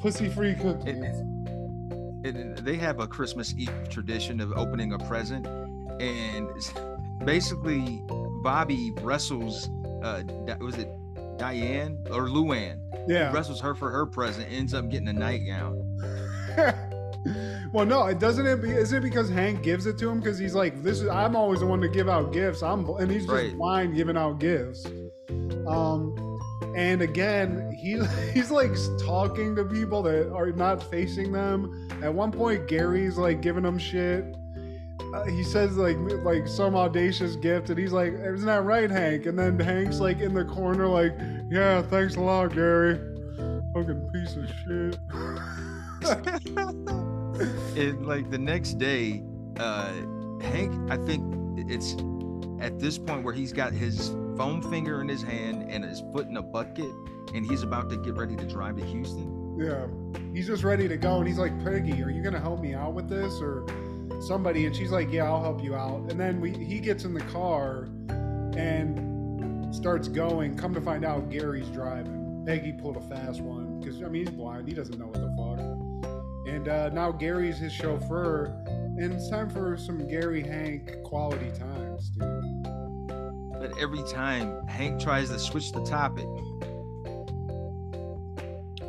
Pussy-free 0.01 0.55
cookies." 0.57 0.87
And, 0.87 2.25
and 2.25 2.59
they 2.59 2.77
have 2.77 3.01
a 3.01 3.07
Christmas 3.07 3.55
Eve 3.57 3.73
tradition 3.89 4.41
of 4.41 4.53
opening 4.53 4.93
a 4.93 4.99
present, 4.99 5.47
and 6.01 6.49
basically 7.25 8.03
Bobby 8.43 8.93
wrestles. 9.03 9.69
Uh, 10.03 10.23
was 10.61 10.77
it 10.77 10.89
Diane 11.37 11.99
or 12.11 12.29
Luann? 12.29 12.79
Yeah. 13.09 13.33
wrestles 13.33 13.61
her 13.61 13.75
for 13.75 13.91
her 13.91 14.07
present. 14.07 14.51
Ends 14.51 14.75
up 14.75 14.89
getting 14.91 15.09
a 15.09 15.13
nightgown. 15.13 15.77
well, 17.73 17.87
no, 17.87 18.07
it 18.07 18.19
doesn't. 18.19 18.47
It 18.47 18.61
be, 18.63 18.71
is 18.71 18.93
it 18.93 19.03
because 19.03 19.29
Hank 19.29 19.63
gives 19.63 19.87
it 19.87 19.99
to 19.99 20.11
him? 20.11 20.21
Because 20.21 20.39
he's 20.39 20.55
like, 20.55 20.83
this 20.83 21.01
is. 21.01 21.09
I'm 21.09 21.37
always 21.37 21.61
the 21.61 21.67
one 21.67 21.81
to 21.81 21.89
give 21.89 22.09
out 22.09 22.33
gifts. 22.33 22.63
I'm, 22.63 22.89
and 22.99 23.11
he's 23.11 23.23
just 23.23 23.33
Right. 23.33 23.57
blind 23.57 23.95
giving 23.95 24.17
out 24.17 24.39
gifts. 24.41 24.87
Um, 25.69 26.15
and 26.77 27.03
again, 27.03 27.71
he 27.73 28.01
he's 28.33 28.51
like 28.51 28.73
talking 29.05 29.55
to 29.57 29.65
people 29.65 30.03
that 30.03 30.33
are 30.33 30.53
not 30.53 30.83
facing 30.91 31.33
them. 31.33 31.89
At 32.03 32.13
one 32.13 32.33
point, 32.33 32.67
Gary's 32.69 33.17
like 33.19 33.41
giving 33.41 33.65
him 33.65 33.79
shit. 33.79 34.25
Uh, 35.15 35.25
he 35.25 35.43
says 35.43 35.77
like 35.77 35.97
like 36.25 36.47
some 36.47 36.77
audacious 36.77 37.35
gift, 37.37 37.71
and 37.71 37.79
he's 37.79 37.93
like, 37.93 38.13
"Isn't 38.13 38.47
that 38.47 38.63
right, 38.65 38.91
Hank?" 38.91 39.27
And 39.27 39.39
then 39.39 39.59
Hank's 39.59 39.99
like 39.99 40.21
in 40.21 40.35
the 40.35 40.45
corner, 40.45 40.87
like, 40.87 41.13
"Yeah, 41.51 41.83
thanks 41.83 42.17
a 42.17 42.21
lot, 42.21 42.55
Gary." 42.55 42.99
Fucking 43.75 44.11
piece 44.13 44.37
of 44.37 44.49
shit. 44.65 44.99
and 47.41 48.07
like 48.07 48.31
the 48.31 48.39
next 48.39 48.79
day, 48.79 49.23
uh, 49.59 49.93
Hank, 50.41 50.91
I 50.91 50.97
think 50.97 51.25
it's 51.71 51.97
at 52.61 52.79
this 52.79 52.99
point 52.99 53.25
where 53.25 53.35
he's 53.35 53.53
got 53.53 53.73
his 53.73 54.09
foam 54.37 54.63
finger 54.71 55.01
in 55.01 55.09
his 55.09 55.23
hand 55.23 55.71
and 55.71 55.85
his 55.85 56.03
foot 56.13 56.27
in 56.27 56.37
a 56.37 56.43
bucket, 56.43 56.91
and 57.35 57.45
he's 57.45 57.63
about 57.63 57.91
to 57.91 57.97
get 57.99 58.15
ready 58.15 58.37
to 58.37 58.47
drive 58.47 58.77
to 58.77 58.85
Houston. 58.85 59.59
Yeah, 59.59 59.87
he's 60.33 60.47
just 60.47 60.65
ready 60.65 60.89
to 60.89 60.97
go, 60.97 61.19
and 61.19 61.29
he's 61.29 61.39
like, 61.39 61.53
"Peggy, 61.65 62.03
are 62.03 62.11
you 62.11 62.23
gonna 62.23 62.41
help 62.41 62.61
me 62.61 62.75
out 62.75 62.95
with 62.95 63.09
this, 63.09 63.41
or 63.41 63.67
somebody?" 64.21 64.67
And 64.67 64.75
she's 64.75 64.91
like, 64.91 65.11
"Yeah, 65.13 65.25
I'll 65.25 65.43
help 65.43 65.63
you 65.63 65.75
out." 65.75 66.11
And 66.11 66.19
then 66.19 66.41
we 66.41 66.51
he 66.51 66.81
gets 66.81 67.05
in 67.05 67.15
the 67.15 67.21
car 67.23 67.89
and 68.57 69.75
starts 69.75 70.09
going. 70.09 70.57
Come 70.57 70.75
to 70.75 70.81
find 70.81 71.05
out, 71.05 71.31
Gary's 71.31 71.69
driving. 71.69 72.43
Peggy 72.47 72.73
pulled 72.73 72.97
a 72.97 73.01
fast 73.03 73.41
one 73.41 73.81
because 73.81 74.03
I 74.03 74.09
mean 74.09 74.27
he's 74.27 74.35
blind; 74.35 74.69
he 74.69 74.75
doesn't 74.75 74.99
know 74.99 75.07
what 75.07 75.15
the 75.15 75.31
fuck. 75.37 75.70
And 76.47 76.69
uh, 76.69 76.89
now 76.91 77.13
Gary's 77.13 77.59
his 77.59 77.73
chauffeur, 77.73 78.47
and 78.67 79.13
it's 79.13 79.29
time 79.29 79.49
for 79.51 79.77
some 79.77 80.09
Gary 80.09 80.43
Hank 80.43 81.03
quality 81.05 81.51
times, 81.51 82.11
dude. 82.11 82.63
But 83.61 83.79
every 83.79 84.03
time 84.11 84.67
Hank 84.67 85.01
tries 85.01 85.29
to 85.31 85.39
switch 85.39 85.71
the 85.73 85.85
topic, 85.85 86.27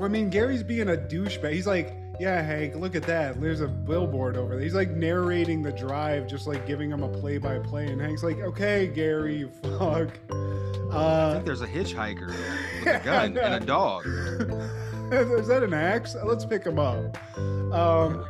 I 0.02 0.08
mean, 0.08 0.30
Gary's 0.30 0.64
being 0.64 0.90
a 0.90 0.96
douchebag. 0.96 1.54
He's 1.54 1.68
like, 1.68 1.94
yeah, 2.20 2.42
Hank, 2.42 2.76
look 2.76 2.96
at 2.96 3.04
that. 3.04 3.40
There's 3.40 3.62
a 3.62 3.68
billboard 3.68 4.38
over 4.38 4.56
there. 4.56 4.64
He's 4.64 4.74
like 4.74 4.90
narrating 4.92 5.62
the 5.62 5.72
drive, 5.72 6.28
just 6.28 6.48
like 6.48 6.66
giving 6.66 6.90
him 6.90 7.04
a 7.04 7.10
play 7.10 7.38
by 7.38 7.60
play. 7.60 7.88
And 7.88 8.02
Hank's 8.02 8.24
like, 8.24 8.38
okay, 8.40 8.88
Gary, 8.88 9.50
fuck. 9.62 10.18
I 10.32 10.96
Uh, 10.96 11.34
think 11.34 11.46
there's 11.46 11.62
a 11.62 11.68
hitchhiker 11.68 12.28
with 12.28 12.88
a 12.88 13.00
gun 13.06 13.38
and 13.38 13.56
a 13.64 13.66
dog. 13.66 14.06
is 15.12 15.48
that 15.48 15.64
an 15.64 15.74
axe? 15.74 16.16
Let's 16.24 16.46
pick 16.46 16.66
him 16.66 16.80
up. 16.80 17.18
Um, 17.38 18.26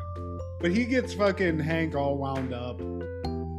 but 0.60 0.72
he 0.72 0.86
gets 0.86 1.14
fucking 1.14 1.60
Hank 1.60 1.96
all 1.96 2.18
wound 2.18 2.54
up. 2.54 2.80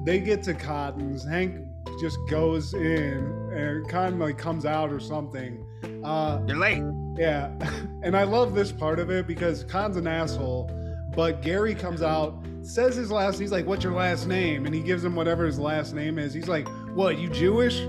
They 0.04 0.20
get 0.20 0.42
to 0.44 0.54
Cotton's. 0.54 1.24
Hank 1.24 1.66
just 2.00 2.18
goes 2.28 2.74
in 2.74 3.50
and 3.52 3.88
Cotton 3.88 4.18
like 4.18 4.38
comes 4.38 4.64
out 4.66 4.92
or 4.92 5.00
something. 5.00 5.64
Uh, 6.04 6.40
You're 6.46 6.58
late. 6.58 6.82
Yeah, 7.16 7.50
and 8.02 8.16
I 8.16 8.24
love 8.24 8.54
this 8.54 8.72
part 8.72 8.98
of 8.98 9.10
it 9.10 9.26
because 9.26 9.64
Khan's 9.64 9.96
an 9.96 10.06
asshole, 10.06 10.70
but 11.14 11.42
Gary 11.42 11.74
comes 11.74 12.02
out, 12.02 12.44
says 12.62 12.96
his 12.96 13.12
last. 13.12 13.38
He's 13.38 13.52
like, 13.52 13.66
"What's 13.66 13.84
your 13.84 13.92
last 13.92 14.26
name?" 14.26 14.66
And 14.66 14.74
he 14.74 14.80
gives 14.80 15.04
him 15.04 15.14
whatever 15.14 15.44
his 15.44 15.58
last 15.58 15.94
name 15.94 16.18
is. 16.18 16.32
He's 16.32 16.48
like, 16.48 16.66
"What? 16.94 17.18
You 17.18 17.28
Jewish?" 17.28 17.80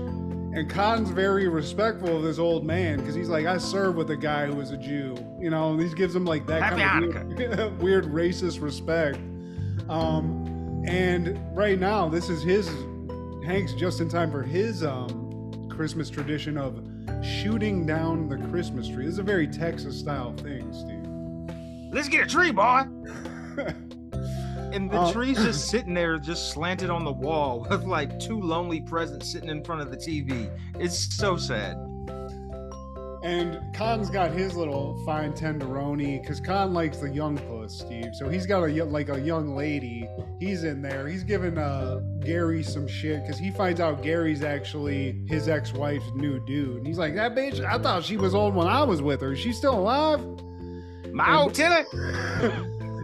And 0.54 0.70
Khan's 0.70 1.10
very 1.10 1.48
respectful 1.48 2.16
of 2.16 2.22
this 2.22 2.38
old 2.38 2.64
man 2.64 2.98
because 2.98 3.14
he's 3.14 3.28
like, 3.28 3.44
"I 3.44 3.58
served 3.58 3.96
with 3.96 4.10
a 4.10 4.16
guy 4.16 4.46
who 4.46 4.54
was 4.54 4.70
a 4.70 4.76
Jew," 4.76 5.16
you 5.40 5.50
know. 5.50 5.72
And 5.72 5.82
he 5.82 5.92
gives 5.94 6.14
him 6.14 6.24
like 6.24 6.46
that 6.46 6.62
Happy 6.62 6.80
kind 6.80 7.04
of 7.04 7.26
weird, 7.36 7.82
weird 7.82 8.04
racist 8.04 8.62
respect. 8.62 9.18
Um, 9.88 10.84
and 10.86 11.38
right 11.56 11.78
now, 11.78 12.08
this 12.08 12.28
is 12.28 12.42
his 12.42 12.68
Hank's 13.44 13.72
just 13.74 14.00
in 14.00 14.08
time 14.08 14.30
for 14.30 14.42
his 14.42 14.84
um 14.84 15.68
Christmas 15.68 16.08
tradition 16.08 16.56
of 16.56 16.86
shooting 17.24 17.84
down 17.84 18.28
the 18.28 18.36
Christmas 18.48 18.86
tree. 18.86 19.06
This 19.06 19.14
is 19.14 19.18
a 19.18 19.24
very 19.24 19.48
Texas 19.48 19.98
style 19.98 20.34
thing, 20.34 20.72
Steve. 20.72 21.92
Let's 21.92 22.08
get 22.08 22.24
a 22.24 22.26
tree, 22.26 22.52
boy. 22.52 22.84
And 24.74 24.90
the 24.90 24.98
Uh, 25.00 25.12
tree's 25.12 25.36
just 25.42 25.68
sitting 25.70 25.94
there, 25.94 26.18
just 26.18 26.50
slanted 26.52 26.90
on 26.90 27.04
the 27.04 27.12
wall 27.12 27.66
with 27.70 27.84
like 27.84 28.18
two 28.18 28.40
lonely 28.40 28.80
presents 28.80 29.30
sitting 29.32 29.48
in 29.48 29.62
front 29.64 29.80
of 29.80 29.90
the 29.90 29.96
TV. 29.96 30.50
It's 30.78 31.16
so 31.16 31.36
sad. 31.36 31.76
And 33.22 33.58
Khan's 33.74 34.10
got 34.10 34.32
his 34.32 34.54
little 34.54 35.02
fine 35.06 35.32
tenderoni 35.32 36.20
because 36.20 36.40
Khan 36.40 36.74
likes 36.74 36.98
the 36.98 37.08
young 37.08 37.38
puss, 37.38 37.78
Steve. 37.78 38.14
So 38.14 38.28
he's 38.28 38.44
got 38.44 38.62
a 38.68 38.84
like 38.84 39.08
a 39.08 39.18
young 39.18 39.56
lady. 39.56 40.06
He's 40.38 40.64
in 40.64 40.82
there. 40.82 41.08
He's 41.08 41.24
giving 41.24 41.56
uh 41.56 42.00
Gary 42.20 42.62
some 42.62 42.86
shit 42.86 43.22
because 43.22 43.38
he 43.38 43.50
finds 43.50 43.80
out 43.80 44.02
Gary's 44.02 44.42
actually 44.42 45.22
his 45.26 45.48
ex-wife's 45.48 46.10
new 46.14 46.38
dude. 46.44 46.76
And 46.76 46.86
he's 46.86 46.98
like, 46.98 47.14
"That 47.14 47.34
bitch! 47.34 47.64
I 47.64 47.78
thought 47.78 48.04
she 48.04 48.18
was 48.18 48.34
old 48.34 48.54
when 48.54 48.66
I 48.66 48.82
was 48.82 49.00
with 49.00 49.22
her. 49.22 49.34
She's 49.34 49.56
still 49.56 49.78
alive?" 49.78 50.20
My 51.10 51.34
old 51.36 51.54
tenant. 51.54 51.88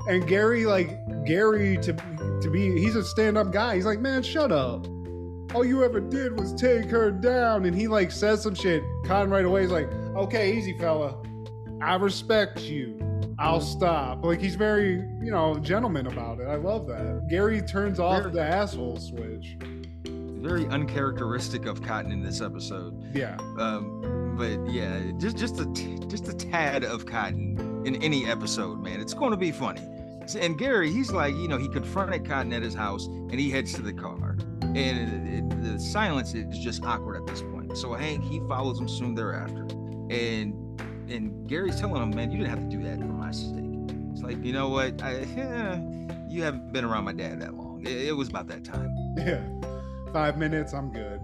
and 0.06 0.26
Gary, 0.28 0.66
like 0.66 0.98
Gary, 1.26 1.76
to 1.78 1.92
to 2.42 2.50
be, 2.50 2.78
he's 2.80 2.96
a 2.96 3.04
stand-up 3.04 3.52
guy. 3.52 3.74
He's 3.76 3.84
like, 3.86 4.00
man, 4.00 4.22
shut 4.22 4.50
up. 4.52 4.86
All 5.54 5.64
you 5.64 5.82
ever 5.84 6.00
did 6.00 6.38
was 6.38 6.54
take 6.54 6.86
her 6.90 7.10
down, 7.10 7.64
and 7.66 7.74
he 7.76 7.88
like 7.88 8.10
says 8.12 8.42
some 8.42 8.54
shit. 8.54 8.82
Con 9.04 9.30
right 9.30 9.44
away 9.44 9.64
is 9.64 9.70
like, 9.70 9.90
okay, 10.16 10.56
easy 10.56 10.76
fella, 10.78 11.20
I 11.82 11.96
respect 11.96 12.60
you. 12.62 12.96
I'll 13.38 13.60
stop. 13.60 14.24
Like 14.24 14.40
he's 14.40 14.54
very, 14.54 14.96
you 15.22 15.30
know, 15.30 15.58
gentleman 15.58 16.06
about 16.06 16.40
it. 16.40 16.46
I 16.46 16.56
love 16.56 16.86
that. 16.88 17.26
Gary 17.28 17.62
turns 17.62 17.98
off 17.98 18.22
Very- 18.22 18.32
the 18.34 18.42
asshole 18.42 18.98
switch. 18.98 19.56
Very 20.42 20.66
uncharacteristic 20.68 21.66
of 21.66 21.82
Cotton 21.82 22.12
in 22.12 22.22
this 22.22 22.40
episode. 22.40 23.14
Yeah. 23.14 23.36
Um, 23.58 24.34
but 24.38 24.70
yeah, 24.70 24.98
just 25.18 25.36
just 25.36 25.58
a 25.60 25.66
t- 25.74 25.98
just 26.06 26.28
a 26.28 26.32
tad 26.34 26.84
of 26.84 27.04
Cotton 27.06 27.82
in 27.84 27.96
any 28.02 28.26
episode, 28.26 28.80
man. 28.82 29.00
It's 29.00 29.12
going 29.14 29.32
to 29.32 29.36
be 29.36 29.52
funny. 29.52 29.82
And 30.34 30.58
Gary, 30.58 30.90
he's 30.92 31.10
like, 31.10 31.34
you 31.34 31.48
know, 31.48 31.58
he 31.58 31.68
confronted 31.68 32.24
Cotton 32.28 32.52
at 32.52 32.62
his 32.62 32.74
house, 32.74 33.06
and 33.06 33.32
he 33.38 33.50
heads 33.50 33.72
to 33.74 33.82
the 33.82 33.92
car, 33.92 34.36
and 34.62 34.76
it, 34.76 35.34
it- 35.34 35.62
the 35.62 35.78
silence 35.78 36.34
is 36.34 36.58
just 36.58 36.82
awkward 36.84 37.16
at 37.16 37.26
this 37.26 37.42
point. 37.42 37.76
So 37.76 37.92
Hank 37.92 38.24
he 38.24 38.40
follows 38.48 38.80
him 38.80 38.88
soon 38.88 39.14
thereafter, 39.14 39.62
and 40.10 40.54
and 41.10 41.46
Gary's 41.48 41.78
telling 41.78 42.02
him, 42.02 42.10
man, 42.16 42.30
you 42.30 42.38
didn't 42.38 42.50
have 42.50 42.60
to 42.60 42.76
do 42.76 42.82
that 42.84 42.98
for 42.98 43.04
my 43.04 43.30
sake. 43.30 43.56
It's 44.12 44.22
like, 44.22 44.42
you 44.44 44.52
know 44.52 44.68
what? 44.68 45.02
I, 45.02 45.20
you 46.28 46.42
haven't 46.42 46.72
been 46.72 46.84
around 46.84 47.04
my 47.04 47.12
dad 47.12 47.40
that 47.40 47.54
long. 47.54 47.82
It, 47.84 48.08
it 48.08 48.12
was 48.16 48.28
about 48.28 48.46
that 48.48 48.64
time. 48.64 48.94
Yeah. 49.16 49.42
Five 50.12 50.38
minutes, 50.38 50.72
I'm 50.72 50.90
good. 50.92 51.20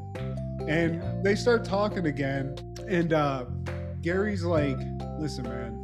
And 0.68 1.24
they 1.24 1.34
start 1.34 1.64
talking 1.64 2.06
again. 2.06 2.56
And 2.88 3.12
uh, 3.12 3.44
Gary's 4.02 4.42
like, 4.44 4.78
listen, 5.18 5.44
man. 5.44 5.75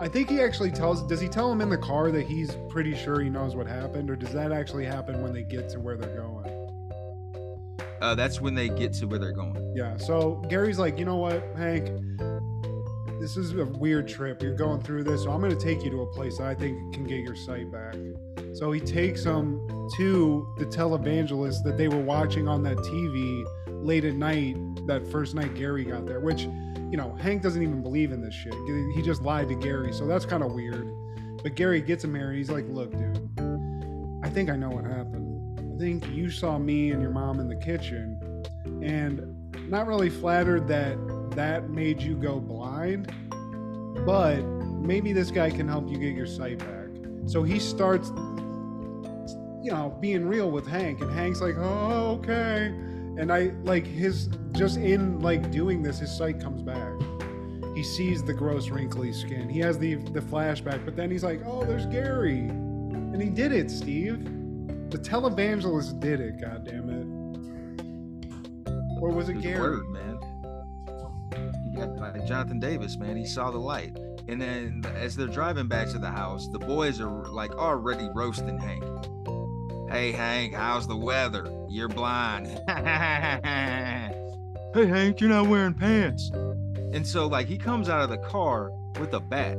I 0.00 0.06
think 0.06 0.30
he 0.30 0.40
actually 0.40 0.70
tells, 0.70 1.02
does 1.02 1.20
he 1.20 1.28
tell 1.28 1.50
him 1.50 1.60
in 1.60 1.68
the 1.68 1.78
car 1.78 2.12
that 2.12 2.24
he's 2.24 2.56
pretty 2.68 2.94
sure 2.94 3.20
he 3.20 3.28
knows 3.28 3.56
what 3.56 3.66
happened? 3.66 4.10
Or 4.10 4.16
does 4.16 4.32
that 4.32 4.52
actually 4.52 4.84
happen 4.84 5.22
when 5.22 5.32
they 5.32 5.42
get 5.42 5.68
to 5.70 5.80
where 5.80 5.96
they're 5.96 6.16
going? 6.16 6.46
Uh, 8.00 8.14
that's 8.14 8.40
when 8.40 8.54
they 8.54 8.68
get 8.68 8.92
to 8.92 9.06
where 9.06 9.18
they're 9.18 9.32
going. 9.32 9.72
Yeah. 9.74 9.96
So 9.96 10.36
Gary's 10.48 10.78
like, 10.78 11.00
you 11.00 11.04
know 11.04 11.16
what, 11.16 11.42
Hank? 11.56 11.90
This 13.20 13.36
is 13.36 13.52
a 13.54 13.64
weird 13.64 14.06
trip. 14.06 14.40
You're 14.40 14.54
going 14.54 14.80
through 14.80 15.02
this, 15.02 15.24
so 15.24 15.32
I'm 15.32 15.40
going 15.40 15.56
to 15.56 15.60
take 15.60 15.82
you 15.82 15.90
to 15.90 16.02
a 16.02 16.06
place 16.06 16.38
that 16.38 16.46
I 16.46 16.54
think 16.54 16.94
can 16.94 17.02
get 17.04 17.18
your 17.18 17.34
sight 17.34 17.72
back. 17.72 17.96
So 18.54 18.70
he 18.70 18.80
takes 18.80 19.24
him 19.24 19.60
to 19.96 20.54
the 20.58 20.66
televangelist 20.66 21.64
that 21.64 21.76
they 21.76 21.88
were 21.88 22.00
watching 22.00 22.46
on 22.46 22.62
that 22.62 22.76
TV 22.76 23.44
late 23.82 24.04
at 24.04 24.14
night, 24.14 24.56
that 24.86 25.06
first 25.10 25.34
night 25.34 25.54
Gary 25.54 25.84
got 25.84 26.06
there, 26.06 26.20
which, 26.20 26.42
you 26.90 26.96
know, 26.96 27.14
Hank 27.20 27.42
doesn't 27.42 27.62
even 27.62 27.82
believe 27.82 28.12
in 28.12 28.20
this 28.20 28.34
shit. 28.34 28.54
He 28.94 29.02
just 29.02 29.22
lied 29.22 29.48
to 29.48 29.54
Gary, 29.54 29.92
so 29.92 30.06
that's 30.06 30.24
kind 30.24 30.42
of 30.42 30.52
weird. 30.52 30.90
But 31.42 31.54
Gary 31.54 31.80
gets 31.80 32.02
him 32.04 32.14
here, 32.14 32.28
and 32.28 32.38
he's 32.38 32.50
like, 32.50 32.66
look, 32.68 32.90
dude, 32.90 33.30
I 34.24 34.28
think 34.28 34.50
I 34.50 34.56
know 34.56 34.70
what 34.70 34.84
happened. 34.84 35.60
I 35.60 35.78
think 35.78 36.08
you 36.08 36.30
saw 36.30 36.58
me 36.58 36.90
and 36.90 37.00
your 37.00 37.12
mom 37.12 37.38
in 37.38 37.48
the 37.48 37.56
kitchen, 37.56 38.18
and 38.82 39.22
not 39.70 39.86
really 39.86 40.10
flattered 40.10 40.66
that 40.68 40.96
that 41.36 41.70
made 41.70 42.02
you 42.02 42.16
go 42.16 42.40
blind, 42.40 43.12
but 44.04 44.42
maybe 44.42 45.12
this 45.12 45.30
guy 45.30 45.50
can 45.50 45.68
help 45.68 45.88
you 45.88 45.98
get 45.98 46.14
your 46.14 46.26
sight 46.26 46.58
back. 46.58 46.88
So 47.26 47.42
he 47.44 47.58
starts, 47.58 48.08
you 48.08 49.70
know, 49.70 49.96
being 50.00 50.26
real 50.26 50.50
with 50.50 50.66
Hank, 50.66 51.00
and 51.00 51.12
Hank's 51.12 51.40
like, 51.40 51.54
oh, 51.58 52.18
okay. 52.18 52.74
And 53.18 53.32
I 53.32 53.52
like 53.64 53.86
his 53.86 54.28
just 54.52 54.76
in 54.76 55.18
like 55.20 55.50
doing 55.50 55.82
this, 55.82 55.98
his 55.98 56.16
sight 56.16 56.40
comes 56.40 56.62
back. 56.62 56.92
He 57.74 57.82
sees 57.82 58.22
the 58.22 58.32
gross 58.32 58.68
wrinkly 58.68 59.12
skin. 59.12 59.48
He 59.48 59.58
has 59.60 59.78
the 59.78 59.96
the 59.96 60.20
flashback, 60.20 60.84
but 60.84 60.96
then 60.96 61.10
he's 61.10 61.24
like, 61.24 61.42
oh, 61.44 61.64
there's 61.64 61.86
Gary, 61.86 62.38
and 62.38 63.20
he 63.20 63.28
did 63.28 63.52
it, 63.52 63.70
Steve. 63.70 64.24
The 64.90 64.98
televangelist 64.98 66.00
did 66.00 66.20
it. 66.20 66.40
God 66.40 66.64
damn 66.64 66.88
it. 66.88 67.06
Or 69.00 69.10
was 69.10 69.28
it 69.28 69.40
Gary? 69.40 69.60
word, 69.60 69.88
man. 69.90 70.18
He 71.70 71.76
got 71.76 71.96
like 71.96 72.26
Jonathan 72.26 72.58
Davis, 72.58 72.96
man. 72.96 73.16
He 73.16 73.26
saw 73.26 73.50
the 73.50 73.58
light. 73.58 73.96
And 74.28 74.40
then 74.40 74.84
as 74.94 75.16
they're 75.16 75.26
driving 75.26 75.68
back 75.68 75.88
to 75.88 75.98
the 75.98 76.10
house, 76.10 76.48
the 76.48 76.58
boys 76.58 77.00
are 77.00 77.26
like 77.26 77.52
already 77.52 78.08
roasting 78.14 78.58
Hank. 78.58 78.84
Hey 79.90 80.12
Hank, 80.12 80.52
how's 80.52 80.86
the 80.86 80.96
weather? 80.96 81.50
You're 81.70 81.88
blind. 81.88 82.46
hey 82.68 84.12
Hank, 84.74 85.18
you're 85.18 85.30
not 85.30 85.48
wearing 85.48 85.72
pants. 85.72 86.30
And 86.92 87.06
so 87.06 87.26
like 87.26 87.46
he 87.46 87.56
comes 87.56 87.88
out 87.88 88.02
of 88.02 88.10
the 88.10 88.18
car 88.18 88.70
with 89.00 89.14
a 89.14 89.20
bat, 89.20 89.56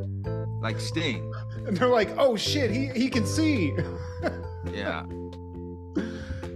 like 0.62 0.80
Sting. 0.80 1.34
And 1.66 1.76
they're 1.78 1.88
like, 1.88 2.16
oh 2.20 2.36
shit, 2.36 2.70
he, 2.70 2.90
he 2.90 3.10
can 3.10 3.26
see. 3.26 3.74
Yeah. 4.74 5.06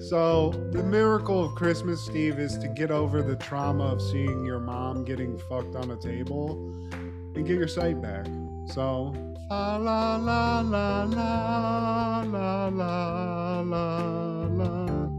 So 0.10 0.52
the 0.72 0.84
miracle 0.84 1.46
of 1.46 1.56
Christmas, 1.56 2.04
Steve, 2.04 2.38
is 2.38 2.58
to 2.58 2.68
get 2.68 2.92
over 2.92 3.24
the 3.24 3.38
trauma 3.38 3.86
of 3.86 4.02
seeing 4.02 4.46
your 4.46 4.60
mom 4.60 5.06
getting 5.06 5.38
fucked 5.50 5.76
on 5.76 5.90
a 5.90 5.96
table 5.96 6.52
and 6.92 7.48
get 7.48 7.58
your 7.58 7.70
sight 7.70 8.02
back. 8.02 8.28
So 8.68 9.16
la 9.54 10.18
la 10.18 10.62
la 10.62 10.62
la 10.62 12.24
la 12.24 12.24
la 12.24 12.70
la 12.70 13.62
la 13.62 14.48
la. 14.48 15.10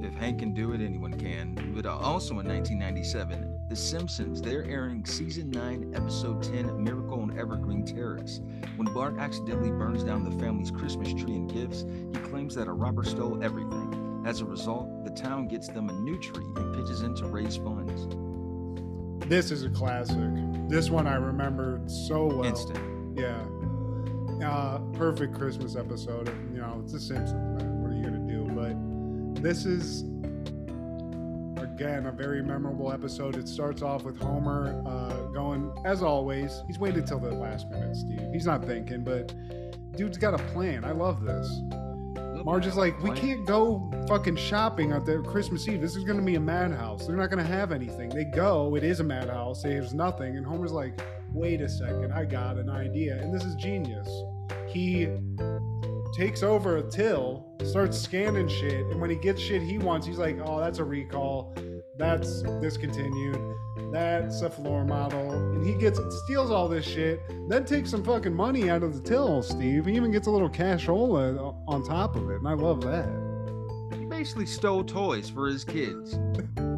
If 0.00 0.14
Hank 0.14 0.38
can 0.38 0.52
do 0.52 0.72
it, 0.72 0.80
anyone 0.80 1.14
can. 1.14 1.72
But 1.74 1.86
also 1.86 2.38
in 2.38 2.46
1997, 2.46 3.66
The 3.68 3.74
Simpsons, 3.76 4.40
they're 4.40 4.64
airing 4.64 5.04
season 5.04 5.50
9, 5.50 5.92
episode 5.94 6.42
10, 6.42 6.82
Miracle 6.82 7.20
on 7.20 7.36
Evergreen 7.38 7.84
Terrace. 7.84 8.40
When 8.76 8.92
Bart 8.94 9.18
accidentally 9.18 9.70
burns 9.70 10.04
down 10.04 10.24
the 10.24 10.38
family's 10.38 10.70
Christmas 10.70 11.12
tree 11.12 11.34
and 11.34 11.52
gifts, 11.52 11.84
he 12.12 12.18
claims 12.30 12.54
that 12.54 12.68
a 12.68 12.72
robber 12.72 13.02
stole 13.04 13.42
everything. 13.42 14.22
As 14.24 14.40
a 14.40 14.44
result, 14.44 15.04
the 15.04 15.10
town 15.10 15.48
gets 15.48 15.68
them 15.68 15.88
a 15.88 15.92
new 15.92 16.18
tree 16.20 16.46
and 16.56 16.74
pitches 16.74 17.02
in 17.02 17.14
to 17.16 17.26
raise 17.26 17.56
funds. 17.56 18.06
This 19.28 19.50
is 19.50 19.64
a 19.64 19.70
classic. 19.70 20.16
This 20.68 20.90
one 20.90 21.06
I 21.06 21.16
remembered 21.16 21.90
so 21.90 22.26
well. 22.26 22.44
Instant. 22.44 22.97
Yeah. 23.18 23.44
Uh, 24.46 24.78
perfect 24.92 25.34
Christmas 25.34 25.74
episode. 25.74 26.28
You 26.52 26.60
know, 26.60 26.80
it's 26.82 26.92
The 26.92 27.00
Simpsons, 27.00 27.60
man. 27.60 27.82
What 27.82 27.90
are 27.90 27.96
you 27.96 28.04
gonna 28.04 28.18
do? 28.18 28.44
But 29.34 29.42
this 29.42 29.66
is 29.66 30.02
again 31.60 32.06
a 32.06 32.12
very 32.12 32.42
memorable 32.42 32.92
episode. 32.92 33.36
It 33.36 33.48
starts 33.48 33.82
off 33.82 34.04
with 34.04 34.16
Homer 34.18 34.82
uh, 34.86 35.26
going, 35.32 35.72
as 35.84 36.02
always. 36.02 36.62
He's 36.66 36.78
waited 36.78 37.06
till 37.06 37.18
the 37.18 37.32
last 37.32 37.68
minute, 37.68 37.96
Steve. 37.96 38.22
He's 38.32 38.46
not 38.46 38.64
thinking, 38.64 39.02
but 39.02 39.34
dude's 39.96 40.18
got 40.18 40.34
a 40.34 40.42
plan. 40.52 40.84
I 40.84 40.92
love 40.92 41.24
this. 41.24 41.60
Marge 42.44 42.66
is 42.66 42.76
like, 42.76 43.00
we 43.02 43.10
can't 43.10 43.44
go 43.44 43.90
fucking 44.06 44.36
shopping 44.36 44.92
at 44.92 45.04
the 45.04 45.18
Christmas 45.22 45.66
Eve. 45.66 45.80
This 45.80 45.96
is 45.96 46.04
gonna 46.04 46.22
be 46.22 46.36
a 46.36 46.40
madhouse. 46.40 47.06
They're 47.06 47.16
not 47.16 47.30
gonna 47.30 47.42
have 47.42 47.72
anything. 47.72 48.08
They 48.10 48.24
go, 48.24 48.76
it 48.76 48.84
is 48.84 49.00
a 49.00 49.04
madhouse. 49.04 49.62
There's 49.62 49.92
nothing, 49.92 50.36
and 50.36 50.46
Homer's 50.46 50.72
like, 50.72 51.00
wait 51.32 51.60
a 51.60 51.68
second, 51.68 52.12
I 52.12 52.24
got 52.24 52.56
an 52.56 52.70
idea, 52.70 53.16
and 53.20 53.32
this 53.34 53.44
is 53.44 53.54
genius. 53.56 54.08
He 54.66 55.08
takes 56.16 56.42
over 56.42 56.78
a 56.78 56.90
till, 56.90 57.46
starts 57.64 57.98
scanning 57.98 58.48
shit, 58.48 58.86
and 58.86 59.00
when 59.00 59.10
he 59.10 59.16
gets 59.16 59.40
shit 59.40 59.62
he 59.62 59.78
wants, 59.78 60.06
he's 60.06 60.18
like, 60.18 60.38
oh, 60.44 60.58
that's 60.58 60.78
a 60.78 60.84
recall, 60.84 61.54
that's 61.96 62.42
discontinued, 62.60 63.38
that's 63.92 64.42
a 64.42 64.50
floor 64.50 64.84
model, 64.84 65.32
and 65.32 65.66
he 65.66 65.74
gets 65.74 66.00
steals 66.24 66.50
all 66.50 66.68
this 66.68 66.86
shit, 66.86 67.20
then 67.48 67.64
takes 67.64 67.90
some 67.90 68.04
fucking 68.04 68.34
money 68.34 68.70
out 68.70 68.82
of 68.82 68.94
the 68.94 69.08
till, 69.08 69.42
Steve. 69.42 69.86
He 69.86 69.94
even 69.94 70.10
gets 70.10 70.26
a 70.26 70.30
little 70.30 70.50
cashola 70.50 71.54
on 71.66 71.84
top 71.84 72.16
of 72.16 72.30
it, 72.30 72.36
and 72.36 72.48
I 72.48 72.54
love 72.54 72.80
that. 72.82 73.08
He 73.98 74.04
basically 74.04 74.46
stole 74.46 74.84
toys 74.84 75.28
for 75.28 75.46
his 75.46 75.64
kids. 75.64 76.18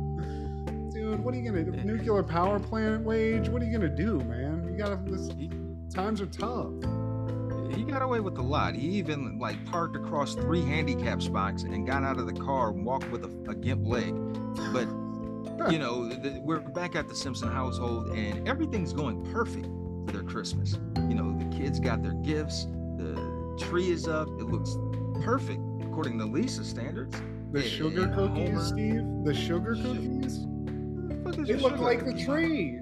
What 1.31 1.37
are 1.37 1.43
you 1.43 1.49
gonna 1.49 1.63
do? 1.63 1.85
Nuclear 1.85 2.25
power 2.25 2.59
plant 2.59 3.05
wage? 3.05 3.49
What 3.49 3.63
are 3.63 3.65
you 3.65 3.71
gonna 3.71 3.89
do, 3.89 4.19
man? 4.19 4.67
You 4.69 4.77
gotta. 4.77 4.99
This, 5.07 5.31
times 5.95 6.21
are 6.21 6.27
tough. 6.27 6.73
He 7.73 7.85
got 7.85 8.03
away 8.03 8.19
with 8.19 8.37
a 8.39 8.43
lot. 8.43 8.75
He 8.75 8.89
even 8.89 9.39
like 9.39 9.65
parked 9.67 9.95
across 9.95 10.35
three 10.35 10.63
handicap 10.63 11.23
spots 11.23 11.63
and 11.63 11.87
got 11.87 12.03
out 12.03 12.19
of 12.19 12.27
the 12.27 12.33
car 12.33 12.71
and 12.71 12.85
walked 12.85 13.09
with 13.13 13.23
a, 13.23 13.29
a 13.49 13.55
gimp 13.55 13.87
leg. 13.87 14.13
But 14.73 14.89
you 15.71 15.79
know, 15.79 16.09
the, 16.09 16.41
we're 16.43 16.59
back 16.59 16.97
at 16.97 17.09
the 17.09 17.15
Simpson 17.15 17.49
household 17.49 18.09
and 18.09 18.49
everything's 18.49 18.93
going 18.93 19.25
perfect 19.33 19.67
for 20.07 20.13
their 20.13 20.25
Christmas. 20.25 20.81
You 20.97 21.15
know, 21.15 21.39
the 21.39 21.57
kids 21.57 21.79
got 21.79 22.03
their 22.03 22.15
gifts, 22.15 22.65
the 22.97 23.57
tree 23.69 23.93
is 23.93 24.09
up, 24.09 24.27
it 24.41 24.47
looks 24.47 24.77
perfect 25.23 25.61
according 25.81 26.19
to 26.19 26.25
Lisa's 26.25 26.69
standards. 26.69 27.23
The 27.53 27.63
sugar 27.63 28.09
cookies, 28.09 28.49
Homer- 28.49 28.65
Steve. 28.65 29.05
The 29.23 29.33
sugar 29.33 29.77
cookies. 29.77 30.49
Fuck 31.41 31.49
is 31.49 31.63
They 31.63 31.67
a 31.67 31.69
look 31.69 31.81
like 31.81 32.05
the 32.05 32.15
tree. 32.15 32.81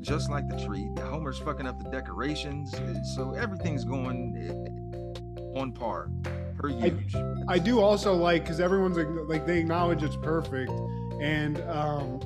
just 0.00 0.30
like 0.30 0.48
the 0.48 0.56
tree. 0.64 0.88
Homer's 1.02 1.38
fucking 1.38 1.66
up 1.66 1.82
the 1.82 1.88
decorations, 1.90 2.74
uh, 2.74 3.02
so 3.14 3.34
everything's 3.34 3.84
going 3.84 4.34
uh, 5.54 5.58
on 5.58 5.72
par 5.72 6.10
per 6.56 6.68
usual. 6.68 7.44
I 7.48 7.58
do 7.58 7.80
also 7.80 8.14
like 8.14 8.42
because 8.42 8.60
everyone's 8.60 8.96
like, 8.96 9.06
like 9.28 9.46
they 9.46 9.58
acknowledge 9.60 10.02
it's 10.02 10.16
perfect, 10.16 10.72
and 11.20 11.60
um, 11.68 12.18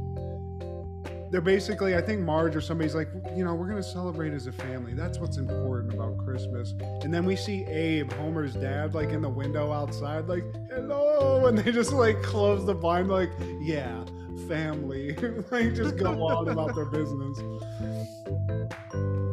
they're 1.35 1.41
basically, 1.41 1.97
I 1.97 2.01
think 2.01 2.20
Marge 2.20 2.55
or 2.55 2.61
somebody's 2.61 2.95
like, 2.95 3.09
you 3.35 3.45
know, 3.45 3.57
we're 3.57 3.66
going 3.66 3.82
to 3.82 3.89
celebrate 3.89 4.32
as 4.32 4.47
a 4.47 4.53
family. 4.53 4.95
That's 4.95 5.18
what's 5.18 5.37
important 5.37 5.93
about 5.93 6.16
Christmas. 6.18 6.74
And 7.03 7.12
then 7.12 7.24
we 7.24 7.35
see 7.35 7.64
Abe, 7.64 8.12
Homer's 8.12 8.55
dad, 8.55 8.95
like 8.95 9.09
in 9.09 9.20
the 9.20 9.28
window 9.28 9.72
outside, 9.72 10.28
like, 10.28 10.45
hello. 10.70 11.47
And 11.49 11.59
they 11.59 11.72
just 11.72 11.93
like 11.93 12.22
close 12.22 12.64
the 12.64 12.72
blind, 12.72 13.09
like, 13.09 13.32
yeah, 13.61 14.05
family. 14.47 15.16
like, 15.51 15.74
just 15.74 15.97
go 15.97 16.12
on 16.22 16.47
about 16.47 16.72
their 16.76 16.85
business. 16.85 17.37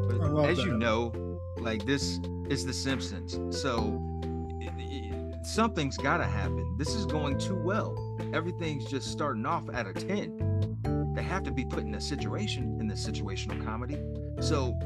But 0.10 0.50
as 0.50 0.58
that. 0.58 0.66
you 0.66 0.76
know, 0.80 1.40
like, 1.58 1.86
this 1.86 2.20
is 2.50 2.66
The 2.66 2.74
Simpsons. 2.74 3.38
So 3.56 4.02
something's 5.44 5.98
got 5.98 6.18
to 6.18 6.26
happen. 6.26 6.76
This 6.80 6.96
is 6.96 7.06
going 7.06 7.38
too 7.38 7.62
well. 7.64 7.96
Everything's 8.34 8.86
just 8.86 9.12
starting 9.12 9.46
off 9.46 9.70
at 9.72 9.86
a 9.86 9.94
10 9.94 10.51
have 11.32 11.44
to 11.44 11.52
be 11.52 11.64
put 11.64 11.84
in 11.84 11.96
a 11.96 12.02
situation 12.02 12.78
in 12.80 12.88
the 12.88 12.94
situational 12.94 13.64
comedy. 13.64 13.98
So 14.42 14.78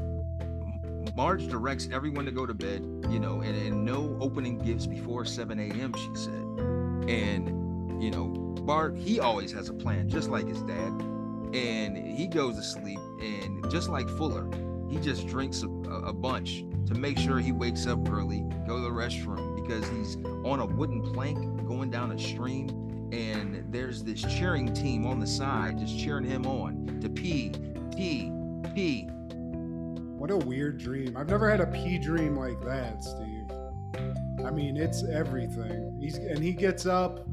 Marge 1.16 1.48
directs 1.48 1.88
everyone 1.92 2.24
to 2.26 2.30
go 2.30 2.46
to 2.46 2.54
bed, 2.54 2.82
you 3.10 3.18
know, 3.18 3.40
and, 3.40 3.56
and 3.56 3.84
no 3.84 4.16
opening 4.20 4.58
gifts 4.58 4.86
before 4.86 5.24
7 5.24 5.58
a.m., 5.58 5.92
she 5.94 6.10
said. 6.14 6.42
And, 7.08 8.00
you 8.02 8.10
know, 8.10 8.26
Bart, 8.62 8.96
he 8.96 9.18
always 9.18 9.50
has 9.52 9.68
a 9.68 9.74
plan, 9.74 10.08
just 10.08 10.28
like 10.28 10.46
his 10.46 10.62
dad. 10.62 10.92
and 11.54 11.96
he 11.96 12.26
goes 12.26 12.56
to 12.56 12.62
sleep. 12.62 12.98
And 13.20 13.68
just 13.70 13.88
like 13.88 14.08
Fuller, 14.10 14.48
he 14.88 14.98
just 14.98 15.26
drinks 15.26 15.62
a, 15.62 15.68
a 15.90 16.12
bunch 16.12 16.64
to 16.86 16.94
make 16.94 17.18
sure 17.18 17.38
he 17.38 17.52
wakes 17.52 17.86
up 17.86 18.08
early, 18.10 18.44
go 18.66 18.76
to 18.76 18.82
the 18.82 18.90
restroom 18.90 19.60
because 19.60 19.88
he's 19.88 20.16
on 20.44 20.60
a 20.60 20.66
wooden 20.66 21.02
plank 21.12 21.66
going 21.66 21.90
down 21.90 22.12
a 22.12 22.18
stream. 22.18 22.68
And 23.12 23.64
there's 23.72 24.02
this 24.02 24.20
cheering 24.22 24.72
team 24.74 25.06
on 25.06 25.20
the 25.20 25.26
side 25.26 25.78
just 25.78 25.98
cheering 25.98 26.24
him 26.24 26.46
on 26.46 26.98
to 27.00 27.08
pee, 27.08 27.52
pee, 27.96 28.32
pee. 28.74 29.08
What 30.16 30.30
a 30.30 30.36
weird 30.36 30.78
dream. 30.78 31.16
I've 31.16 31.28
never 31.28 31.48
had 31.48 31.60
a 31.60 31.66
pee 31.66 31.98
dream 31.98 32.36
like 32.36 32.60
that, 32.64 33.04
Steve. 33.04 33.50
I 34.44 34.50
mean, 34.50 34.76
it's 34.76 35.04
everything. 35.04 35.98
He's 36.00 36.16
and 36.16 36.38
he 36.38 36.52
gets 36.52 36.86
up 36.86 37.26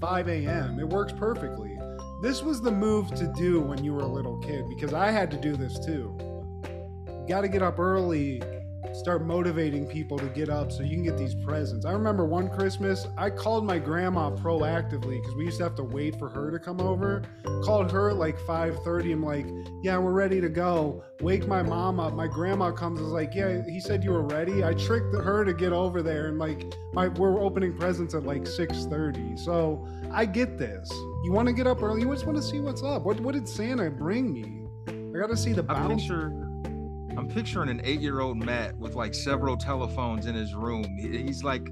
5 0.00 0.28
a.m. 0.28 0.78
It 0.78 0.88
works 0.88 1.12
perfectly. 1.12 1.78
This 2.22 2.42
was 2.42 2.60
the 2.60 2.70
move 2.70 3.14
to 3.14 3.32
do 3.36 3.60
when 3.60 3.82
you 3.84 3.94
were 3.94 4.02
a 4.02 4.06
little 4.06 4.38
kid 4.38 4.68
because 4.68 4.92
I 4.92 5.10
had 5.10 5.30
to 5.30 5.36
do 5.36 5.56
this 5.56 5.78
too. 5.78 6.16
You 7.06 7.24
got 7.28 7.42
to 7.42 7.48
get 7.48 7.62
up 7.62 7.78
early, 7.78 8.42
start 8.92 9.24
motivating 9.24 9.86
people 9.86 10.18
to 10.18 10.26
get 10.26 10.48
up 10.48 10.72
so 10.72 10.82
you 10.82 10.96
can 10.96 11.04
get 11.04 11.16
these 11.16 11.34
presents. 11.34 11.84
I 11.84 11.92
remember 11.92 12.24
one 12.24 12.48
Christmas, 12.48 13.06
I 13.16 13.30
called 13.30 13.64
my 13.64 13.78
grandma 13.78 14.30
proactively 14.30 15.20
because 15.20 15.34
we 15.34 15.44
used 15.44 15.58
to 15.58 15.64
have 15.64 15.74
to 15.76 15.84
wait 15.84 16.18
for 16.18 16.28
her 16.28 16.50
to 16.50 16.58
come 16.58 16.80
over. 16.80 17.22
Called 17.64 17.90
her 17.92 18.10
at 18.10 18.16
like 18.16 18.38
5:30. 18.40 19.12
I'm 19.12 19.22
like, 19.22 19.46
"Yeah, 19.82 19.98
we're 19.98 20.12
ready 20.12 20.40
to 20.40 20.48
go." 20.48 21.02
Wake 21.20 21.48
my 21.48 21.62
mom 21.62 21.98
up. 21.98 22.14
My 22.14 22.28
grandma 22.28 22.70
comes 22.70 23.00
is 23.00 23.08
like, 23.08 23.34
"Yeah, 23.34 23.62
he 23.68 23.80
said 23.80 24.04
you 24.04 24.12
were 24.12 24.22
ready." 24.22 24.64
I 24.64 24.74
tricked 24.74 25.14
her 25.14 25.44
to 25.44 25.52
get 25.52 25.72
over 25.72 26.02
there 26.02 26.26
and 26.28 26.38
like 26.38 26.72
my 26.92 27.08
we're 27.08 27.40
opening 27.40 27.76
presents 27.76 28.14
at 28.14 28.24
like 28.24 28.46
6:30. 28.46 29.36
So, 29.36 29.86
I 30.10 30.24
get 30.24 30.58
this. 30.58 30.90
You 31.24 31.32
want 31.32 31.48
to 31.48 31.52
get 31.52 31.66
up 31.66 31.82
early. 31.82 32.02
You 32.02 32.10
just 32.12 32.26
want 32.26 32.38
to 32.38 32.42
see 32.42 32.60
what's 32.60 32.82
up. 32.82 33.04
What 33.04 33.20
what 33.20 33.34
did 33.34 33.48
Santa 33.48 33.90
bring 33.90 34.32
me? 34.32 34.64
I 34.88 35.18
got 35.18 35.30
to 35.30 35.36
see 35.36 35.52
the 35.52 35.62
picture, 35.62 36.47
I'm 37.18 37.26
picturing 37.26 37.68
an 37.68 37.80
eight-year-old 37.82 38.36
Matt 38.36 38.78
with 38.78 38.94
like 38.94 39.12
several 39.12 39.56
telephones 39.56 40.26
in 40.26 40.36
his 40.36 40.54
room. 40.54 40.84
He's 40.96 41.42
like, 41.42 41.68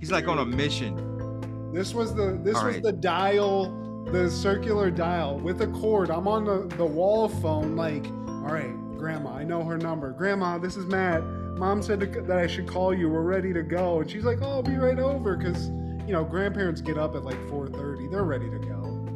he's 0.00 0.10
like 0.10 0.26
on 0.26 0.40
a 0.40 0.44
mission. 0.44 1.70
This 1.72 1.94
was 1.94 2.12
the 2.12 2.40
this 2.42 2.56
All 2.56 2.66
was 2.66 2.74
right. 2.74 2.82
the 2.82 2.90
dial, 2.90 3.70
the 4.10 4.28
circular 4.28 4.90
dial 4.90 5.38
with 5.38 5.62
a 5.62 5.68
cord. 5.68 6.10
I'm 6.10 6.26
on 6.26 6.44
the 6.44 6.66
the 6.76 6.84
wall 6.84 7.28
phone. 7.28 7.76
Like, 7.76 8.04
all 8.08 8.52
right, 8.52 8.72
Grandma, 8.98 9.32
I 9.32 9.44
know 9.44 9.62
her 9.62 9.78
number. 9.78 10.10
Grandma, 10.10 10.58
this 10.58 10.76
is 10.76 10.86
Matt. 10.86 11.22
Mom 11.56 11.82
said 11.82 12.00
to, 12.00 12.06
that 12.06 12.38
I 12.38 12.48
should 12.48 12.66
call 12.66 12.92
you. 12.92 13.08
We're 13.08 13.22
ready 13.22 13.52
to 13.52 13.62
go. 13.62 14.00
And 14.00 14.10
she's 14.10 14.24
like, 14.24 14.38
oh, 14.42 14.54
I'll 14.54 14.62
be 14.64 14.74
right 14.74 14.98
over 14.98 15.36
because 15.36 15.68
you 16.04 16.12
know 16.12 16.24
grandparents 16.24 16.80
get 16.80 16.98
up 16.98 17.14
at 17.14 17.22
like 17.22 17.38
4:30. 17.46 18.10
They're 18.10 18.24
ready 18.24 18.50
to 18.50 18.58
go. 18.58 19.06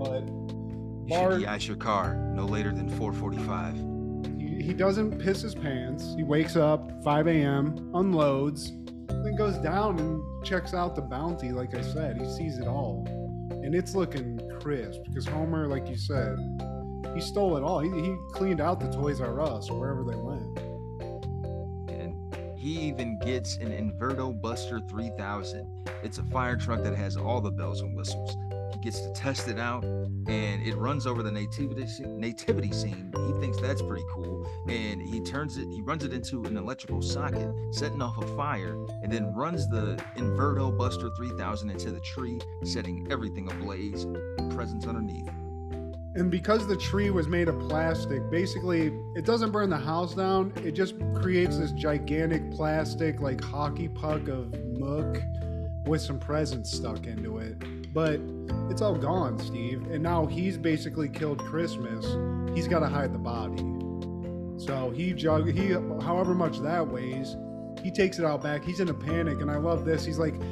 But 0.00 0.22
You 0.22 1.06
should 1.06 1.08
Bart, 1.08 1.38
de-ice 1.38 1.68
your 1.68 1.76
car 1.76 2.16
no 2.16 2.44
later 2.44 2.72
than 2.72 2.90
4:45. 2.90 3.91
He, 4.60 4.74
doesn't 4.74 5.18
piss 5.18 5.42
his 5.42 5.54
pants. 5.54 6.14
He 6.16 6.22
wakes 6.22 6.56
up 6.56 7.02
5 7.04 7.26
a.m., 7.28 7.90
unloads, 7.94 8.72
then 9.08 9.36
goes 9.36 9.56
down 9.58 9.98
and 9.98 10.44
checks 10.44 10.74
out 10.74 10.96
the 10.96 11.02
bounty. 11.02 11.52
Like 11.52 11.74
I 11.74 11.82
said, 11.82 12.16
he 12.16 12.28
sees 12.30 12.58
it 12.58 12.66
all, 12.66 13.04
and 13.50 13.74
it's 13.74 13.94
looking 13.94 14.40
crisp 14.60 15.02
because 15.04 15.26
Homer, 15.26 15.66
like 15.66 15.88
you 15.88 15.96
said, 15.96 16.36
he 17.14 17.20
stole 17.20 17.56
it 17.56 17.62
all. 17.62 17.80
He, 17.80 17.90
he 17.90 18.16
cleaned 18.32 18.60
out 18.60 18.80
the 18.80 18.90
Toys 18.90 19.20
R 19.20 19.40
Us 19.40 19.70
or 19.70 19.78
wherever 19.78 20.04
they 20.04 20.16
went. 20.16 20.58
and 21.90 22.14
he 22.56 22.78
even 22.80 23.18
gets 23.18 23.56
an 23.58 23.70
Inverto 23.70 24.40
Buster 24.40 24.80
3000. 24.88 25.68
It's 26.02 26.18
a 26.18 26.24
fire 26.24 26.56
truck 26.56 26.82
that 26.82 26.94
has 26.96 27.16
all 27.16 27.40
the 27.40 27.50
bells 27.50 27.80
and 27.80 27.96
whistles. 27.96 28.36
Gets 28.82 29.00
to 29.02 29.12
test 29.12 29.46
it 29.46 29.60
out, 29.60 29.84
and 29.84 30.66
it 30.66 30.76
runs 30.76 31.06
over 31.06 31.22
the 31.22 31.30
nativity 31.30 31.86
nativity 32.04 32.72
scene. 32.72 33.12
He 33.14 33.40
thinks 33.40 33.60
that's 33.60 33.80
pretty 33.80 34.02
cool, 34.12 34.44
and 34.68 35.00
he 35.00 35.20
turns 35.20 35.56
it. 35.56 35.68
He 35.68 35.80
runs 35.82 36.02
it 36.02 36.12
into 36.12 36.42
an 36.46 36.56
electrical 36.56 37.00
socket, 37.00 37.48
setting 37.70 38.02
off 38.02 38.18
a 38.18 38.26
fire, 38.36 38.74
and 39.04 39.12
then 39.12 39.32
runs 39.34 39.68
the 39.68 40.02
Inverto 40.16 40.76
Buster 40.76 41.10
3000 41.16 41.70
into 41.70 41.92
the 41.92 42.00
tree, 42.00 42.40
setting 42.64 43.06
everything 43.08 43.48
ablaze. 43.52 44.04
Presents 44.50 44.88
underneath. 44.88 45.28
And 46.16 46.28
because 46.28 46.66
the 46.66 46.76
tree 46.76 47.10
was 47.10 47.28
made 47.28 47.46
of 47.46 47.60
plastic, 47.60 48.28
basically 48.32 48.92
it 49.14 49.24
doesn't 49.24 49.52
burn 49.52 49.70
the 49.70 49.78
house 49.78 50.14
down. 50.14 50.52
It 50.56 50.72
just 50.72 50.96
creates 51.14 51.56
this 51.56 51.70
gigantic 51.70 52.50
plastic 52.50 53.20
like 53.20 53.40
hockey 53.40 53.86
puck 53.88 54.26
of 54.26 54.52
muck 54.76 55.22
with 55.86 56.00
some 56.00 56.18
presents 56.18 56.72
stuck 56.72 57.06
into 57.06 57.38
it. 57.38 57.56
But 57.92 58.20
it's 58.70 58.80
all 58.80 58.96
gone, 58.96 59.38
Steve. 59.38 59.82
And 59.90 60.02
now 60.02 60.26
he's 60.26 60.56
basically 60.56 61.08
killed 61.08 61.38
Christmas. 61.38 62.04
He's 62.54 62.68
got 62.68 62.80
to 62.80 62.88
hide 62.88 63.12
the 63.12 63.18
body. 63.18 63.62
So 64.58 64.90
he 64.90 65.12
jug 65.12 65.50
he 65.50 65.72
however 66.04 66.34
much 66.34 66.60
that 66.60 66.86
weighs, 66.86 67.36
he 67.82 67.90
takes 67.90 68.18
it 68.18 68.24
out 68.24 68.42
back. 68.42 68.64
He's 68.64 68.80
in 68.80 68.88
a 68.88 68.94
panic 68.94 69.40
and 69.40 69.50
I 69.50 69.56
love 69.56 69.84
this. 69.84 70.04
He's 70.04 70.18
like 70.18 70.34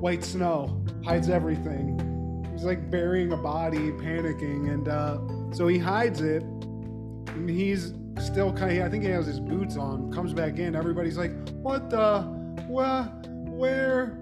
white 0.00 0.24
snow 0.24 0.82
hides 1.04 1.28
everything. 1.28 2.46
He's 2.52 2.64
like 2.64 2.90
burying 2.90 3.32
a 3.32 3.36
body, 3.36 3.90
panicking, 3.92 4.72
and 4.72 4.88
uh, 4.88 5.18
so 5.54 5.66
he 5.66 5.78
hides 5.78 6.20
it. 6.20 6.42
And 6.42 7.48
he's 7.48 7.94
still 8.20 8.52
kind 8.52 8.78
of, 8.78 8.86
I 8.86 8.90
think 8.90 9.04
he 9.04 9.10
has 9.10 9.26
his 9.26 9.40
boots 9.40 9.76
on. 9.76 10.12
Comes 10.12 10.34
back 10.34 10.58
in. 10.58 10.76
Everybody's 10.76 11.16
like, 11.16 11.32
"What 11.62 11.90
the? 11.90 12.22
What? 12.66 13.26
Where?" 13.48 14.18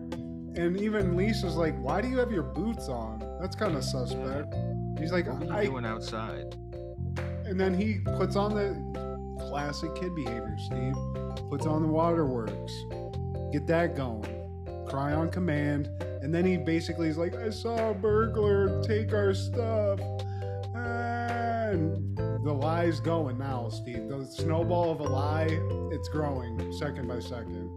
And 0.58 0.76
even 0.80 1.16
Lisa's 1.16 1.54
like, 1.54 1.78
"Why 1.80 2.00
do 2.00 2.08
you 2.08 2.18
have 2.18 2.32
your 2.32 2.42
boots 2.42 2.88
on? 2.88 3.20
That's 3.40 3.54
kind 3.54 3.76
of 3.76 3.84
suspect." 3.84 4.52
He's 4.98 5.12
like, 5.12 5.28
What 5.28 5.42
are 5.42 5.44
you 5.44 5.52
"I." 5.52 5.64
doing 5.66 5.86
outside? 5.86 6.56
And 7.46 7.58
then 7.58 7.72
he 7.72 8.00
puts 8.16 8.34
on 8.34 8.54
the 8.54 8.74
classic 9.48 9.94
kid 9.94 10.14
behavior. 10.16 10.56
Steve 10.66 10.94
puts 11.48 11.64
on 11.64 11.82
the 11.82 11.88
waterworks. 11.88 12.72
Get 13.52 13.68
that 13.68 13.94
going. 13.94 14.26
Cry 14.88 15.12
on 15.14 15.30
command. 15.30 15.88
And 16.22 16.34
then 16.34 16.44
he 16.44 16.56
basically 16.56 17.08
is 17.08 17.16
like, 17.16 17.36
I 17.36 17.50
saw 17.50 17.90
a 17.90 17.94
burglar 17.94 18.82
take 18.82 19.14
our 19.14 19.32
stuff. 19.34 20.00
And 20.74 22.16
the 22.16 22.52
lie's 22.52 22.98
going 22.98 23.38
now, 23.38 23.68
Steve. 23.68 24.08
The 24.08 24.26
snowball 24.26 24.90
of 24.90 25.00
a 25.00 25.04
lie, 25.04 25.48
it's 25.92 26.08
growing 26.08 26.72
second 26.72 27.06
by 27.06 27.20
second. 27.20 27.70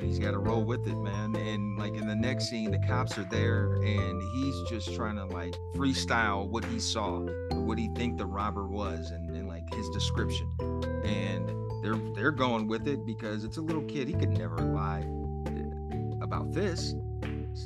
And 0.00 0.08
he's 0.08 0.18
got 0.18 0.30
to 0.30 0.38
roll 0.38 0.64
with 0.64 0.86
it, 0.86 0.96
man. 0.96 1.36
And 1.36 1.78
like 1.78 1.94
in 1.94 2.06
the 2.06 2.14
next 2.14 2.48
scene, 2.48 2.70
the 2.70 2.78
cops 2.78 3.18
are 3.18 3.24
there, 3.24 3.74
and 3.74 4.22
he's 4.32 4.54
just 4.68 4.94
trying 4.94 5.16
to 5.16 5.26
like 5.26 5.54
freestyle 5.74 6.48
what 6.48 6.64
he 6.64 6.80
saw, 6.80 7.20
what 7.52 7.78
he 7.78 7.90
think 7.96 8.16
the 8.16 8.24
robber 8.24 8.66
was, 8.66 9.10
and, 9.10 9.28
and 9.30 9.46
like 9.46 9.72
his 9.74 9.88
description. 9.90 10.48
And 11.04 11.50
they're 11.82 12.00
they're 12.14 12.32
going 12.32 12.66
with 12.66 12.88
it 12.88 13.04
because 13.04 13.44
it's 13.44 13.58
a 13.58 13.60
little 13.60 13.82
kid. 13.82 14.08
He 14.08 14.14
could 14.14 14.36
never 14.36 14.56
lie 14.56 15.04
eh, 15.46 16.14
about 16.22 16.52
this, 16.52 16.94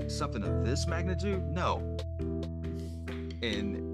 something 0.09 0.43
of 0.43 0.65
this 0.65 0.89
magnitude. 0.89 1.47
No. 1.49 1.97
And 3.43 3.94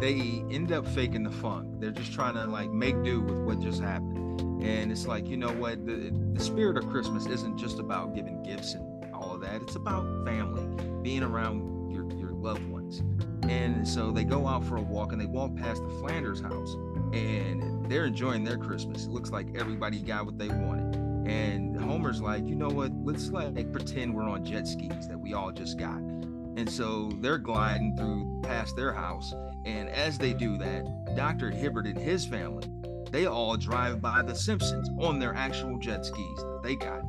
they 0.00 0.44
end 0.50 0.72
up 0.72 0.86
faking 0.86 1.24
the 1.24 1.30
funk. 1.30 1.80
They're 1.80 1.90
just 1.90 2.12
trying 2.12 2.34
to 2.34 2.46
like 2.46 2.70
make 2.70 3.02
do 3.02 3.20
with 3.20 3.38
what 3.38 3.60
just 3.60 3.82
happened. 3.82 4.40
And 4.62 4.90
it's 4.90 5.06
like, 5.06 5.28
you 5.28 5.36
know 5.36 5.52
what? 5.52 5.86
The, 5.86 6.12
the 6.32 6.42
spirit 6.42 6.76
of 6.76 6.88
Christmas 6.88 7.26
isn't 7.26 7.58
just 7.58 7.78
about 7.78 8.14
giving 8.14 8.42
gifts 8.42 8.74
and 8.74 9.14
all 9.14 9.34
of 9.34 9.40
that. 9.42 9.62
It's 9.62 9.76
about 9.76 10.04
family, 10.24 10.66
being 11.02 11.22
around 11.22 11.90
your, 11.90 12.10
your 12.18 12.30
loved 12.30 12.66
ones. 12.68 13.02
And 13.48 13.86
so 13.86 14.10
they 14.10 14.24
go 14.24 14.46
out 14.46 14.64
for 14.64 14.76
a 14.76 14.82
walk 14.82 15.12
and 15.12 15.20
they 15.20 15.26
walk 15.26 15.56
past 15.56 15.82
the 15.82 15.90
Flanders 16.00 16.40
house 16.40 16.74
and 17.12 17.88
they're 17.90 18.04
enjoying 18.04 18.44
their 18.44 18.58
Christmas. 18.58 19.04
It 19.04 19.10
looks 19.10 19.30
like 19.30 19.46
everybody 19.56 20.00
got 20.00 20.26
what 20.26 20.38
they 20.38 20.48
wanted. 20.48 20.96
And 21.28 21.78
Homer's 21.78 22.20
like, 22.20 22.46
you 22.46 22.54
know 22.54 22.68
what? 22.68 22.92
Let's 23.04 23.30
like 23.30 23.72
pretend 23.72 24.14
we're 24.14 24.28
on 24.28 24.44
jet 24.44 24.66
skis 24.66 25.08
that 25.08 25.18
we 25.18 25.34
all 25.34 25.52
just 25.52 25.78
got. 25.78 25.98
And 25.98 26.68
so 26.68 27.10
they're 27.20 27.38
gliding 27.38 27.96
through 27.96 28.40
past 28.42 28.76
their 28.76 28.92
house. 28.92 29.32
And 29.68 29.90
as 29.90 30.16
they 30.16 30.32
do 30.32 30.56
that, 30.58 31.14
Dr. 31.14 31.50
Hibbert 31.50 31.86
and 31.86 31.98
his 31.98 32.24
family 32.24 32.64
they 33.10 33.24
all 33.26 33.56
drive 33.56 34.02
by 34.02 34.20
the 34.22 34.34
Simpsons 34.34 34.90
on 35.00 35.18
their 35.18 35.34
actual 35.34 35.78
jet 35.78 36.04
skis 36.04 36.36
that 36.36 36.60
they 36.62 36.76
got. 36.76 37.00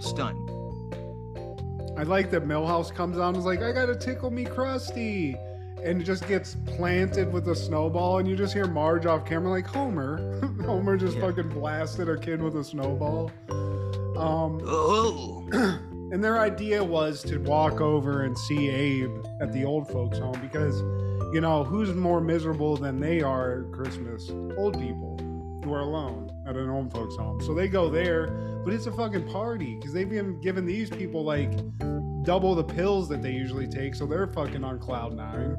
Stunned. 0.00 0.50
I 1.96 2.02
like 2.02 2.30
that 2.32 2.44
Milhouse 2.46 2.92
comes 2.92 3.16
out 3.16 3.28
and 3.28 3.36
is 3.36 3.44
like, 3.44 3.62
I 3.62 3.70
gotta 3.72 3.94
tickle 3.94 4.30
me 4.30 4.44
Krusty. 4.44 5.36
And 5.84 6.04
just 6.04 6.26
gets 6.26 6.56
planted 6.66 7.32
with 7.32 7.46
a 7.46 7.54
snowball, 7.54 8.18
and 8.18 8.28
you 8.28 8.34
just 8.34 8.52
hear 8.52 8.66
Marge 8.66 9.06
off 9.06 9.24
camera 9.24 9.48
like 9.52 9.66
Homer. 9.68 10.40
Homer 10.66 10.96
just 10.96 11.14
Yeah. 11.16 11.20
fucking 11.28 11.50
blasted 11.50 12.08
a 12.08 12.18
kid 12.18 12.42
with 12.42 12.56
a 12.56 12.64
snowball. 12.64 13.30
Um, 13.48 14.60
Oh, 14.66 15.46
and 15.52 16.22
their 16.24 16.40
idea 16.40 16.82
was 16.82 17.22
to 17.22 17.38
walk 17.38 17.80
over 17.80 18.22
and 18.24 18.36
see 18.36 18.68
Abe 18.68 19.24
at 19.40 19.52
the 19.52 19.64
old 19.64 19.86
folks' 19.88 20.18
home 20.18 20.40
because, 20.42 20.82
you 21.32 21.40
know, 21.40 21.62
who's 21.64 21.92
more 21.94 22.20
miserable 22.20 22.76
than 22.76 23.00
they 23.00 23.20
are 23.20 23.62
at 23.64 23.72
Christmas? 23.72 24.30
Old 24.56 24.78
people 24.78 25.16
who 25.64 25.72
are 25.74 25.80
alone 25.80 26.30
at 26.46 26.56
an 26.56 26.70
old 26.70 26.90
folks' 26.92 27.16
home. 27.16 27.40
So 27.42 27.54
they 27.54 27.68
go 27.68 27.90
there, 27.90 28.28
but 28.64 28.72
it's 28.72 28.86
a 28.86 28.92
fucking 28.92 29.28
party 29.28 29.74
because 29.76 29.92
they've 29.92 30.08
been 30.08 30.40
giving 30.40 30.64
these 30.64 30.88
people 30.88 31.24
like 31.24 31.50
double 32.24 32.54
the 32.54 32.64
pills 32.64 33.08
that 33.08 33.22
they 33.22 33.32
usually 33.32 33.66
take, 33.66 33.94
so 33.94 34.06
they're 34.06 34.26
fucking 34.26 34.64
on 34.64 34.78
cloud 34.78 35.14
nine. 35.14 35.56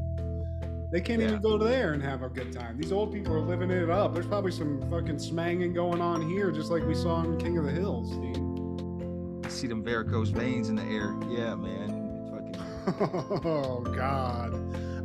They 0.91 1.01
can't 1.01 1.21
Yeah. 1.21 1.27
even 1.29 1.41
go 1.41 1.57
to 1.59 1.63
there 1.65 1.93
and 1.93 2.01
have 2.01 2.23
a 2.23 2.29
good 2.29 2.51
time. 2.51 2.77
These 2.77 2.91
old 2.91 3.11
people 3.13 3.35
are 3.35 3.41
living 3.41 3.69
it 3.69 3.91
up. 3.91 4.13
There's 4.15 4.25
probably 4.25 4.51
some 4.51 4.81
fucking 4.89 5.19
smanging 5.19 5.73
going 5.73 6.01
on 6.01 6.27
here, 6.27 6.49
just 6.51 6.71
like 6.71 6.83
we 6.87 6.95
saw 6.95 7.23
in 7.23 7.37
King 7.37 7.59
of 7.59 7.65
the 7.65 7.71
Hills, 7.71 8.11
Steve. 8.11 8.37
You 8.37 9.49
see 9.49 9.67
them 9.67 9.83
varicose 9.83 10.29
veins 10.29 10.69
in 10.69 10.75
the 10.75 10.83
air. 10.83 11.15
Yeah, 11.29 11.53
man. 11.53 12.25
Fucking 12.31 13.41
oh 13.45 13.81
God. 13.95 14.53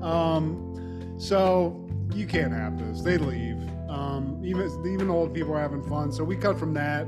Um, 0.05 1.15
so 1.19 1.89
you 2.13 2.27
can't 2.27 2.53
have 2.53 2.79
this. 2.79 3.01
They 3.01 3.19
leave. 3.19 3.59
Um, 3.89 4.41
even 4.45 4.69
even 4.87 5.09
old 5.09 5.35
people 5.35 5.55
are 5.55 5.61
having 5.61 5.83
fun. 5.83 6.13
So 6.13 6.25
we 6.25 6.37
cut 6.37 6.59
from 6.59 6.75
that 6.75 7.07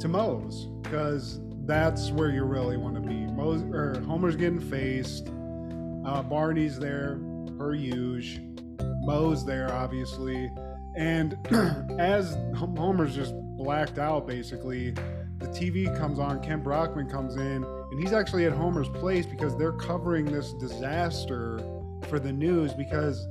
to 0.00 0.08
Moe's 0.08 0.66
because 0.82 1.40
that's 1.66 2.10
where 2.12 2.30
you 2.30 2.44
really 2.44 2.76
want 2.76 2.94
to 2.94 3.00
be. 3.00 3.26
Moe's 3.26 3.62
or 3.62 4.00
Homer's 4.06 4.36
getting 4.36 4.60
faced. 4.60 5.28
Uh, 6.06 6.22
Barney's 6.22 6.78
there 6.78 7.20
per 7.58 7.74
usual. 7.74 8.44
Moe's 9.00 9.44
there 9.44 9.72
obviously, 9.72 10.50
and 10.96 11.36
as 11.98 12.36
Homer's 12.54 13.14
just 13.14 13.34
blacked 13.56 13.98
out 13.98 14.26
basically, 14.26 14.90
the 15.38 15.48
TV 15.48 15.94
comes 15.98 16.18
on. 16.18 16.40
Kent 16.42 16.62
Brockman 16.62 17.08
comes 17.08 17.36
in, 17.36 17.64
and 17.64 18.00
he's 18.00 18.12
actually 18.12 18.44
at 18.44 18.52
Homer's 18.52 18.88
place 18.88 19.26
because 19.26 19.56
they're 19.56 19.72
covering 19.72 20.26
this 20.26 20.52
disaster 20.54 21.58
for 22.08 22.18
the 22.18 22.32
news 22.32 22.72
because 22.74 23.28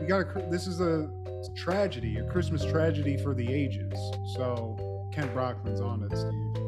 we 0.00 0.06
got 0.06 0.20
a 0.20 0.46
this 0.50 0.66
is 0.66 0.80
a 0.80 1.10
tragedy, 1.56 2.18
a 2.18 2.24
Christmas 2.24 2.64
tragedy 2.64 3.16
for 3.16 3.34
the 3.34 3.52
ages. 3.52 3.92
So 4.36 4.76
Kent 5.12 5.32
Brockman's 5.34 5.80
on 5.80 6.02
it, 6.04 6.16
Steve. 6.16 6.62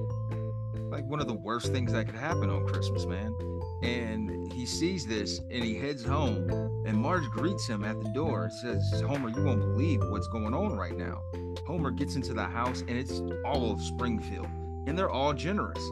like 0.90 1.04
one 1.04 1.20
of 1.20 1.26
the 1.28 1.34
worst 1.34 1.72
things 1.72 1.92
that 1.92 2.06
could 2.06 2.16
happen 2.16 2.50
on 2.50 2.66
Christmas, 2.66 3.06
man. 3.06 3.34
And 3.82 4.52
he 4.52 4.66
sees 4.66 5.06
this 5.06 5.38
and 5.50 5.62
he 5.62 5.78
heads 5.78 6.04
home. 6.04 6.50
And 6.86 6.96
Marge 6.96 7.24
greets 7.30 7.66
him 7.66 7.84
at 7.84 8.00
the 8.00 8.08
door. 8.10 8.44
and 8.44 8.52
Says, 8.52 9.00
Homer, 9.00 9.28
you 9.28 9.44
won't 9.44 9.60
believe 9.60 10.00
what's 10.08 10.28
going 10.28 10.54
on 10.54 10.76
right 10.76 10.96
now. 10.96 11.20
Homer 11.66 11.90
gets 11.90 12.16
into 12.16 12.34
the 12.34 12.44
house 12.44 12.80
and 12.80 12.90
it's 12.90 13.20
all 13.44 13.70
of 13.70 13.80
Springfield. 13.82 14.48
And 14.86 14.98
they're 14.98 15.10
all 15.10 15.32
generous. 15.32 15.82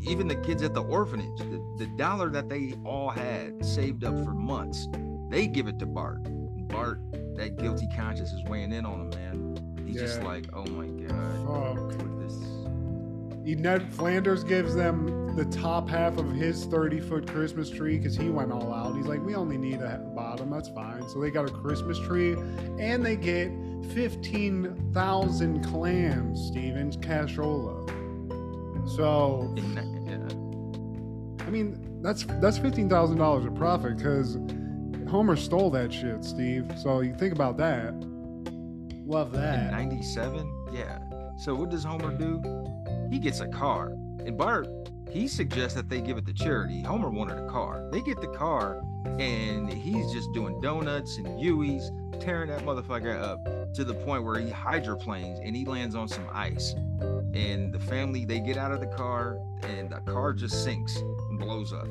Even 0.00 0.28
the 0.28 0.36
kids 0.36 0.62
at 0.62 0.74
the 0.74 0.82
orphanage, 0.82 1.38
the, 1.38 1.62
the 1.76 1.86
dollar 1.96 2.30
that 2.30 2.48
they 2.48 2.74
all 2.84 3.10
had 3.10 3.64
saved 3.64 4.04
up 4.04 4.14
for 4.24 4.32
months, 4.32 4.88
they 5.28 5.46
give 5.46 5.66
it 5.66 5.78
to 5.80 5.86
Bart. 5.86 6.20
Bart, 6.68 7.00
that 7.36 7.56
guilty 7.58 7.88
conscience 7.94 8.32
is 8.32 8.42
weighing 8.44 8.72
in 8.72 8.86
on 8.86 9.00
him, 9.00 9.10
man. 9.10 9.84
He's 9.86 10.00
just 10.00 10.22
like, 10.22 10.46
oh 10.52 10.64
my 10.66 10.86
God. 10.86 11.78
Fuck. 11.78 11.98
This. 12.20 12.34
He, 13.44 13.54
Ned 13.54 13.92
Flanders 13.92 14.44
gives 14.44 14.74
them 14.74 15.34
the 15.34 15.46
top 15.46 15.88
half 15.88 16.18
of 16.18 16.30
his 16.32 16.64
30 16.66 17.00
foot 17.00 17.26
Christmas 17.26 17.70
tree 17.70 17.96
because 17.96 18.16
he 18.16 18.28
went 18.28 18.52
all 18.52 18.72
out. 18.72 18.96
He's 18.96 19.06
like, 19.06 19.24
we 19.24 19.34
only 19.34 19.56
need 19.56 19.80
a 19.80 19.98
bottom, 20.14 20.50
that's 20.50 20.68
fine. 20.68 21.08
So 21.08 21.20
they 21.20 21.30
got 21.30 21.48
a 21.48 21.52
Christmas 21.52 21.98
tree 21.98 22.32
and 22.78 23.04
they 23.04 23.16
get 23.16 23.50
15,000 23.94 25.64
clams, 25.64 26.46
Stevens, 26.46 26.96
cashola. 26.96 27.88
So, 28.96 29.54
yeah. 29.56 30.18
I 31.46 31.50
mean, 31.50 32.00
that's 32.02 32.24
that's 32.40 32.58
$15,000 32.58 33.46
of 33.46 33.54
profit 33.54 33.96
because 33.96 34.38
Homer 35.08 35.36
stole 35.36 35.70
that 35.70 35.92
shit, 35.92 36.24
Steve. 36.24 36.70
So 36.76 37.00
you 37.00 37.14
think 37.14 37.32
about 37.32 37.56
that. 37.58 37.94
Love 39.06 39.32
that. 39.32 39.70
97 39.70 40.58
yeah 40.72 40.98
so 41.38 41.54
what 41.54 41.70
does 41.70 41.82
homer 41.82 42.12
do 42.16 42.42
he 43.10 43.18
gets 43.18 43.40
a 43.40 43.48
car 43.48 43.88
and 44.24 44.36
bart 44.36 44.66
he 45.10 45.28
suggests 45.28 45.74
that 45.74 45.88
they 45.88 46.00
give 46.00 46.18
it 46.18 46.26
to 46.26 46.34
charity. 46.34 46.82
Homer 46.82 47.10
wanted 47.10 47.38
a 47.38 47.48
car. 47.48 47.88
They 47.92 48.00
get 48.00 48.20
the 48.20 48.28
car 48.28 48.82
and 49.18 49.72
he's 49.72 50.12
just 50.12 50.32
doing 50.32 50.60
donuts 50.60 51.16
and 51.18 51.38
Huey's, 51.38 51.90
tearing 52.20 52.50
that 52.50 52.62
motherfucker 52.62 53.20
up 53.20 53.44
to 53.74 53.84
the 53.84 53.94
point 53.94 54.24
where 54.24 54.40
he 54.40 54.50
hydroplanes 54.50 55.38
and 55.40 55.54
he 55.54 55.64
lands 55.64 55.94
on 55.94 56.08
some 56.08 56.26
ice. 56.32 56.74
And 57.34 57.72
the 57.72 57.78
family 57.78 58.24
they 58.24 58.40
get 58.40 58.56
out 58.56 58.72
of 58.72 58.80
the 58.80 58.86
car 58.86 59.38
and 59.62 59.90
the 59.90 60.00
car 60.00 60.32
just 60.32 60.64
sinks 60.64 60.96
and 60.96 61.38
blows 61.38 61.72
up. 61.72 61.86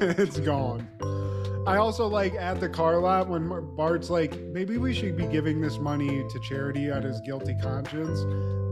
It's 0.00 0.40
gone. 0.40 0.86
I 1.66 1.76
also 1.76 2.06
like 2.06 2.34
at 2.34 2.58
the 2.58 2.68
car 2.68 2.98
lot 2.98 3.28
when 3.28 3.48
Bart's 3.76 4.08
like, 4.08 4.38
maybe 4.40 4.78
we 4.78 4.94
should 4.94 5.16
be 5.16 5.26
giving 5.26 5.60
this 5.60 5.78
money 5.78 6.24
to 6.28 6.40
charity 6.40 6.90
out 6.90 6.98
of 6.98 7.04
his 7.04 7.20
guilty 7.20 7.54
conscience. 7.62 8.20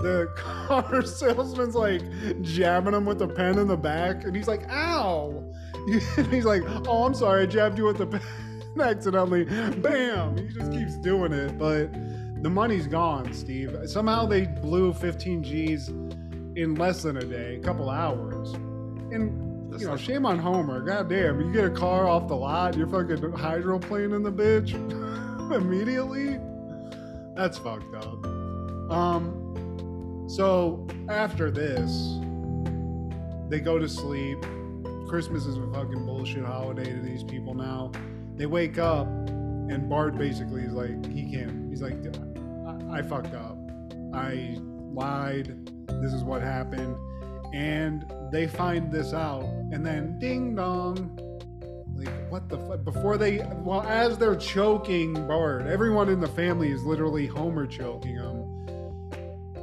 The 0.02 0.32
car 0.36 1.02
salesman's 1.04 1.74
like 1.74 2.02
jabbing 2.42 2.94
him 2.94 3.04
with 3.04 3.18
the 3.18 3.28
pen 3.28 3.58
in 3.58 3.66
the 3.68 3.76
back, 3.76 4.24
and 4.24 4.34
he's 4.34 4.48
like, 4.48 4.68
ow. 4.70 5.44
he's 6.30 6.44
like, 6.44 6.62
oh, 6.86 7.04
I'm 7.04 7.14
sorry, 7.14 7.42
I 7.42 7.46
jabbed 7.46 7.78
you 7.78 7.84
with 7.84 7.98
the 7.98 8.06
pen 8.06 8.20
accidentally. 8.80 9.44
Bam. 9.44 10.36
He 10.36 10.48
just 10.48 10.72
keeps 10.72 10.96
doing 10.98 11.32
it. 11.32 11.58
But 11.58 11.92
the 12.42 12.50
money's 12.50 12.86
gone, 12.86 13.32
Steve. 13.32 13.76
Somehow 13.86 14.26
they 14.26 14.46
blew 14.46 14.92
15 14.92 15.42
G's 15.42 15.88
in 15.88 16.74
less 16.76 17.02
than 17.02 17.16
a 17.16 17.24
day, 17.24 17.56
a 17.56 17.60
couple 17.60 17.90
hours. 17.90 18.52
And 19.12 19.47
you 19.80 19.86
know, 19.86 19.96
shame 19.96 20.26
on 20.26 20.38
Homer. 20.38 20.80
God 20.80 21.08
damn, 21.08 21.40
you 21.40 21.52
get 21.52 21.64
a 21.64 21.70
car 21.70 22.06
off 22.06 22.28
the 22.28 22.36
lot, 22.36 22.76
you're 22.76 22.86
fucking 22.86 23.18
hydroplaning 23.32 24.24
the 24.24 24.32
bitch 24.32 24.74
immediately. 25.54 26.38
That's 27.36 27.58
fucked 27.58 27.94
up. 27.94 28.24
Um, 28.90 30.26
so 30.28 30.86
after 31.08 31.50
this, 31.50 32.18
they 33.48 33.60
go 33.60 33.78
to 33.78 33.88
sleep. 33.88 34.38
Christmas 35.08 35.46
is 35.46 35.56
a 35.56 35.66
fucking 35.72 36.04
bullshit 36.04 36.44
holiday 36.44 36.92
to 36.92 37.00
these 37.00 37.22
people 37.22 37.54
now. 37.54 37.92
They 38.36 38.46
wake 38.46 38.78
up, 38.78 39.06
and 39.06 39.88
Bart 39.88 40.18
basically 40.18 40.62
is 40.62 40.72
like, 40.72 41.06
he 41.10 41.30
can't. 41.30 41.70
He's 41.70 41.80
like, 41.80 41.96
I, 42.92 42.98
I 42.98 43.02
fucked 43.02 43.34
up. 43.34 43.56
I 44.12 44.58
lied. 44.92 45.70
This 46.02 46.12
is 46.12 46.24
what 46.24 46.42
happened. 46.42 46.96
And 47.52 48.10
they 48.30 48.46
find 48.46 48.92
this 48.92 49.12
out, 49.12 49.44
and 49.72 49.84
then 49.84 50.18
ding 50.18 50.54
dong. 50.54 51.18
Like, 51.94 52.30
what 52.30 52.48
the? 52.48 52.56
Before 52.56 53.16
they, 53.16 53.38
well, 53.64 53.82
as 53.82 54.18
they're 54.18 54.36
choking 54.36 55.14
Bart, 55.26 55.62
everyone 55.66 56.08
in 56.08 56.20
the 56.20 56.28
family 56.28 56.70
is 56.70 56.84
literally 56.84 57.26
Homer 57.26 57.66
choking 57.66 58.16
him. 58.16 58.44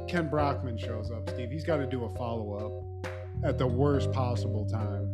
Kent 0.08 0.30
Brockman 0.30 0.76
shows 0.78 1.10
up, 1.10 1.28
Steve. 1.30 1.50
He's 1.50 1.64
got 1.64 1.78
to 1.78 1.86
do 1.86 2.04
a 2.04 2.14
follow 2.16 2.54
up 2.54 3.06
at 3.44 3.58
the 3.58 3.66
worst 3.66 4.12
possible 4.12 4.66
time. 4.66 5.10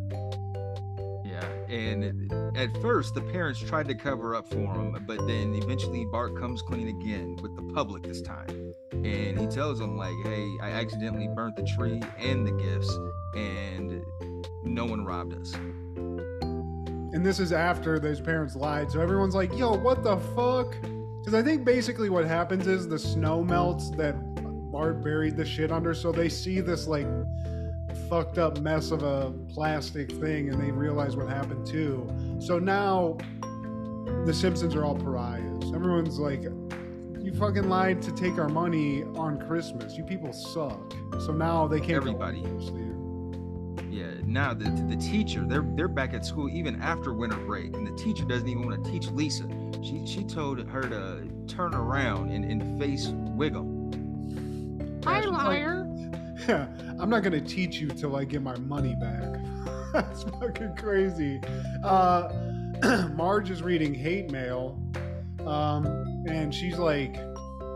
And 1.69 2.33
at 2.57 2.77
first 2.81 3.15
the 3.15 3.21
parents 3.21 3.61
tried 3.61 3.89
to 3.89 3.95
cover 3.95 4.35
up 4.35 4.49
for 4.49 4.59
him, 4.59 5.05
but 5.07 5.27
then 5.27 5.55
eventually 5.55 6.05
Bart 6.05 6.37
comes 6.39 6.63
clean 6.63 6.89
again 6.89 7.37
with 7.43 7.55
the 7.57 7.63
public 7.75 8.03
this 8.03 8.21
time, 8.21 8.75
and 8.93 9.39
he 9.39 9.47
tells 9.47 9.79
them 9.79 9.97
like, 9.97 10.15
"Hey, 10.25 10.47
I 10.61 10.71
accidentally 10.71 11.29
burnt 11.29 11.57
the 11.57 11.65
tree 11.65 12.01
and 12.19 12.47
the 12.47 12.53
gifts, 12.53 12.99
and 13.35 14.05
no 14.65 14.85
one 14.85 15.05
robbed 15.05 15.35
us." 15.35 15.55
And 17.15 17.27
this 17.27 17.39
is 17.41 17.53
after 17.53 17.99
those 17.99 18.21
parents 18.21 18.57
lied. 18.57 18.91
So 18.91 19.01
everyone's 19.01 19.35
like, 19.35 19.55
yo, 19.57 19.75
what 19.75 20.03
the 20.03 20.17
fuck? 20.17 20.75
Because 21.21 21.35
I 21.35 21.43
think 21.43 21.63
basically 21.63 22.09
what 22.09 22.25
happens 22.25 22.67
is 22.67 22.89
the 22.89 22.99
snow 22.99 23.45
melts 23.45 23.91
that 23.91 24.15
Bart 24.73 25.05
buried 25.05 25.37
the 25.37 25.45
shit 25.45 25.71
under. 25.71 25.93
So 25.93 26.11
they 26.11 26.31
see 26.31 26.61
this 26.61 26.89
like 26.89 27.07
fucked 28.13 28.37
up 28.37 28.61
mess 28.61 28.91
of 28.91 29.03
a 29.05 29.33
plastic 29.49 30.13
thing 30.13 30.51
and 30.51 30.63
they 30.63 30.71
realize 30.71 31.17
what 31.17 31.27
happened 31.31 31.67
too. 31.67 32.07
So 32.41 32.59
now 32.59 33.17
the 34.27 34.35
Simpsons 34.35 34.75
are 34.75 34.85
all 34.85 34.95
pariahs. 34.95 35.73
Everyone's 35.75 36.19
like, 36.19 36.43
you 36.43 37.33
fucking 37.33 37.71
lied 37.71 38.03
to 38.03 38.13
take 38.13 38.37
our 38.37 38.51
money 38.51 39.03
on 39.17 39.41
Christmas. 39.49 39.97
You 39.97 40.05
people 40.05 40.31
suck. 40.35 40.93
So 41.21 41.33
now 41.33 41.67
they 41.67 41.79
can't. 41.79 41.93
Everybody. 41.93 42.43
Steve. 42.61 43.91
Yeah, 43.91 44.13
now 44.27 44.53
the 44.53 44.65
the 44.91 44.97
teacher 44.97 45.47
they're 45.49 45.65
they're 45.75 45.89
back 45.89 46.13
at 46.13 46.27
school 46.27 46.51
even 46.51 46.83
after 46.83 47.15
winter 47.15 47.39
break, 47.39 47.75
and 47.75 47.87
the 47.87 47.97
teacher 47.97 48.27
doesn't 48.27 48.47
even 48.47 48.67
want 48.67 48.85
to 48.85 48.91
teach 48.91 49.09
Lisa. 49.09 49.49
She 49.83 50.07
she 50.07 50.23
told 50.25 50.59
her 50.69 50.83
to 50.83 51.31
turn 51.49 51.75
around 51.75 52.31
and, 52.31 52.45
and 52.45 52.79
face 52.79 53.07
Wiggum. 53.07 53.73
Hi, 55.07 55.21
liar. 55.21 55.82
I'm 56.49 57.09
not 57.09 57.23
gonna 57.23 57.41
teach 57.41 57.77
you 57.81 57.89
till 57.89 58.17
I 58.17 58.25
get 58.25 58.43
my 58.43 58.57
money 58.59 58.97
back. 58.97 59.23
That's 59.93 60.25
fucking 60.25 60.75
crazy. 60.77 61.41
Uh, 61.85 62.29
Marge 63.15 63.51
is 63.51 63.63
reading 63.63 63.95
hate 63.95 64.31
mail, 64.31 64.83
um, 65.47 65.87
and 66.29 66.53
she's 66.53 66.79
like, 66.79 67.17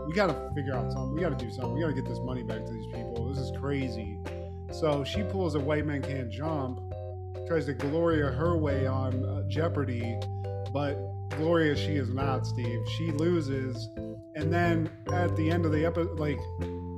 "We 0.07 0.13
gotta 0.13 0.51
figure 0.53 0.73
out 0.75 0.91
something. 0.91 1.13
We 1.13 1.21
gotta 1.21 1.35
do 1.35 1.49
something. 1.51 1.73
We 1.75 1.81
gotta 1.81 1.93
get 1.93 2.05
this 2.05 2.19
money 2.19 2.43
back 2.43 2.65
to 2.65 2.71
these 2.71 2.87
people. 2.87 3.29
This 3.29 3.37
is 3.37 3.51
crazy." 3.57 4.19
So 4.71 5.05
she 5.05 5.23
pulls 5.23 5.55
a 5.55 5.59
white 5.59 5.85
man 5.85 6.01
can't 6.01 6.29
jump, 6.29 6.81
tries 7.47 7.67
to 7.67 7.73
Gloria 7.73 8.31
her 8.31 8.57
way 8.57 8.85
on 8.85 9.23
uh, 9.23 9.47
Jeopardy, 9.47 10.19
but 10.73 10.97
Gloria 11.37 11.75
she 11.75 11.95
is 11.95 12.09
not. 12.09 12.45
Steve, 12.45 12.79
she 12.97 13.11
loses, 13.11 13.89
and 14.35 14.51
then 14.51 14.89
at 15.13 15.35
the 15.37 15.49
end 15.49 15.65
of 15.65 15.71
the 15.71 15.85
episode, 15.85 16.19
like 16.19 16.39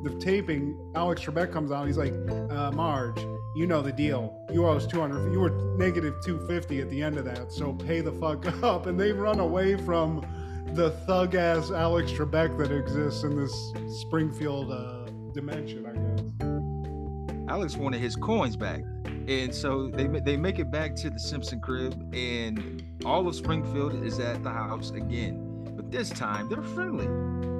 the 0.03 0.17
taping, 0.19 0.77
Alex 0.95 1.21
Trebek 1.21 1.51
comes 1.51 1.71
out. 1.71 1.87
He's 1.87 1.97
like, 1.97 2.13
uh, 2.49 2.71
Marge, 2.71 3.19
you 3.55 3.67
know 3.67 3.81
the 3.81 3.91
deal. 3.91 4.45
You 4.51 4.65
owe 4.65 4.75
us 4.75 4.87
200. 4.87 5.31
You 5.31 5.39
were 5.39 5.75
negative 5.77 6.15
250 6.23 6.81
at 6.81 6.89
the 6.89 7.01
end 7.01 7.17
of 7.17 7.25
that, 7.25 7.51
so 7.51 7.73
pay 7.73 8.01
the 8.01 8.11
fuck 8.13 8.45
up. 8.63 8.85
And 8.85 8.99
they 8.99 9.11
run 9.11 9.39
away 9.39 9.75
from 9.77 10.25
the 10.73 10.91
thug 11.05 11.35
ass 11.35 11.71
Alex 11.71 12.11
Trebek 12.11 12.57
that 12.57 12.71
exists 12.71 13.23
in 13.23 13.35
this 13.35 13.53
Springfield 14.01 14.71
uh, 14.71 15.05
dimension, 15.33 15.85
I 15.85 15.93
guess. 15.93 17.49
Alex 17.49 17.75
wanted 17.75 17.99
his 17.99 18.15
coins 18.15 18.55
back, 18.55 18.81
and 19.27 19.53
so 19.53 19.89
they 19.89 20.05
they 20.05 20.37
make 20.37 20.59
it 20.59 20.69
back 20.71 20.95
to 20.97 21.09
the 21.09 21.19
Simpson 21.19 21.59
crib, 21.59 22.13
and 22.13 22.83
all 23.05 23.27
of 23.27 23.35
Springfield 23.35 24.03
is 24.03 24.19
at 24.19 24.43
the 24.43 24.51
house 24.51 24.91
again. 24.91 25.65
But 25.75 25.89
this 25.91 26.11
time 26.11 26.47
they're 26.47 26.61
friendly. 26.61 27.07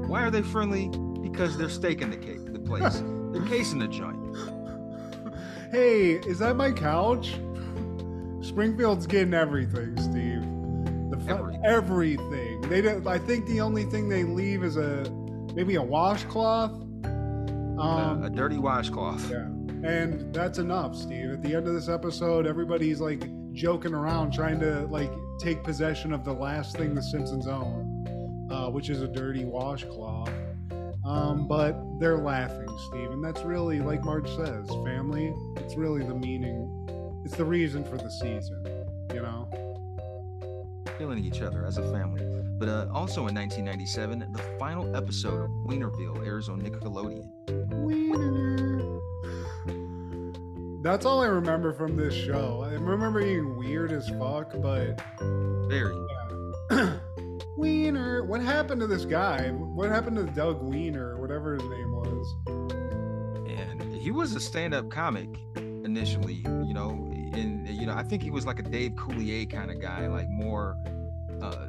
Why 0.07 0.21
are 0.23 0.31
they 0.31 0.43
friendly? 0.43 0.91
Because 1.21 1.57
they're 1.57 1.69
staking 1.69 2.09
the 2.11 2.17
cake, 2.17 2.51
the 2.51 2.59
place. 2.59 3.03
they're 3.31 3.45
casing 3.47 3.79
the 3.79 3.87
joint. 3.87 4.17
Hey, 5.71 6.13
is 6.13 6.39
that 6.39 6.55
my 6.55 6.71
couch? 6.71 7.35
Springfield's 8.41 9.05
getting 9.05 9.33
everything, 9.33 9.95
Steve. 9.97 10.41
The 11.11 11.25
Everything. 11.29 11.65
everything. 11.65 12.61
They 12.61 12.81
don't. 12.81 13.05
I 13.05 13.17
think 13.19 13.45
the 13.47 13.61
only 13.61 13.83
thing 13.83 14.09
they 14.09 14.23
leave 14.23 14.63
is 14.63 14.77
a 14.77 15.09
maybe 15.53 15.75
a 15.75 15.83
washcloth. 15.83 16.71
Um, 16.71 17.79
Uh, 17.79 18.25
a 18.25 18.29
dirty 18.29 18.57
washcloth. 18.57 19.29
yeah, 19.29 19.45
and 19.87 20.33
that's 20.33 20.57
enough, 20.59 20.95
Steve. 20.95 21.31
At 21.31 21.41
the 21.43 21.55
end 21.55 21.67
of 21.67 21.73
this 21.73 21.89
episode, 21.89 22.47
everybody's 22.47 22.99
like 23.01 23.23
joking 23.53 23.93
around, 23.93 24.31
trying 24.33 24.59
to 24.61 24.87
like 24.87 25.11
take 25.39 25.63
possession 25.63 26.13
of 26.13 26.23
the 26.23 26.33
last 26.33 26.77
thing 26.77 26.95
the 26.95 27.01
Simpsons 27.03 27.47
own, 27.47 28.47
uh, 28.51 28.69
which 28.69 28.89
is 28.89 29.01
a 29.01 29.07
dirty 29.07 29.45
washcloth. 29.45 30.31
Um, 31.09 31.47
but 31.47 31.75
they're 31.97 32.19
laughing, 32.19 32.67
Steve, 32.87 33.09
and 33.09 33.23
that's 33.23 33.41
really, 33.41 33.79
like 33.79 34.05
Marge 34.05 34.29
says, 34.35 34.67
family. 34.85 35.33
It's 35.57 35.75
really 35.75 36.03
the 36.03 36.13
meaning. 36.13 36.69
It's 37.25 37.35
the 37.35 37.45
reason 37.45 37.83
for 37.83 37.97
the 37.97 38.11
season, 38.11 38.63
you 39.11 39.23
know. 39.23 39.49
killing 40.99 41.25
each 41.25 41.41
other 41.41 41.65
as 41.65 41.79
a 41.79 41.91
family. 41.91 42.23
But 42.59 42.69
uh, 42.69 42.87
also 42.93 43.25
in 43.27 43.33
1997, 43.33 44.31
the 44.31 44.43
final 44.59 44.95
episode 44.95 45.45
of 45.45 45.49
Wienerville 45.65 46.23
airs 46.27 46.47
on 46.47 46.61
Nickelodeon. 46.61 47.27
Wiener. 47.73 48.99
That's 50.83 51.07
all 51.07 51.21
I 51.23 51.27
remember 51.27 51.73
from 51.73 51.97
this 51.97 52.13
show. 52.13 52.61
I 52.63 52.73
remember 52.73 53.19
being 53.19 53.57
weird 53.57 53.91
as 53.91 54.07
fuck, 54.09 54.53
but 54.61 55.01
Very. 55.67 55.95
Wiener. 57.59 58.23
What 58.23 58.41
happened 58.41 58.79
to 58.81 58.87
this 58.87 59.05
guy? 59.05 59.49
What 59.49 59.89
happened 59.89 60.15
to 60.15 60.23
Doug 60.23 60.63
Wiener, 60.63 61.19
whatever 61.19 61.53
his 61.55 61.63
name 61.63 61.91
was? 61.91 62.35
And 63.47 63.93
he 63.95 64.11
was 64.11 64.33
a 64.35 64.39
stand-up 64.39 64.89
comic 64.89 65.27
initially, 65.55 66.45
you 66.45 66.73
know, 66.73 66.91
and 67.33 67.67
you 67.67 67.85
know, 67.85 67.93
I 67.93 68.03
think 68.03 68.23
he 68.23 68.31
was 68.31 68.45
like 68.45 68.59
a 68.59 68.63
Dave 68.63 68.91
Coulier 68.93 69.49
kind 69.49 69.69
of 69.69 69.81
guy, 69.81 70.07
like 70.07 70.29
more 70.29 70.77
uh, 71.41 71.67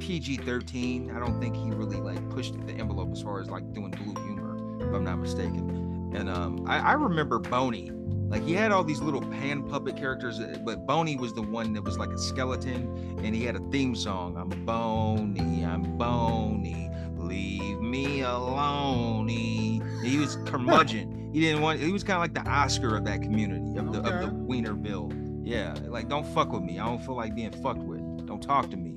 PG-13. 0.00 1.14
I 1.14 1.18
don't 1.18 1.40
think 1.40 1.54
he 1.54 1.70
really 1.70 1.98
like 1.98 2.28
pushed 2.30 2.54
the 2.66 2.72
envelope 2.72 3.12
as 3.12 3.22
far 3.22 3.40
as 3.40 3.50
like 3.50 3.70
doing 3.72 3.90
blue 3.90 4.14
humor, 4.24 4.56
if 4.80 4.94
I'm 4.94 5.04
not 5.04 5.18
mistaken. 5.18 6.12
And 6.14 6.30
um, 6.30 6.64
I, 6.66 6.78
I 6.78 6.92
remember 6.94 7.38
Boney. 7.38 7.90
Like 8.28 8.42
he 8.42 8.54
had 8.54 8.72
all 8.72 8.82
these 8.84 9.00
little 9.00 9.20
pan 9.22 9.62
puppet 9.62 9.96
characters, 9.96 10.40
uh, 10.40 10.58
but 10.64 10.84
Boney 10.86 11.16
was 11.16 11.32
the 11.32 11.42
one 11.42 11.72
that 11.74 11.82
was 11.82 11.96
like 11.98 12.10
a 12.10 12.18
skeleton, 12.18 13.20
and 13.22 13.34
he 13.34 13.44
had 13.44 13.54
a 13.56 13.60
theme 13.70 13.94
song. 13.94 14.36
I'm 14.36 14.48
Boney, 14.64 15.64
I'm 15.64 15.96
Boney, 15.96 16.90
leave 17.16 17.80
me 17.80 18.22
alone. 18.22 19.28
He 19.28 20.18
was 20.18 20.36
curmudgeon. 20.46 21.30
he 21.32 21.40
didn't 21.40 21.62
want. 21.62 21.78
He 21.80 21.92
was 21.92 22.02
kind 22.04 22.16
of 22.16 22.22
like 22.22 22.44
the 22.44 22.50
Oscar 22.50 22.96
of 22.96 23.04
that 23.04 23.22
community 23.22 23.78
of 23.78 23.92
the 23.92 23.98
of 23.98 24.04
the 24.04 24.10
Okay. 24.26 24.26
Wienerville. 24.36 25.12
Yeah, 25.46 25.74
like 25.86 26.08
don't 26.08 26.26
fuck 26.26 26.50
with 26.52 26.62
me. 26.62 26.78
I 26.80 26.86
don't 26.86 26.98
feel 27.04 27.14
like 27.16 27.34
being 27.34 27.52
fucked 27.62 27.78
with. 27.82 28.26
Don't 28.26 28.42
talk 28.42 28.68
to 28.70 28.76
me. 28.76 28.94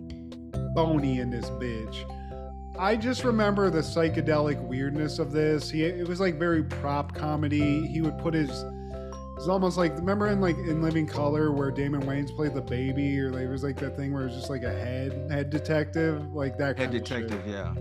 Boney 0.74 1.20
in 1.20 1.30
this 1.30 1.50
bitch. 1.52 2.04
I 2.80 2.96
just 2.96 3.24
remember 3.24 3.70
the 3.70 3.82
psychedelic 3.82 4.60
weirdness 4.68 5.20
of 5.20 5.32
this. 5.32 5.70
He 5.70 5.84
it 5.84 6.08
was 6.08 6.20
like 6.20 6.40
very 6.40 6.64
prop 6.64 7.14
comedy. 7.14 7.86
He 7.88 8.02
would 8.02 8.18
put 8.18 8.34
his 8.34 8.64
it's 9.40 9.48
almost 9.48 9.78
like 9.78 9.96
remember 9.96 10.28
in 10.28 10.42
like 10.42 10.58
in 10.58 10.82
Living 10.82 11.08
Color 11.08 11.52
where 11.54 11.72
Damon 11.72 12.02
Wayans 12.02 12.36
played 12.36 12.54
the 12.54 12.62
baby, 12.62 13.18
or 13.20 13.32
there 13.32 13.48
was 13.50 13.64
like 13.64 13.78
that 13.78 13.96
thing 13.96 14.12
where 14.14 14.24
it 14.24 14.26
was 14.26 14.36
just 14.36 14.50
like 14.50 14.64
a 14.64 14.70
head 14.72 15.30
head 15.32 15.50
detective, 15.50 16.34
like 16.34 16.58
that 16.58 16.78
Head 16.78 16.92
kind 16.92 17.02
of 17.02 17.08
shit. 17.08 17.28
detective. 17.30 17.48
Yeah. 17.48 17.74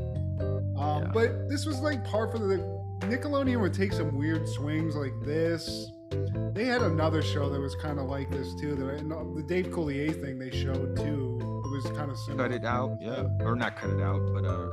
Um, 0.80 1.02
Yeah. 1.02 1.10
But 1.12 1.48
this 1.48 1.66
was 1.66 1.80
like 1.80 2.04
par 2.04 2.30
for 2.30 2.38
the 2.38 2.56
Nickelodeon 3.00 3.60
would 3.60 3.74
take 3.74 3.92
some 3.92 4.16
weird 4.16 4.48
swings 4.48 4.94
like 4.94 5.12
this. 5.24 5.90
They 6.52 6.64
had 6.64 6.82
another 6.82 7.22
show 7.22 7.50
that 7.50 7.60
was 7.60 7.74
kind 7.76 7.98
of 7.98 8.06
like 8.06 8.30
this 8.30 8.54
too. 8.60 8.74
The, 8.76 9.02
the 9.36 9.42
Dave 9.42 9.66
Coulier 9.72 10.12
thing 10.20 10.38
they 10.38 10.50
showed 10.50 10.96
too. 10.96 11.38
It 11.64 11.70
was 11.84 11.84
kind 11.96 12.10
of 12.10 12.16
similar. 12.18 12.48
cut 12.48 12.52
it 12.56 12.64
out 12.64 12.96
yeah 13.00 13.24
or 13.40 13.54
not 13.54 13.76
cut 13.76 13.90
it 13.90 14.00
out 14.00 14.20
but 14.32 14.44
uh 14.44 14.68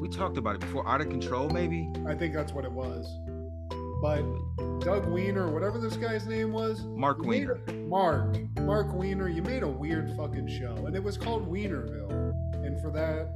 we 0.00 0.08
talked 0.10 0.36
about 0.36 0.54
it 0.56 0.60
before 0.60 0.86
out 0.86 1.00
of 1.00 1.08
control 1.08 1.48
maybe 1.48 1.88
I 2.06 2.14
think 2.14 2.34
that's 2.34 2.52
what 2.52 2.64
it 2.64 2.70
was. 2.72 3.08
But 4.02 4.22
Doug 4.80 5.06
Weiner, 5.06 5.48
whatever 5.48 5.78
this 5.78 5.96
guy's 5.96 6.26
name 6.26 6.52
was, 6.52 6.84
mark 6.84 7.18
Wiener. 7.18 7.60
a- 7.66 7.72
Mark, 7.72 8.36
Mark 8.60 8.92
Weiner, 8.92 9.28
you 9.28 9.42
made 9.42 9.62
a 9.62 9.68
weird 9.68 10.14
fucking 10.16 10.48
show, 10.48 10.74
and 10.86 10.94
it 10.94 11.02
was 11.02 11.16
called 11.16 11.50
Wienerville, 11.50 12.34
and 12.64 12.80
for 12.80 12.90
that, 12.90 13.28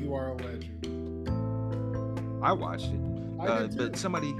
you 0.00 0.14
are 0.14 0.30
a 0.30 0.34
legend. 0.36 1.28
i 2.42 2.52
watched 2.52 2.86
it 2.86 3.00
I 3.40 3.46
uh, 3.46 3.66
but 3.68 3.96
somebody 3.96 4.34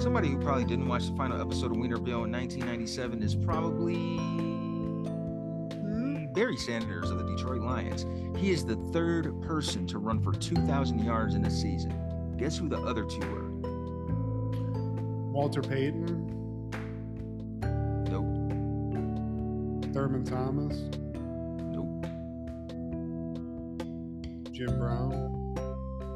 somebody 0.00 0.28
who 0.28 0.38
probably 0.38 0.64
didn't 0.64 0.86
watch 0.86 1.06
the 1.10 1.16
final 1.16 1.40
episode 1.40 1.72
of 1.72 1.76
wienerville 1.76 2.24
in 2.24 2.30
1997 2.32 3.20
is 3.22 3.34
probably 3.34 4.16
barry 6.34 6.56
sanders 6.56 7.10
of 7.10 7.18
the 7.18 7.24
detroit 7.24 7.62
lions 7.62 8.06
he 8.38 8.50
is 8.50 8.64
the 8.64 8.76
third 8.92 9.24
person 9.42 9.86
to 9.88 9.98
run 9.98 10.22
for 10.22 10.32
2000 10.32 11.00
yards 11.04 11.34
in 11.34 11.44
a 11.46 11.50
season 11.50 11.92
guess 12.36 12.56
who 12.56 12.68
the 12.68 12.78
other 12.78 13.04
two 13.04 13.18
were 13.32 13.47
Walter 15.38 15.62
Payton, 15.62 16.08
nope. 18.10 19.92
Thurman 19.94 20.24
Thomas, 20.24 20.76
nope. 21.70 22.06
Jim 24.50 24.76
Brown, 24.80 25.54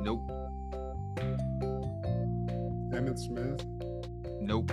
nope. 0.02 0.28
Emmitt 2.92 3.20
Smith. 3.20 3.64
nope. 4.40 4.72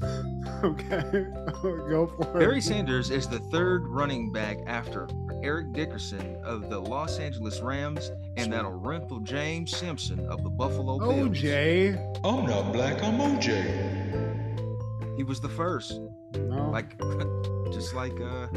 Okay, 0.64 1.26
go 1.62 2.06
for 2.06 2.22
it. 2.22 2.38
Barry 2.38 2.60
Sanders 2.62 3.10
is 3.10 3.26
the 3.28 3.40
third 3.40 3.86
running 3.88 4.32
back 4.32 4.58
after 4.66 5.06
Eric 5.42 5.72
Dickerson 5.74 6.36
of 6.42 6.70
the 6.70 6.78
Los 6.78 7.18
Angeles 7.18 7.60
Rams 7.60 8.10
and 8.36 8.52
that 8.52 8.64
Orenthal 8.64 9.22
James 9.22 9.76
Simpson 9.76 10.20
of 10.28 10.42
the 10.44 10.50
Buffalo 10.50 10.98
Bills. 10.98 11.38
OJ. 11.38 12.20
I'm 12.24 12.46
not 12.46 12.72
black, 12.72 13.02
I'm 13.02 13.18
OJ. 13.18 15.16
He 15.16 15.22
was 15.22 15.40
the 15.40 15.48
first. 15.48 16.00
No. 16.34 16.70
Like 16.70 16.98
just 17.72 17.94
like 17.94 18.12
uh 18.20 18.46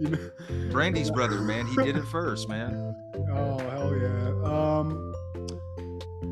You 0.00 0.08
know- 0.08 0.30
Brandy's 0.72 1.10
brother, 1.10 1.40
man. 1.40 1.66
He 1.66 1.76
did 1.76 1.96
it 1.96 2.04
first, 2.10 2.48
man. 2.48 2.94
Oh 3.32 3.58
hell 3.70 3.96
yeah. 3.96 4.30
Um, 4.44 5.12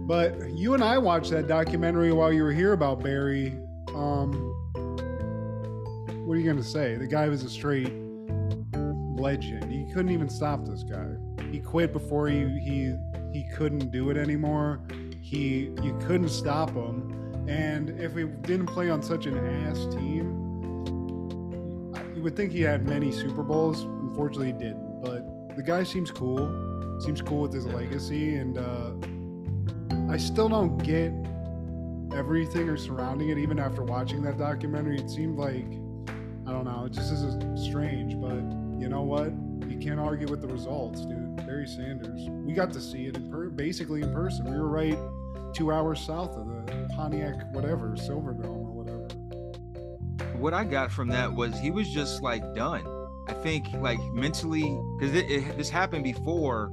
but 0.07 0.51
you 0.51 0.75
and 0.75 0.83
I 0.83 0.99
watched 0.99 1.31
that 1.31 1.47
documentary 1.47 2.13
while 2.13 2.33
you 2.33 2.43
were 2.43 2.53
here 2.53 2.73
about 2.73 3.03
Barry. 3.03 3.57
Um, 3.95 4.33
what 6.27 6.35
are 6.35 6.41
you 6.41 6.47
gonna 6.51 6.63
say? 6.63 6.97
The 6.97 7.07
guy 7.07 7.29
was 7.29 7.43
a 7.45 7.51
straight 7.51 7.93
legend. 9.17 9.71
He 9.71 9.87
couldn't 9.93 10.11
even 10.13 10.29
stop 10.29 10.65
this 10.67 10.83
guy. 10.83 11.07
He 11.51 11.61
quit 11.61 11.93
before 11.93 12.29
he 12.29 12.59
he 12.59 12.97
he 13.33 13.45
couldn't 13.45 13.91
do 13.91 14.11
it 14.11 14.17
anymore. 14.17 14.81
He 15.21 15.71
you 15.83 15.99
couldn't 16.07 16.31
stop 16.31 16.71
him. 16.71 17.15
And 17.49 17.91
if 17.99 18.15
he 18.15 18.25
didn't 18.25 18.67
play 18.67 18.91
on 18.91 19.03
such 19.03 19.25
an 19.25 19.39
ass 19.65 19.87
team, 19.95 20.45
you 22.15 22.23
would 22.23 22.37
think 22.37 22.53
he 22.53 22.61
had 22.61 22.87
many 22.87 23.11
Super 23.11 23.43
Bowls. 23.43 23.83
Unfortunately, 23.83 24.49
he 24.49 24.53
didn't. 24.53 25.01
But 25.01 25.57
the 25.57 25.63
guy 25.63 25.83
seems 25.83 26.11
cool. 26.11 27.01
Seems 27.01 27.23
cool 27.23 27.43
with 27.43 27.53
his 27.53 27.65
legacy, 27.65 28.37
and 28.37 28.59
uh, 28.59 28.93
I 30.13 30.17
still 30.17 30.49
don't 30.49 30.79
get 30.79 31.13
everything 32.15 32.69
or 32.69 32.77
surrounding 32.77 33.31
it. 33.31 33.39
Even 33.39 33.59
after 33.59 33.83
watching 33.83 34.21
that 34.23 34.37
documentary, 34.37 34.99
it 34.99 35.09
seemed 35.09 35.39
like 35.39 35.67
I 36.47 36.53
don't 36.53 36.65
know. 36.65 36.85
It 36.87 36.93
just 36.93 37.13
is 37.13 37.65
strange. 37.65 38.21
But 38.21 38.43
you 38.81 38.89
know 38.89 39.03
what? 39.03 39.33
You 39.67 39.79
can't 39.79 40.01
argue 40.01 40.29
with 40.29 40.41
the 40.41 40.49
results, 40.49 41.05
dude. 41.05 41.37
Barry 41.47 41.67
Sanders. 41.67 42.29
We 42.31 42.53
got 42.53 42.73
to 42.73 42.81
see 42.81 43.07
it 43.07 43.17
in 43.17 43.31
per- 43.31 43.49
basically 43.49 44.03
in 44.03 44.13
person. 44.13 44.45
We 44.45 44.59
were 44.59 44.69
right 44.69 44.99
two 45.53 45.73
hours 45.73 46.01
south 46.01 46.37
of 46.37 46.47
the 46.47 46.89
Pontiac, 46.95 47.53
whatever 47.55 47.91
Silverdome 47.91 48.45
or 48.45 48.73
whatever. 48.73 49.09
What 50.39 50.55
I 50.55 50.65
got 50.65 50.93
from 50.93 51.09
that 51.09 51.33
was 51.33 51.59
he 51.59 51.71
was 51.71 51.89
just 51.91 52.23
like 52.23 52.55
done. 52.55 52.87
I 53.29 53.33
think 53.35 53.73
like 53.75 54.01
mentally 54.13 54.79
because 54.99 55.13
this 55.57 55.69
happened 55.69 56.05
before 56.05 56.73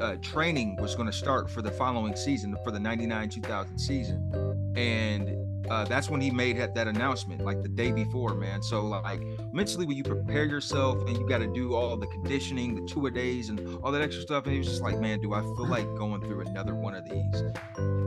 uh, 0.00 0.16
training 0.22 0.76
was 0.76 0.94
going 0.94 1.06
to 1.06 1.12
start 1.12 1.50
for 1.50 1.62
the 1.62 1.70
following 1.70 2.16
season 2.16 2.56
for 2.64 2.70
the 2.70 2.80
99 2.80 3.28
2000 3.28 3.78
season 3.78 4.72
and 4.76 5.41
uh, 5.70 5.84
that's 5.84 6.10
when 6.10 6.20
he 6.20 6.30
made 6.30 6.58
that, 6.58 6.74
that 6.74 6.88
announcement, 6.88 7.44
like 7.44 7.62
the 7.62 7.68
day 7.68 7.92
before, 7.92 8.34
man. 8.34 8.62
So 8.62 8.84
like 8.84 9.22
mentally, 9.52 9.86
when 9.86 9.96
you 9.96 10.04
prepare 10.04 10.44
yourself 10.44 10.98
and 11.06 11.16
you 11.16 11.28
got 11.28 11.38
to 11.38 11.46
do 11.46 11.74
all 11.74 11.96
the 11.96 12.08
conditioning, 12.08 12.74
the 12.74 12.82
two 12.82 13.06
a 13.06 13.10
days, 13.10 13.48
and 13.48 13.78
all 13.82 13.92
that 13.92 14.02
extra 14.02 14.22
stuff, 14.22 14.44
and 14.44 14.52
he 14.52 14.58
was 14.58 14.68
just 14.68 14.82
like, 14.82 14.98
man, 14.98 15.20
do 15.20 15.32
I 15.32 15.40
feel 15.40 15.66
like 15.66 15.86
going 15.96 16.20
through 16.20 16.40
another 16.40 16.74
one 16.74 16.94
of 16.94 17.08
these? 17.08 17.42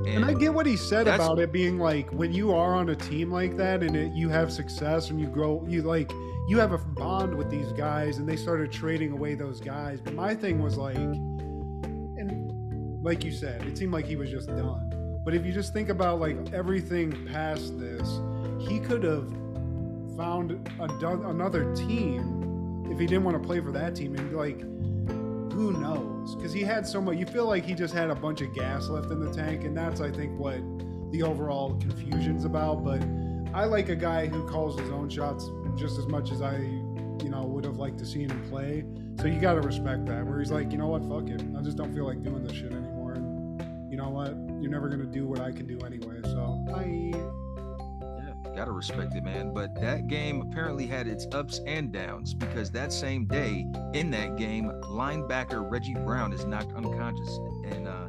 And 0.08 0.24
I 0.24 0.34
get 0.34 0.53
what 0.53 0.66
he 0.66 0.78
said 0.78 1.08
about 1.08 1.39
it 1.39 1.51
being 1.51 1.80
like 1.80 2.10
when 2.12 2.32
you 2.32 2.53
are 2.53 2.76
on 2.76 2.89
a 2.89 2.95
team 2.95 3.32
like 3.32 3.56
that 3.58 3.82
and 3.82 3.95
it, 3.95 4.14
you 4.14 4.30
have 4.30 4.51
success 4.51 5.10
and 5.10 5.20
you 5.20 5.28
grow, 5.28 5.66
you 5.68 5.82
like 5.82 6.12
you 6.47 6.60
have 6.60 6.74
a 6.74 6.78
bond 6.78 7.36
with 7.36 7.49
these 7.49 7.72
guys, 7.72 8.18
and 8.18 8.30
they 8.30 8.36
started 8.36 8.72
trading 8.72 9.12
away 9.12 9.34
those 9.34 9.60
guys. 9.60 9.99
But 9.99 10.14
my 10.14 10.36
thing 10.36 10.62
was 10.62 10.78
like, 10.78 10.95
and 10.95 12.51
like 13.03 13.24
you 13.24 13.32
said, 13.32 13.64
it 13.64 13.78
seemed 13.78 13.93
like 13.93 14.06
he 14.06 14.16
was 14.16 14.30
just 14.30 14.47
done. 14.47 15.05
But 15.26 15.34
if 15.34 15.45
you 15.45 15.51
just 15.51 15.73
think 15.73 15.89
about 15.89 16.19
like 16.19 16.38
everything 16.53 17.26
past 17.26 17.78
this, 17.80 18.19
he 18.59 18.80
could 18.80 19.03
have 19.03 19.28
found 20.15 20.51
a, 20.80 20.84
another 21.28 21.76
team 21.76 22.86
if 22.89 22.99
he 22.99 23.07
didn't 23.07 23.23
want 23.23 23.41
to 23.41 23.45
play 23.45 23.59
for 23.59 23.71
that 23.71 23.95
team, 23.95 24.15
and 24.15 24.32
like 24.34 24.61
who 25.51 25.71
knows? 25.71 26.36
Because 26.36 26.53
he 26.53 26.61
had 26.61 26.86
so 26.86 27.01
much. 27.01 27.17
You 27.17 27.26
feel 27.26 27.47
like 27.47 27.65
he 27.65 27.73
just 27.73 27.93
had 27.93 28.09
a 28.09 28.15
bunch 28.15 28.41
of 28.41 28.53
gas 28.53 28.88
left 28.88 29.09
in 29.09 29.19
the 29.19 29.32
tank, 29.32 29.63
and 29.63 29.76
that's 29.76 30.01
I 30.01 30.11
think 30.11 30.38
what 30.38 30.59
the 31.11 31.23
overall 31.23 31.76
confusion's 31.80 32.45
about. 32.45 32.84
But 32.84 33.01
I 33.53 33.65
like 33.65 33.89
a 33.89 33.95
guy 33.95 34.28
who 34.28 34.47
calls 34.47 34.78
his 34.80 34.89
own 34.89 35.09
shots 35.09 35.49
just 35.78 35.97
as 35.97 36.07
much 36.07 36.32
as 36.32 36.41
I, 36.41 36.57
you 36.57 37.30
know, 37.30 37.43
would 37.43 37.63
have 37.63 37.78
liked 37.78 37.97
to 37.99 38.05
see 38.05 38.23
him 38.23 38.49
play. 38.49 38.84
So 39.21 39.28
you 39.28 39.39
got 39.39 39.53
to 39.53 39.61
respect 39.61 40.05
that. 40.07 40.26
Where 40.26 40.39
he's 40.39 40.51
like, 40.51 40.71
you 40.71 40.78
know 40.78 40.88
what, 40.88 41.03
fuck 41.03 41.30
it. 41.30 41.41
I 41.57 41.61
just 41.61 41.78
don't 41.78 41.93
feel 41.93 42.05
like 42.05 42.21
doing 42.21 42.43
this 42.43 42.55
shit 42.55 42.73
anymore. 42.73 43.13
And 43.13 43.89
you 43.89 43.97
know 43.97 44.09
what? 44.09 44.36
You're 44.66 44.72
never 44.72 44.89
gonna 44.89 45.05
do 45.05 45.28
what 45.28 45.41
I 45.41 45.51
can 45.51 45.68
do 45.68 45.78
anyway. 45.86 46.22
So. 46.24 46.66
Yeah, 46.76 48.55
gotta 48.55 48.72
respect 48.72 49.13
it, 49.13 49.24
man. 49.24 49.53
But 49.53 49.80
that 49.80 50.07
game 50.07 50.41
apparently 50.41 50.88
had 50.88 51.05
its 51.05 51.28
ups 51.34 51.61
and 51.68 51.91
downs 51.91 52.34
because 52.34 52.72
that 52.72 52.91
same 52.91 53.28
day 53.28 53.68
in 53.93 54.09
that 54.09 54.38
game, 54.38 54.72
linebacker 54.86 55.70
Reggie 55.70 55.93
Brown 55.93 56.34
is 56.34 56.45
knocked 56.45 56.74
unconscious, 56.74 57.39
and 57.66 57.88
uh, 57.88 58.07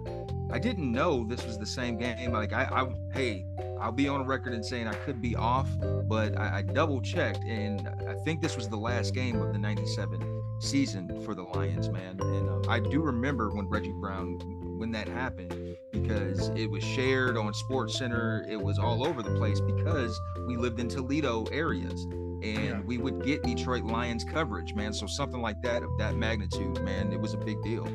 I 0.50 0.58
didn't 0.58 0.90
know 0.90 1.26
this 1.28 1.44
was 1.44 1.58
the 1.58 1.66
same 1.66 1.98
game. 1.98 2.32
Like 2.32 2.54
I, 2.54 2.62
I 2.64 2.88
hey, 3.12 3.44
I'll 3.78 3.92
be 3.92 4.08
on 4.08 4.24
record 4.24 4.54
and 4.54 4.64
saying 4.64 4.88
I 4.88 4.94
could 4.94 5.20
be 5.20 5.36
off, 5.36 5.68
but 6.08 6.38
I, 6.38 6.60
I 6.60 6.62
double 6.62 7.02
checked, 7.02 7.44
and 7.44 7.86
I 8.08 8.14
think 8.24 8.40
this 8.40 8.56
was 8.56 8.66
the 8.66 8.78
last 8.78 9.12
game 9.12 9.42
of 9.42 9.52
the 9.52 9.58
'97 9.58 10.42
season 10.60 11.20
for 11.20 11.34
the 11.34 11.42
Lions, 11.42 11.90
man. 11.90 12.18
And 12.18 12.48
um, 12.48 12.62
I 12.66 12.80
do 12.80 13.02
remember 13.02 13.50
when 13.50 13.68
Reggie 13.68 13.92
Brown 14.00 14.38
when 14.76 14.90
that 14.92 15.08
happened 15.08 15.76
because 15.92 16.48
it 16.50 16.70
was 16.70 16.82
shared 16.84 17.36
on 17.36 17.52
Sports 17.54 17.98
Center. 17.98 18.44
It 18.48 18.60
was 18.60 18.78
all 18.78 19.06
over 19.06 19.22
the 19.22 19.34
place 19.36 19.60
because 19.60 20.18
we 20.46 20.56
lived 20.56 20.78
in 20.80 20.88
Toledo 20.88 21.44
areas 21.52 22.04
and 22.42 22.42
Yeah. 22.42 22.80
we 22.86 22.98
would 22.98 23.24
get 23.24 23.42
Detroit 23.42 23.84
Lions 23.84 24.24
coverage, 24.24 24.74
man. 24.74 24.92
So 24.92 25.06
something 25.06 25.40
like 25.40 25.60
that 25.62 25.82
of 25.82 25.90
that 25.98 26.16
magnitude, 26.16 26.82
man, 26.82 27.12
it 27.12 27.20
was 27.20 27.34
a 27.34 27.38
big 27.38 27.62
deal. 27.62 27.86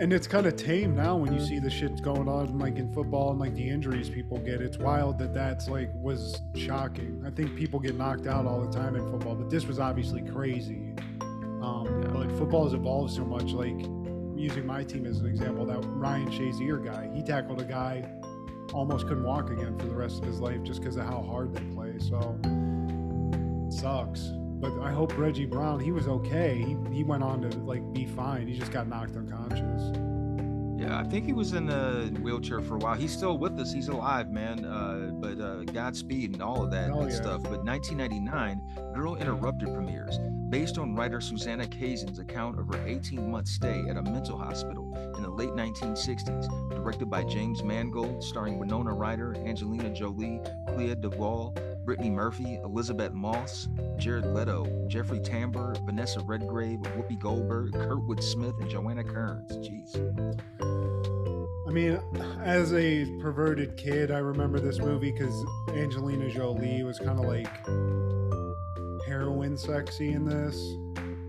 And 0.00 0.10
it's 0.12 0.26
kind 0.26 0.46
of 0.46 0.56
tame 0.56 0.96
now 0.96 1.16
when 1.16 1.32
you 1.34 1.38
see 1.40 1.58
the 1.58 1.68
shit 1.70 2.02
going 2.02 2.26
on, 2.26 2.58
like 2.58 2.78
in 2.78 2.92
football 2.94 3.30
and 3.30 3.38
like 3.38 3.54
the 3.54 3.68
injuries 3.68 4.08
people 4.08 4.38
get. 4.38 4.62
It's 4.62 4.78
wild 4.78 5.18
that 5.18 5.34
that's 5.34 5.68
like 5.68 5.90
was 5.94 6.40
shocking. 6.56 7.22
I 7.26 7.30
think 7.30 7.54
people 7.54 7.78
get 7.78 7.94
knocked 7.96 8.26
out 8.26 8.46
all 8.46 8.60
the 8.64 8.72
time 8.72 8.96
in 8.96 9.08
football, 9.10 9.34
but 9.34 9.50
this 9.50 9.66
was 9.66 9.78
obviously 9.78 10.22
crazy. 10.22 10.94
Um, 11.60 12.00
But 12.12 12.32
football 12.38 12.64
has 12.64 12.72
evolved 12.72 13.12
so 13.12 13.24
much. 13.24 13.52
Like 13.52 13.78
using 14.42 14.66
my 14.66 14.82
team 14.82 15.06
as 15.06 15.20
an 15.20 15.26
example, 15.26 15.64
that 15.66 15.78
Ryan 15.84 16.28
Shazier 16.28 16.84
guy, 16.84 17.08
he 17.14 17.22
tackled 17.22 17.60
a 17.60 17.64
guy 17.64 18.04
almost 18.72 19.06
couldn't 19.06 19.24
walk 19.24 19.50
again 19.50 19.78
for 19.78 19.86
the 19.86 19.94
rest 19.94 20.18
of 20.18 20.24
his 20.24 20.40
life 20.40 20.62
just 20.62 20.80
because 20.80 20.96
of 20.96 21.04
how 21.04 21.22
hard 21.22 21.54
they 21.54 21.62
play. 21.74 21.94
So 21.98 22.38
sucks. 23.70 24.32
But 24.60 24.78
I 24.80 24.92
hope 24.92 25.16
Reggie 25.18 25.46
Brown, 25.46 25.80
he 25.80 25.92
was 25.92 26.06
okay. 26.06 26.58
He, 26.58 26.76
he 26.94 27.04
went 27.04 27.22
on 27.22 27.42
to 27.42 27.58
like 27.58 27.92
be 27.92 28.06
fine. 28.06 28.46
He 28.46 28.58
just 28.58 28.72
got 28.72 28.88
knocked 28.88 29.16
unconscious. 29.16 30.11
Yeah, 30.82 30.98
I 30.98 31.04
think 31.04 31.26
he 31.26 31.32
was 31.32 31.52
in 31.52 31.70
a 31.70 32.08
wheelchair 32.20 32.60
for 32.60 32.74
a 32.74 32.78
while. 32.78 32.96
He's 32.96 33.12
still 33.12 33.38
with 33.38 33.58
us. 33.60 33.72
He's 33.72 33.88
alive, 33.88 34.30
man. 34.30 34.64
Uh, 34.64 35.10
but 35.12 35.40
uh, 35.40 35.62
Godspeed 35.64 36.32
and 36.32 36.42
all 36.42 36.64
of 36.64 36.70
that 36.72 36.92
good 36.92 37.10
yeah. 37.10 37.16
stuff. 37.16 37.42
But 37.44 37.64
1999, 37.64 38.92
Girl 38.92 39.14
Interrupted 39.14 39.72
premieres, 39.72 40.18
based 40.48 40.78
on 40.78 40.94
writer 40.96 41.20
Susanna 41.20 41.66
Kaysen's 41.66 42.18
account 42.18 42.58
of 42.58 42.66
her 42.66 42.80
18-month 42.84 43.46
stay 43.46 43.84
at 43.88 43.96
a 43.96 44.02
mental 44.02 44.36
hospital 44.36 44.92
in 45.16 45.22
the 45.22 45.30
late 45.30 45.50
1960s. 45.50 46.70
Directed 46.70 47.08
by 47.08 47.22
James 47.22 47.62
Mangold, 47.62 48.22
starring 48.22 48.58
Winona 48.58 48.92
Ryder, 48.92 49.36
Angelina 49.36 49.90
Jolie, 49.90 50.40
Clea 50.74 50.96
Duvall, 50.96 51.54
Brittany 51.84 52.10
Murphy, 52.10 52.58
Elisabeth 52.64 53.12
Moss, 53.12 53.68
Jared 53.98 54.26
Leto, 54.26 54.66
Jeffrey 54.88 55.18
Tambor, 55.20 55.76
Vanessa 55.84 56.20
Redgrave, 56.20 56.78
Whoopi 56.80 57.18
Goldberg, 57.18 57.72
Kurtwood 57.72 58.22
Smith, 58.22 58.54
and 58.60 58.70
Joanna 58.70 59.04
Kerns. 59.04 59.50
Jeez. 59.58 59.96
I 61.68 61.70
mean, 61.70 61.98
as 62.42 62.72
a 62.74 63.06
perverted 63.20 63.76
kid, 63.76 64.10
I 64.10 64.18
remember 64.18 64.60
this 64.60 64.78
movie 64.78 65.10
because 65.12 65.34
Angelina 65.70 66.28
Jolie 66.30 66.82
was 66.82 66.98
kind 66.98 67.18
of 67.18 67.24
like 67.24 67.48
heroin 69.06 69.56
sexy 69.56 70.12
in 70.12 70.24
this. 70.24 70.56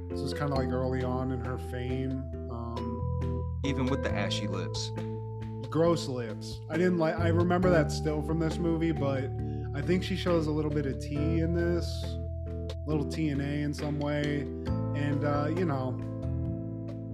This 0.09 0.21
was 0.21 0.33
kind 0.33 0.51
of 0.51 0.57
like 0.57 0.69
early 0.69 1.03
on 1.03 1.31
in 1.31 1.39
her 1.39 1.57
fame. 1.57 2.23
Um, 2.51 3.59
Even 3.63 3.85
with 3.87 4.03
the 4.03 4.13
ashy 4.13 4.47
lips. 4.47 4.91
gross 5.69 6.07
lips. 6.07 6.59
I 6.69 6.77
didn't 6.77 6.97
like. 6.99 7.17
I 7.17 7.29
remember 7.29 7.69
that 7.69 7.91
still 7.91 8.21
from 8.21 8.37
this 8.39 8.57
movie, 8.57 8.91
but 8.91 9.29
I 9.75 9.81
think 9.81 10.03
she 10.03 10.15
shows 10.15 10.47
a 10.47 10.51
little 10.51 10.69
bit 10.69 10.85
of 10.85 10.99
T 10.99 11.15
in 11.15 11.55
this, 11.55 12.03
A 12.05 12.89
little 12.89 13.05
TNA 13.05 13.63
in 13.63 13.73
some 13.73 13.99
way, 13.99 14.41
and 14.95 15.23
uh, 15.25 15.47
you 15.49 15.65
know, 15.65 15.95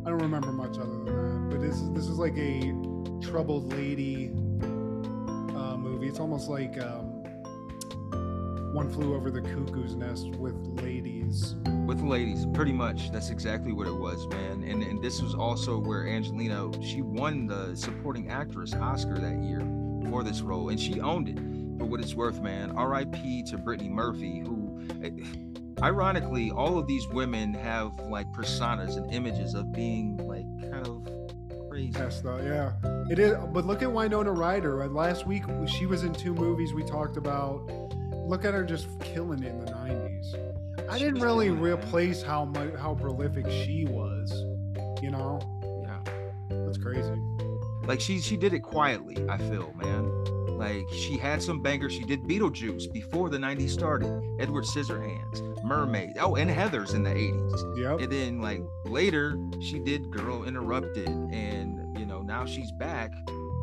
I 0.05 0.09
don't 0.09 0.19
remember 0.19 0.51
much 0.51 0.77
other 0.77 0.89
than 0.89 1.05
that. 1.05 1.47
But 1.51 1.61
this 1.61 1.75
is 1.75 1.89
this 1.91 2.05
is 2.05 2.17
like 2.17 2.37
a 2.37 2.73
troubled 3.21 3.71
lady 3.73 4.27
uh, 5.55 5.77
movie. 5.77 6.07
It's 6.07 6.19
almost 6.19 6.49
like 6.49 6.77
um, 6.81 7.23
One 8.73 8.89
Flew 8.89 9.15
Over 9.15 9.31
the 9.31 9.41
Cuckoo's 9.41 9.95
Nest 9.95 10.27
with 10.35 10.55
ladies. 10.83 11.55
with 11.85 12.01
ladies 12.01 12.45
pretty 12.53 12.73
much 12.73 13.11
that's 13.11 13.29
exactly 13.29 13.71
what 13.71 13.87
it 13.87 13.95
was 13.95 14.27
man 14.27 14.63
and 14.63 14.83
and 14.83 15.01
this 15.01 15.21
was 15.21 15.33
also 15.33 15.79
where 15.79 16.07
angelina 16.07 16.69
she 16.83 17.01
won 17.01 17.47
the 17.47 17.75
supporting 17.75 18.29
actress 18.29 18.73
oscar 18.75 19.17
that 19.17 19.41
year 19.41 19.61
for 20.09 20.23
this 20.23 20.41
role 20.41 20.69
and 20.69 20.79
she 20.79 20.99
owned 21.01 21.29
it 21.29 21.37
for 21.79 21.85
what 21.85 21.99
it's 21.99 22.13
worth 22.13 22.41
man 22.41 22.75
rip 22.77 23.11
to 23.45 23.57
brittany 23.57 23.89
murphy 23.89 24.39
who 24.39 24.79
eh, 25.03 25.09
ironically 25.81 26.51
all 26.51 26.77
of 26.77 26.85
these 26.85 27.07
women 27.07 27.53
have 27.53 27.97
like 28.01 28.27
personas 28.33 28.97
and 28.97 29.11
images 29.13 29.53
of 29.55 29.71
being 29.71 30.17
like 30.17 30.45
kind 30.71 30.85
of 30.85 31.07
crazy 31.69 32.21
though, 32.23 32.39
yeah. 32.43 32.73
It 33.09 33.19
is, 33.19 33.37
but 33.53 33.65
look 33.65 33.81
at 33.81 33.91
Winona 33.91 34.31
Ryder. 34.31 34.87
Last 34.87 35.27
week 35.27 35.43
she 35.67 35.85
was 35.85 36.03
in 36.03 36.13
two 36.13 36.33
movies 36.33 36.73
we 36.73 36.83
talked 36.83 37.15
about. 37.15 37.59
Look 38.11 38.43
at 38.43 38.53
her 38.53 38.63
just 38.63 38.87
killing 38.99 39.43
it 39.43 39.49
in 39.49 39.65
the 39.65 39.71
'90s. 39.71 40.89
I 40.89 40.97
She 40.97 41.05
didn't 41.05 41.21
really 41.21 41.49
replace 41.49 42.21
how 42.21 42.45
much 42.45 42.73
how 42.75 42.95
prolific 42.95 43.45
she 43.49 43.85
was. 43.85 44.31
You 45.01 45.11
know, 45.11 45.39
yeah 45.83 45.99
that's 46.49 46.77
crazy. 46.77 47.13
like 47.85 48.01
she 48.01 48.19
she 48.19 48.35
did 48.35 48.53
it 48.53 48.59
quietly 48.59 49.15
i 49.29 49.37
feel 49.37 49.73
man 49.77 50.11
like 50.59 50.87
she 50.91 51.17
had 51.17 51.41
some 51.41 51.61
bangers. 51.61 51.93
She 51.93 52.03
did 52.03 52.23
beetlejuice 52.23 52.91
before 52.91 53.29
the 53.29 53.37
90s 53.37 53.69
started. 53.69 54.21
Edward 54.39 54.65
scissorhands 54.65 55.63
mermaid. 55.63 56.17
Oh 56.19 56.35
and 56.35 56.49
heathers 56.49 56.93
in 56.93 57.03
the 57.03 57.09
80s 57.11 57.77
Yep. 57.77 57.99
and 58.01 58.11
then 58.11 58.41
like 58.41 58.61
later 58.85 59.37
she 59.61 59.79
did 59.79 60.11
girl 60.11 60.43
interrupted. 60.43 61.07
And 61.07 61.97
you 61.97 62.05
know 62.05 62.21
now 62.21 62.45
she's 62.45 62.71
back 62.73 63.11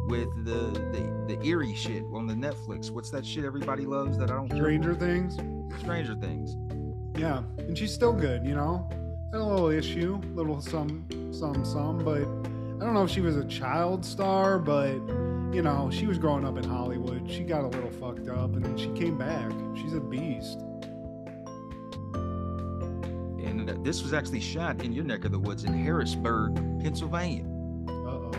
with 0.09 0.29
the 0.45 0.71
the, 0.93 1.35
the 1.37 1.47
eerie 1.47 1.75
shit 1.75 2.03
on 2.15 2.27
the 2.27 2.35
netflix. 2.35 2.91
What's 2.91 3.11
that 3.11 3.25
shit 3.27 3.45
everybody 3.45 3.85
loves 3.87 4.17
that 4.19 4.31
i 4.31 4.35
don't 4.35 4.49
care 4.49 4.59
Stranger 4.59 4.95
Things. 4.95 5.37
stranger 5.81 6.15
things. 6.17 6.57
Yeah, 7.19 7.43
and 7.59 7.77
she's 7.77 7.93
still 7.95 8.13
good. 8.13 8.45
You 8.45 8.55
know, 8.55 8.87
had 9.33 9.41
a 9.41 9.45
little 9.45 9.69
issue, 9.71 10.21
little 10.35 10.61
some 10.61 11.05
some 11.33 11.65
some, 11.65 11.99
but 12.05 12.23
I 12.23 12.85
don't 12.85 12.93
know 12.95 13.05
if 13.05 13.11
she 13.11 13.23
was 13.23 13.37
a 13.37 13.45
child 13.47 14.05
star, 14.05 14.59
but 14.59 14.99
you 15.53 15.63
know, 15.63 15.91
she 15.91 16.07
was 16.07 16.19
growing 16.19 16.45
up 16.45 16.57
in 16.59 16.65
Hollywood. 16.65 17.31
She 17.31 17.43
got 17.43 17.65
a 17.65 17.69
little 17.69 17.91
fucked 17.91 18.29
up, 18.29 18.55
and 18.55 18.65
then 18.65 18.77
she 18.77 18.89
came 18.93 19.17
back. 19.17 19.51
She's 19.77 19.95
a 19.95 20.01
beast. 20.01 20.59
and 23.47 23.71
uh, 23.71 23.75
this 23.83 24.03
was 24.03 24.13
actually 24.13 24.41
shot 24.41 24.83
in 24.83 24.93
your 24.93 25.05
neck 25.05 25.25
of 25.25 25.31
the 25.33 25.39
woods 25.39 25.65
in 25.65 25.73
harrisburg 25.73 26.55
pennsylvania 26.83 27.45
Uh 27.89 27.93
oh. 27.93 28.31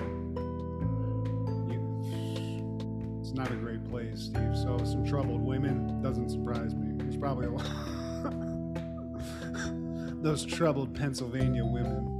It's 3.19 3.31
not 3.33 3.49
a 3.51 3.55
great 3.55 3.83
place, 3.89 4.21
Steve. 4.23 4.55
So 4.55 4.77
some 4.79 5.05
troubled 5.05 5.41
women 5.41 6.01
doesn't 6.01 6.29
surprise 6.29 6.73
me. 6.75 6.93
There's 6.97 7.17
probably 7.17 7.47
a 7.47 7.51
lot. 7.51 7.65
Those 10.23 10.45
troubled 10.45 10.93
Pennsylvania 10.95 11.65
women. 11.65 12.16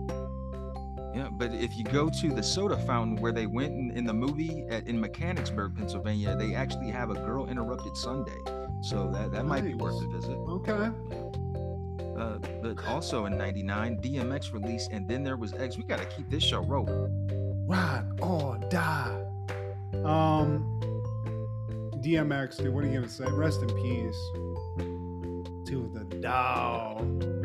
Yeah, 1.14 1.30
but 1.32 1.54
if 1.54 1.78
you 1.78 1.84
go 1.84 2.10
to 2.10 2.34
the 2.34 2.44
soda 2.44 2.78
fountain 2.78 3.16
where 3.18 3.32
they 3.32 3.48
went 3.48 3.74
in, 3.74 3.92
in 3.92 4.06
the 4.06 4.14
movie 4.14 4.66
at, 4.70 4.88
in 4.88 5.00
Mechanicsburg, 5.00 5.76
Pennsylvania, 5.76 6.36
they 6.36 6.54
actually 6.54 6.90
have 6.92 7.10
a 7.10 7.16
Girl 7.16 7.48
Interrupted 7.48 7.96
sundae. 7.98 8.32
So 8.84 9.10
that, 9.14 9.32
that 9.32 9.46
might 9.46 9.64
be 9.64 9.74
worth 9.74 10.02
a 10.02 10.08
visit. 10.08 10.38
Okay. 10.48 10.92
Uh, 12.18 12.38
but 12.62 12.86
also 12.88 13.26
in 13.26 13.38
99, 13.38 13.98
DMX 14.02 14.54
released 14.54 14.92
And 14.92 15.08
Then 15.08 15.24
There 15.24 15.38
Was 15.38 15.54
X. 15.54 15.78
We 15.78 15.84
got 15.84 16.00
to 16.00 16.06
keep 16.06 16.30
this 16.30 16.44
show 16.44 16.62
rolling. 16.62 17.66
Ride 17.68 18.06
or 18.22 18.58
die. 18.70 19.24
Um, 20.04 20.80
DMX, 21.98 22.58
dude, 22.58 22.74
what 22.74 22.84
are 22.84 22.88
you 22.88 23.00
gonna 23.00 23.10
say? 23.10 23.26
Rest 23.26 23.62
in 23.62 23.68
peace 23.70 24.16
to 25.68 25.92
the 25.94 26.06
dog. 26.22 27.37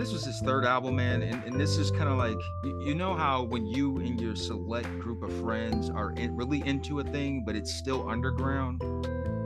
This 0.00 0.14
was 0.14 0.24
his 0.24 0.40
third 0.40 0.64
album, 0.64 0.96
man. 0.96 1.20
And, 1.20 1.44
and 1.44 1.60
this 1.60 1.76
is 1.76 1.90
kind 1.90 2.08
of 2.08 2.16
like, 2.16 2.38
you, 2.64 2.94
know 2.94 3.14
how 3.14 3.42
when 3.42 3.66
you 3.66 3.98
and 3.98 4.18
your 4.18 4.34
select 4.34 4.88
group 4.98 5.22
of 5.22 5.30
friends 5.42 5.90
are 5.90 6.12
in, 6.12 6.34
really 6.34 6.66
into 6.66 7.00
a 7.00 7.04
thing, 7.04 7.42
but 7.44 7.54
it's 7.54 7.74
still 7.74 8.08
underground? 8.08 8.82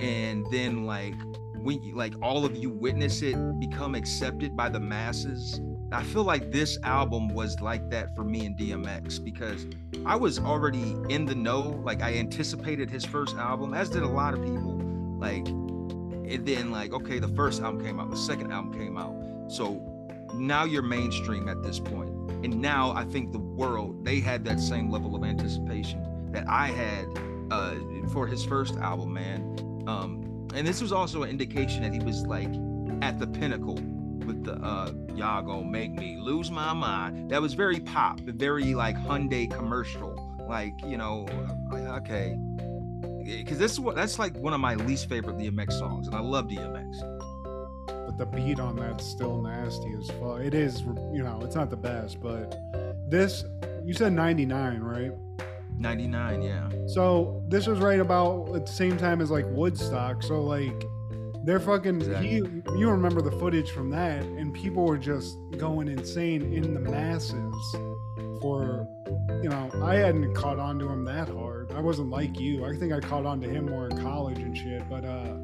And 0.00 0.46
then, 0.52 0.86
like, 0.86 1.16
when 1.56 1.92
like 1.96 2.14
all 2.22 2.44
of 2.44 2.54
you 2.54 2.70
witness 2.70 3.20
it 3.20 3.34
become 3.58 3.96
accepted 3.96 4.56
by 4.56 4.68
the 4.68 4.78
masses. 4.78 5.60
I 5.90 6.04
feel 6.04 6.22
like 6.22 6.52
this 6.52 6.78
album 6.84 7.30
was 7.30 7.60
like 7.60 7.90
that 7.90 8.14
for 8.14 8.22
me 8.22 8.46
and 8.46 8.56
DMX 8.56 9.24
because 9.24 9.66
I 10.06 10.14
was 10.14 10.38
already 10.38 10.94
in 11.08 11.24
the 11.24 11.34
know. 11.34 11.80
Like 11.82 12.00
I 12.00 12.14
anticipated 12.14 12.90
his 12.90 13.04
first 13.04 13.34
album, 13.36 13.74
as 13.74 13.90
did 13.90 14.04
a 14.04 14.08
lot 14.08 14.34
of 14.34 14.44
people. 14.44 14.78
Like, 15.18 15.48
and 15.48 16.46
then 16.46 16.70
like, 16.70 16.92
okay, 16.92 17.18
the 17.18 17.28
first 17.28 17.60
album 17.60 17.84
came 17.84 17.98
out, 17.98 18.08
the 18.08 18.16
second 18.16 18.52
album 18.52 18.72
came 18.72 18.96
out. 18.96 19.50
So 19.50 19.93
now 20.38 20.64
you're 20.64 20.82
mainstream 20.82 21.48
at 21.48 21.62
this 21.62 21.78
point. 21.78 22.10
And 22.44 22.60
now 22.60 22.92
I 22.92 23.04
think 23.04 23.32
the 23.32 23.38
world, 23.38 24.04
they 24.04 24.20
had 24.20 24.44
that 24.44 24.60
same 24.60 24.90
level 24.90 25.16
of 25.16 25.24
anticipation 25.24 26.30
that 26.32 26.46
I 26.48 26.68
had 26.68 27.06
uh, 27.50 27.74
for 28.12 28.26
his 28.26 28.44
first 28.44 28.76
album, 28.76 29.14
man. 29.14 29.84
Um, 29.86 30.48
and 30.54 30.66
this 30.66 30.80
was 30.80 30.92
also 30.92 31.22
an 31.22 31.30
indication 31.30 31.82
that 31.82 31.92
he 31.92 32.00
was 32.00 32.26
like 32.26 32.48
at 33.02 33.18
the 33.18 33.26
pinnacle 33.26 33.74
with 34.24 34.44
the 34.44 34.54
uh 34.54 34.90
y'all 35.14 35.42
gonna 35.42 35.66
make 35.66 35.92
me 35.92 36.16
lose 36.18 36.50
my 36.50 36.72
mind 36.72 37.30
that 37.30 37.42
was 37.42 37.54
very 37.54 37.80
pop 37.80 38.18
very 38.20 38.74
like 38.74 38.96
hyundai 38.96 39.50
commercial 39.50 40.16
like 40.48 40.72
you 40.86 40.96
know 40.96 41.26
okay 41.72 42.38
because 43.24 43.58
this 43.58 43.72
is 43.72 43.80
what 43.80 43.94
that's 43.94 44.18
like 44.18 44.34
one 44.38 44.54
of 44.54 44.60
my 44.60 44.74
least 44.76 45.08
favorite 45.08 45.36
dmx 45.36 45.72
songs 45.72 46.06
and 46.06 46.16
i 46.16 46.20
love 46.20 46.46
dmx 46.46 47.13
But 48.16 48.30
the 48.30 48.36
beat 48.36 48.60
on 48.60 48.76
that's 48.76 49.04
still 49.04 49.40
nasty 49.40 49.92
as 49.98 50.08
fuck. 50.20 50.40
It 50.40 50.54
is, 50.54 50.82
you 51.12 51.22
know, 51.22 51.40
it's 51.42 51.54
not 51.56 51.70
the 51.70 51.76
best, 51.76 52.20
but 52.20 52.56
this, 53.08 53.44
you 53.84 53.94
said 53.94 54.12
99, 54.12 54.80
right? 54.80 55.12
99 55.76 56.40
yeah 56.42 56.68
So 56.86 57.42
this 57.48 57.66
was 57.66 57.80
right 57.80 57.98
about 57.98 58.54
at 58.54 58.66
the 58.66 58.72
same 58.72 58.96
time 58.96 59.20
as 59.20 59.30
like 59.30 59.44
Woodstock. 59.48 60.22
So 60.22 60.40
like 60.40 60.84
they're 61.42 61.58
fucking 61.58 62.00
he 62.22 62.36
you 62.78 62.88
remember 62.88 63.20
the 63.20 63.32
footage 63.32 63.70
from 63.72 63.90
that 63.90 64.22
and 64.22 64.54
people 64.54 64.84
were 64.84 64.96
just 64.96 65.36
going 65.58 65.88
insane 65.88 66.54
in 66.54 66.74
the 66.74 66.80
masses 66.80 67.54
for 68.40 68.86
you 69.42 69.48
know, 69.48 69.70
I 69.82 69.96
hadn't 69.96 70.32
caught 70.34 70.58
on 70.58 70.78
to 70.78 70.88
him 70.88 71.04
that 71.06 71.28
hard. 71.28 71.72
I 71.72 71.80
wasn't 71.80 72.08
like 72.10 72.38
you. 72.38 72.64
I 72.64 72.76
think 72.76 72.92
I 72.92 73.00
caught 73.00 73.26
on 73.26 73.40
to 73.40 73.48
him 73.48 73.66
more 73.66 73.88
in 73.88 74.00
college 74.00 74.38
and 74.38 74.56
shit, 74.56 74.88
but 74.88 75.04
uh 75.04 75.38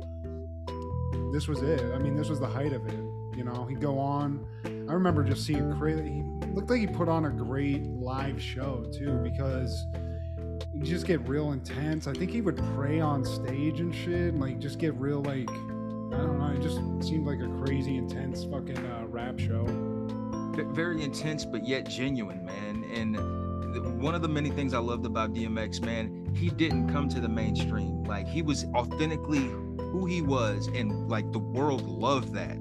this 1.33 1.49
was 1.49 1.63
it. 1.63 1.93
I 1.95 1.99
mean, 1.99 2.17
this 2.17 2.29
was 2.29 2.41
the 2.41 2.47
height 2.47 2.73
of 2.73 2.87
it. 2.87 3.01
You 3.37 3.45
know, 3.45 3.65
he'd 3.67 3.81
go 3.81 3.99
on. 3.99 4.47
I 4.65 4.93
remember 4.93 5.23
just 5.23 5.47
seeing 5.47 5.77
crazy. 5.79 6.25
He 6.45 6.53
looked 6.53 6.71
like 6.71 6.81
he 6.81 6.87
put 6.87 7.09
on 7.09 7.25
a 7.25 7.31
great 7.31 7.87
live 7.87 8.43
show 8.43 8.85
too, 8.93 9.19
because 9.23 9.87
he 10.73 10.81
just 10.81 11.07
get 11.07 11.27
real 11.29 11.53
intense. 11.53 12.07
I 12.07 12.13
think 12.13 12.31
he 12.31 12.41
would 12.41 12.57
pray 12.75 13.01
on 13.01 13.25
stage 13.25 13.81
and 13.81 13.95
shit, 13.95 14.35
and 14.35 14.41
like 14.41 14.59
just 14.59 14.79
get 14.79 14.95
real 14.95 15.23
like 15.23 15.49
I 15.49 16.19
don't 16.19 16.39
know. 16.39 16.53
It 16.55 16.61
just 16.61 16.79
seemed 17.09 17.27
like 17.27 17.39
a 17.41 17.49
crazy 17.65 17.97
intense 17.97 18.45
fucking 18.45 18.79
uh, 18.79 19.07
rap 19.07 19.39
show. 19.39 19.67
Very 20.73 21.03
intense 21.03 21.45
but 21.45 21.67
yet 21.67 21.89
genuine 21.89 22.45
man 22.45 22.85
and 22.93 23.17
one 23.79 24.15
of 24.15 24.23
the 24.23 24.29
many 24.29 24.51
things 24.51 24.75
i 24.75 24.79
loved 24.79 25.07
about 25.07 25.33
dmx 25.33 25.81
man 25.85 26.21
he 26.35 26.51
didn't 26.51 26.89
come 26.89 27.09
to 27.09 27.21
the 27.21 27.29
mainstream. 27.29 28.05
Like 28.05 28.27
he 28.27 28.43
was 28.43 28.65
authentically 28.75 29.49
who 29.93 30.07
he 30.07 30.23
was 30.23 30.69
and 30.69 31.09
like 31.09 31.31
the 31.33 31.39
world 31.39 31.83
loved 31.83 32.35
that. 32.35 32.57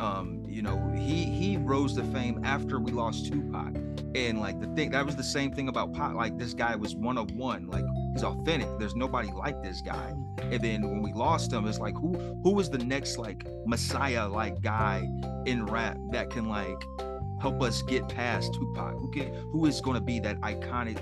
Um 0.00 0.42
you 0.48 0.62
know 0.62 0.92
he 0.96 1.24
he 1.24 1.56
rose 1.56 1.94
to 1.94 2.04
fame 2.04 2.40
after 2.44 2.80
we 2.80 2.92
lost 2.92 3.26
tupac. 3.26 3.76
And 4.14 4.40
like 4.40 4.60
the 4.60 4.66
thing 4.74 4.90
that 4.90 5.06
was 5.06 5.16
the 5.16 5.22
same 5.22 5.52
thing 5.52 5.68
about 5.68 5.92
pop 5.92 6.14
like 6.14 6.38
this 6.38 6.54
guy 6.54 6.74
was 6.74 6.96
one 6.96 7.18
of 7.18 7.30
one. 7.32 7.66
Like 7.66 7.84
he's 8.14 8.24
authentic. 8.24 8.68
There's 8.78 8.96
nobody 8.96 9.30
like 9.30 9.62
this 9.62 9.80
guy. 9.80 10.14
And 10.42 10.60
then 10.62 10.82
when 10.82 11.02
we 11.02 11.12
lost 11.12 11.52
him 11.52 11.66
it's 11.66 11.78
like 11.78 11.94
who 11.94 12.14
who 12.42 12.52
was 12.52 12.70
the 12.70 12.78
next 12.78 13.18
like 13.18 13.46
messiah 13.66 14.28
like 14.28 14.60
guy 14.62 15.08
in 15.46 15.66
rap 15.66 15.98
that 16.10 16.30
can 16.30 16.48
like 16.48 16.82
help 17.40 17.62
us 17.62 17.82
get 17.82 18.08
past 18.08 18.54
Tupac? 18.54 18.94
Who 18.98 19.10
can 19.10 19.34
who 19.52 19.66
is 19.66 19.80
going 19.80 19.94
to 19.94 20.00
be 20.00 20.20
that 20.20 20.40
iconic, 20.40 20.98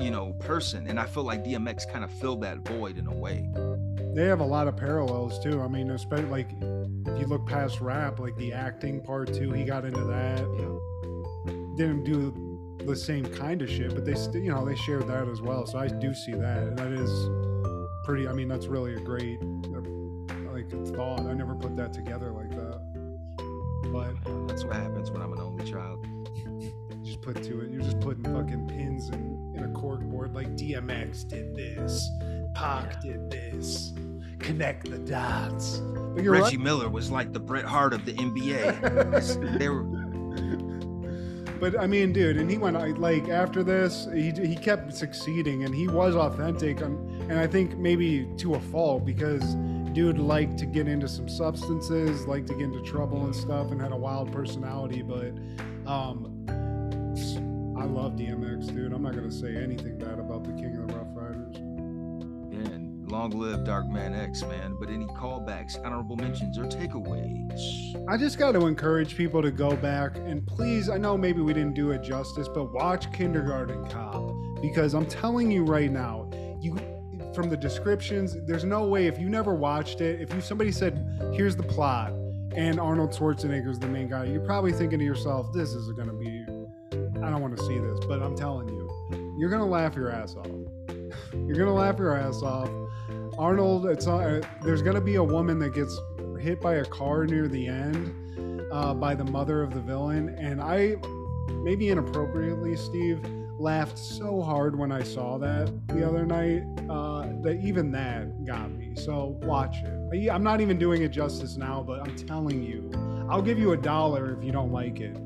you 0.00 0.10
know, 0.10 0.32
person? 0.40 0.86
And 0.86 1.00
I 1.00 1.06
feel 1.06 1.24
like 1.24 1.44
DMX 1.44 1.90
kind 1.90 2.04
of 2.04 2.10
filled 2.10 2.42
that 2.42 2.58
void 2.58 2.98
in 2.98 3.06
a 3.06 3.14
way. 3.14 3.48
They 4.14 4.24
have 4.24 4.40
a 4.40 4.46
lot 4.46 4.68
of 4.68 4.76
parallels 4.76 5.38
too. 5.42 5.60
I 5.60 5.68
mean, 5.68 5.90
especially 5.90 6.26
like 6.26 6.50
if 6.60 7.20
you 7.20 7.26
look 7.26 7.46
past 7.46 7.80
rap, 7.80 8.18
like 8.18 8.36
the 8.36 8.52
acting 8.52 9.00
part 9.00 9.32
too, 9.32 9.52
he 9.52 9.64
got 9.64 9.84
into 9.84 10.04
that. 10.04 10.38
Didn't 11.76 12.04
do 12.04 12.46
the 12.86 12.96
same 12.96 13.26
kind 13.26 13.60
of 13.60 13.68
shit, 13.68 13.94
but 13.94 14.04
they 14.04 14.14
still, 14.14 14.40
you 14.40 14.50
know, 14.50 14.64
they 14.64 14.76
shared 14.76 15.06
that 15.08 15.28
as 15.28 15.42
well. 15.42 15.66
So 15.66 15.78
I 15.78 15.88
do 15.88 16.14
see 16.14 16.32
that. 16.32 16.58
And 16.58 16.78
that 16.78 16.92
is 16.92 17.10
pretty. 18.04 18.28
I 18.28 18.32
mean, 18.32 18.48
that's 18.48 18.66
really 18.66 18.94
a 18.94 19.00
great 19.00 19.38
uh, 19.42 19.80
like 20.52 20.70
thought. 20.94 21.20
I 21.20 21.34
never 21.34 21.54
put 21.54 21.76
that 21.76 21.92
together 21.92 22.30
like 22.32 22.50
that. 22.50 22.80
But 23.92 24.48
that's 24.48 24.64
what 24.64 24.76
happens 24.76 25.10
when 25.10 25.22
only 25.22 25.25
child. 25.66 26.06
Just 27.04 27.20
put 27.20 27.42
to 27.44 27.60
it. 27.60 27.70
You're 27.70 27.82
just 27.82 28.00
putting 28.00 28.24
fucking 28.24 28.66
pins 28.68 29.08
in, 29.10 29.52
in 29.56 29.64
a 29.64 29.68
cork 29.72 30.00
board 30.00 30.34
like 30.34 30.48
DMX 30.56 31.28
did 31.28 31.54
this, 31.54 32.08
Pac 32.54 33.00
did 33.02 33.30
this. 33.30 33.92
Connect 34.38 34.90
the 34.90 34.98
dots. 34.98 35.78
But 36.14 36.22
you're 36.22 36.32
Reggie 36.32 36.56
right. 36.56 36.64
Miller 36.64 36.88
was 36.88 37.10
like 37.10 37.32
the 37.32 37.40
Bret 37.40 37.64
Hart 37.64 37.92
of 37.92 38.04
the 38.04 38.12
NBA. 38.14 39.58
they 39.58 39.68
were 39.68 39.84
But 41.58 41.80
I 41.80 41.86
mean, 41.86 42.12
dude, 42.12 42.36
and 42.36 42.50
he 42.50 42.58
went 42.58 43.00
like 43.00 43.28
after 43.28 43.62
this, 43.62 44.06
he 44.14 44.30
he 44.30 44.56
kept 44.56 44.94
succeeding, 44.94 45.64
and 45.64 45.74
he 45.74 45.88
was 45.88 46.14
authentic, 46.14 46.80
and, 46.80 47.30
and 47.30 47.38
I 47.38 47.46
think 47.46 47.76
maybe 47.76 48.28
to 48.38 48.54
a 48.54 48.60
fault 48.60 49.04
because 49.04 49.56
dude 49.96 50.18
liked 50.18 50.58
to 50.58 50.66
get 50.66 50.86
into 50.86 51.08
some 51.08 51.26
substances, 51.26 52.26
liked 52.26 52.46
to 52.46 52.52
get 52.52 52.64
into 52.64 52.82
trouble 52.82 53.24
and 53.24 53.34
stuff, 53.34 53.70
and 53.70 53.80
had 53.80 53.92
a 53.92 53.96
wild 53.96 54.30
personality. 54.30 55.00
But 55.00 55.32
um, 55.90 56.44
I 57.80 57.84
love 57.86 58.12
DMX, 58.12 58.66
dude. 58.74 58.92
I'm 58.92 59.02
not 59.02 59.14
gonna 59.14 59.32
say 59.32 59.56
anything 59.56 59.98
bad 59.98 60.18
about 60.18 60.44
the 60.44 60.52
King 60.52 60.76
of 60.76 60.88
the 60.88 60.96
Ruff 60.96 61.06
Ryders. 61.14 61.56
and 61.56 63.10
long 63.10 63.30
live 63.30 63.64
Dark 63.64 63.88
Man 63.88 64.12
X, 64.12 64.42
man. 64.42 64.76
But 64.78 64.90
any 64.90 65.06
callbacks, 65.06 65.82
honorable 65.82 66.16
mentions, 66.16 66.58
or 66.58 66.64
takeaways? 66.64 68.06
I 68.06 68.18
just 68.18 68.38
got 68.38 68.52
to 68.52 68.66
encourage 68.66 69.16
people 69.16 69.40
to 69.40 69.50
go 69.50 69.76
back 69.76 70.18
and 70.18 70.46
please, 70.46 70.90
I 70.90 70.98
know 70.98 71.16
maybe 71.16 71.40
we 71.40 71.54
didn't 71.54 71.74
do 71.74 71.92
it 71.92 72.02
justice, 72.02 72.48
but 72.48 72.70
watch 72.70 73.10
Kindergarten 73.14 73.88
Cop 73.88 74.30
because 74.60 74.92
I'm 74.92 75.06
telling 75.06 75.50
you 75.50 75.64
right 75.64 75.90
now, 75.90 76.28
you 76.60 76.78
from 77.36 77.50
the 77.50 77.56
descriptions, 77.56 78.34
there's 78.46 78.64
no 78.64 78.86
way 78.86 79.06
if 79.06 79.20
you 79.20 79.28
never 79.28 79.54
watched 79.54 80.00
it, 80.00 80.20
if 80.22 80.32
you 80.34 80.40
somebody 80.40 80.72
said, 80.72 81.06
"Here's 81.34 81.54
the 81.54 81.62
plot," 81.62 82.12
and 82.56 82.80
Arnold 82.80 83.10
Schwarzenegger's 83.10 83.78
the 83.78 83.86
main 83.86 84.08
guy, 84.08 84.24
you're 84.24 84.40
probably 84.40 84.72
thinking 84.72 84.98
to 84.98 85.04
yourself, 85.04 85.52
"This 85.52 85.74
is 85.74 85.92
going 85.92 86.08
to 86.08 86.14
be 86.14 86.46
I 87.22 87.30
don't 87.30 87.42
want 87.42 87.56
to 87.56 87.62
see 87.64 87.78
this," 87.78 88.00
but 88.08 88.22
I'm 88.22 88.34
telling 88.34 88.68
you, 88.70 89.36
you're 89.38 89.50
going 89.50 89.60
to 89.60 89.68
laugh 89.68 89.94
your 89.94 90.10
ass 90.10 90.34
off. 90.34 90.46
you're 91.32 91.56
going 91.56 91.68
to 91.68 91.72
laugh 91.72 91.98
your 91.98 92.16
ass 92.16 92.42
off. 92.42 92.70
Arnold, 93.38 93.86
it's 93.86 94.06
uh, 94.06 94.40
there's 94.62 94.80
going 94.80 94.96
to 94.96 95.02
be 95.02 95.16
a 95.16 95.22
woman 95.22 95.58
that 95.58 95.74
gets 95.74 95.96
hit 96.40 96.60
by 96.60 96.76
a 96.76 96.84
car 96.86 97.26
near 97.26 97.48
the 97.48 97.66
end 97.66 98.62
uh, 98.72 98.94
by 98.94 99.14
the 99.14 99.24
mother 99.24 99.62
of 99.62 99.74
the 99.74 99.80
villain, 99.80 100.30
and 100.38 100.60
I, 100.60 100.96
maybe 101.50 101.90
inappropriately, 101.90 102.76
Steve, 102.76 103.20
laughed 103.58 103.98
so 103.98 104.42
hard 104.42 104.78
when 104.78 104.92
I 104.92 105.02
saw 105.02 105.38
that 105.38 105.72
the 105.88 106.06
other 106.06 106.26
night 106.26 106.62
uh, 106.90 107.26
that 107.42 107.58
even 107.62 107.90
that 107.92 108.44
got 108.44 108.70
me. 108.70 108.94
So 108.96 109.38
watch 109.42 109.76
it. 109.82 110.30
I'm 110.30 110.42
not 110.42 110.60
even 110.60 110.78
doing 110.78 111.02
it 111.02 111.08
justice 111.08 111.56
now, 111.56 111.82
but 111.86 112.00
I'm 112.00 112.14
telling 112.16 112.62
you, 112.62 112.90
I'll 113.30 113.42
give 113.42 113.58
you 113.58 113.72
a 113.72 113.76
dollar 113.76 114.36
if 114.36 114.44
you 114.44 114.52
don't 114.52 114.72
like 114.72 115.00
it. 115.00 115.16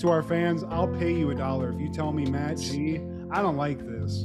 To 0.00 0.10
our 0.10 0.22
fans, 0.22 0.62
I'll 0.64 0.88
pay 0.88 1.12
you 1.12 1.30
a 1.30 1.34
dollar 1.34 1.72
if 1.72 1.80
you 1.80 1.92
tell 1.92 2.12
me, 2.12 2.24
Matt 2.24 2.58
G, 2.58 3.00
I 3.30 3.42
don't 3.42 3.56
like 3.56 3.78
this. 3.78 4.24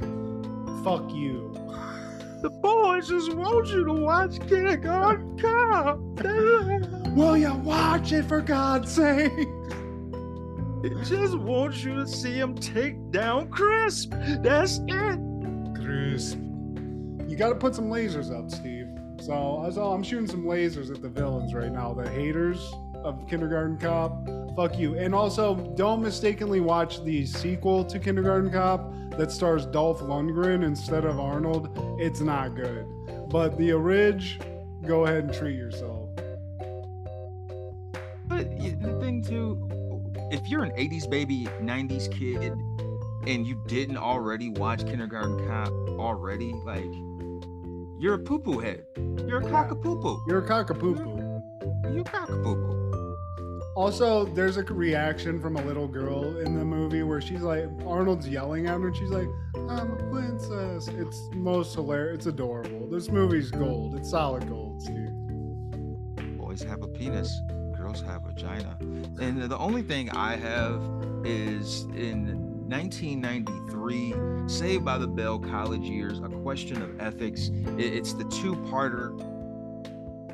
Fuck 0.84 1.12
you. 1.14 1.54
The 2.42 2.52
boys 2.52 3.08
just 3.08 3.34
want 3.34 3.70
you 3.70 3.86
to 3.86 3.94
watch 3.94 4.40
Kindergarten 4.48 5.40
Cop. 5.42 5.98
Will 7.16 7.38
you 7.38 7.56
watch 7.56 8.12
it 8.12 8.26
for 8.26 8.40
God's 8.40 8.92
sake? 8.92 9.32
Just 11.04 11.38
want 11.38 11.84
you 11.84 11.96
to 11.96 12.08
see 12.08 12.34
him 12.34 12.56
take 12.56 13.12
down 13.12 13.50
Crisp. 13.50 14.14
That's 14.42 14.80
it. 14.88 15.20
Crisp. 15.76 16.38
You 17.28 17.36
got 17.38 17.50
to 17.50 17.56
put 17.56 17.76
some 17.76 17.90
lasers 17.90 18.32
up, 18.38 18.50
Steve. 18.52 18.88
So 19.22 19.34
I'm 19.36 20.04
shooting 20.04 20.28
some 20.28 20.44
lasers 20.46 20.94
at 20.94 21.02
the 21.02 21.10
villains 21.10 21.54
right 21.54 21.72
now, 21.72 21.94
the 21.94 22.10
haters 22.10 22.60
of 23.04 23.28
Kindergarten 23.28 23.78
Cop. 23.78 24.28
Fuck 24.56 24.78
you. 24.78 24.98
And 24.98 25.16
also, 25.16 25.56
don't 25.76 26.02
mistakenly 26.02 26.60
watch 26.60 27.04
the 27.04 27.26
sequel 27.26 27.84
to 27.86 28.00
Kindergarten 28.00 28.52
Cop 28.52 28.92
that 29.18 29.32
stars 29.32 29.66
Dolph 29.66 30.02
Lundgren 30.02 30.64
instead 30.64 31.06
of 31.06 31.20
Arnold. 31.20 31.70
It's 32.00 32.20
not 32.20 32.56
good. 32.56 32.86
But 33.30 33.58
the 33.58 33.74
orig, 33.74 34.24
go 34.86 35.06
ahead 35.06 35.26
and 35.26 35.34
treat 35.34 35.56
yourself. 35.56 35.95
If 40.46 40.52
you're 40.52 40.64
an 40.64 40.70
80s 40.78 41.10
baby, 41.10 41.46
90s 41.60 42.12
kid, 42.12 42.54
and 43.26 43.48
you 43.48 43.60
didn't 43.66 43.98
already 43.98 44.50
watch 44.50 44.86
Kindergarten 44.86 45.44
Cop 45.48 45.70
already, 45.98 46.54
like 46.64 46.86
you're 47.98 48.14
a 48.14 48.20
poo 48.20 48.38
poo 48.38 48.60
head. 48.60 48.86
You're 49.26 49.40
a 49.40 49.50
cock 49.50 49.72
a 49.72 49.76
poo 49.76 50.00
poo. 50.00 50.24
You're 50.28 50.46
a 50.46 50.48
cockapoo 50.48 51.96
You 51.96 52.04
cock 52.04 52.30
a. 52.30 53.72
Also, 53.76 54.26
there's 54.26 54.58
a 54.58 54.64
reaction 54.64 55.42
from 55.42 55.56
a 55.56 55.66
little 55.66 55.88
girl 55.88 56.38
in 56.38 56.56
the 56.56 56.64
movie 56.64 57.02
where 57.02 57.22
she's 57.22 57.42
like, 57.42 57.66
Arnold's 57.84 58.30
yelling 58.30 58.68
at 58.68 58.80
her, 58.80 58.88
and 58.88 58.96
she's 58.96 59.10
like, 59.10 59.28
"I'm 59.68 59.94
a 59.94 60.12
princess." 60.12 60.88
It's 60.90 61.28
most 61.34 61.74
hilarious. 61.74 62.18
It's 62.18 62.26
adorable. 62.28 62.88
This 62.88 63.10
movie's 63.10 63.50
gold. 63.50 63.96
It's 63.96 64.12
solid 64.12 64.48
gold, 64.48 64.84
Steve. 64.84 65.10
Boys 66.38 66.62
have 66.62 66.84
a 66.84 66.88
penis, 66.88 67.36
girls 67.96 68.10
have 68.10 68.26
a 68.26 68.28
vagina. 68.30 68.78
And 69.20 69.42
the 69.44 69.58
only 69.58 69.82
thing 69.82 70.10
I 70.12 70.36
have 70.36 70.82
is 71.24 71.84
in 71.96 72.68
1993, 72.70 74.14
Saved 74.48 74.84
by 74.86 74.98
the 74.98 75.08
Bell 75.08 75.40
college 75.40 75.84
years, 75.84 76.20
A 76.20 76.30
Question 76.30 76.82
of 76.82 77.00
Ethics. 77.00 77.52
It's 77.78 78.14
the 78.14 78.26
two 78.26 78.56
parter. 78.68 79.14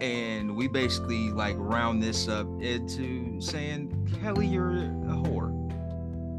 And 0.02 0.56
we 0.56 0.68
basically 0.68 1.30
like 1.30 1.56
round 1.58 2.02
this 2.02 2.28
up 2.28 2.48
into 2.62 3.40
saying, 3.40 4.10
Kelly, 4.22 4.48
you're 4.48 4.78
a 4.78 5.16
whore. 5.16 5.52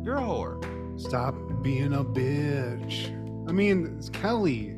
You're 0.05 0.17
a 0.17 0.23
whore. 0.23 1.01
Stop 1.01 1.35
being 1.63 1.93
a 1.93 2.05
bitch. 2.05 3.09
I 3.49 3.53
mean, 3.53 3.95
it's 3.99 4.09
Kelly. 4.09 4.77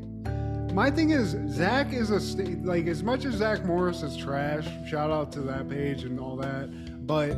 My 0.74 0.90
thing 0.90 1.10
is, 1.10 1.36
Zack 1.48 1.92
is 1.92 2.10
a 2.10 2.18
st- 2.18 2.64
like 2.66 2.88
as 2.88 3.00
much 3.00 3.24
as 3.24 3.34
Zack 3.34 3.64
Morris 3.64 4.02
is 4.02 4.16
trash. 4.16 4.66
Shout 4.84 5.08
out 5.08 5.30
to 5.32 5.40
that 5.42 5.68
page 5.68 6.02
and 6.02 6.18
all 6.18 6.34
that, 6.38 6.68
but 7.06 7.36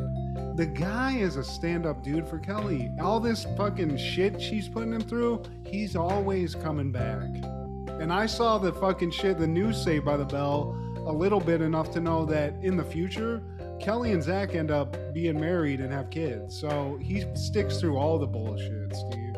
the 0.56 0.64
guy 0.64 1.18
is 1.18 1.36
a 1.36 1.44
stand-up 1.44 2.02
dude 2.02 2.26
for 2.26 2.38
Kelly. 2.38 2.90
All 2.98 3.20
this 3.20 3.44
fucking 3.58 3.98
shit 3.98 4.40
she's 4.40 4.70
putting 4.70 4.90
him 4.90 5.02
through, 5.02 5.42
he's 5.66 5.96
always 5.96 6.54
coming 6.54 6.90
back. 6.90 7.28
And 8.00 8.10
I 8.10 8.24
saw 8.24 8.56
the 8.56 8.72
fucking 8.72 9.10
shit 9.10 9.38
the 9.38 9.46
news 9.46 9.84
say 9.84 9.98
by 9.98 10.16
the 10.16 10.24
bell 10.24 10.74
a 11.06 11.12
little 11.12 11.40
bit 11.40 11.60
enough 11.60 11.90
to 11.90 12.00
know 12.00 12.24
that 12.24 12.54
in 12.62 12.78
the 12.78 12.84
future, 12.84 13.42
Kelly 13.78 14.12
and 14.12 14.22
Zack 14.22 14.54
end 14.54 14.70
up 14.70 14.96
being 15.12 15.38
married 15.38 15.82
and 15.82 15.92
have 15.92 16.08
kids. 16.08 16.58
So 16.58 16.98
he 17.02 17.26
sticks 17.34 17.76
through 17.80 17.98
all 17.98 18.18
the 18.18 18.26
bullshit, 18.26 18.96
Steve. 18.96 19.34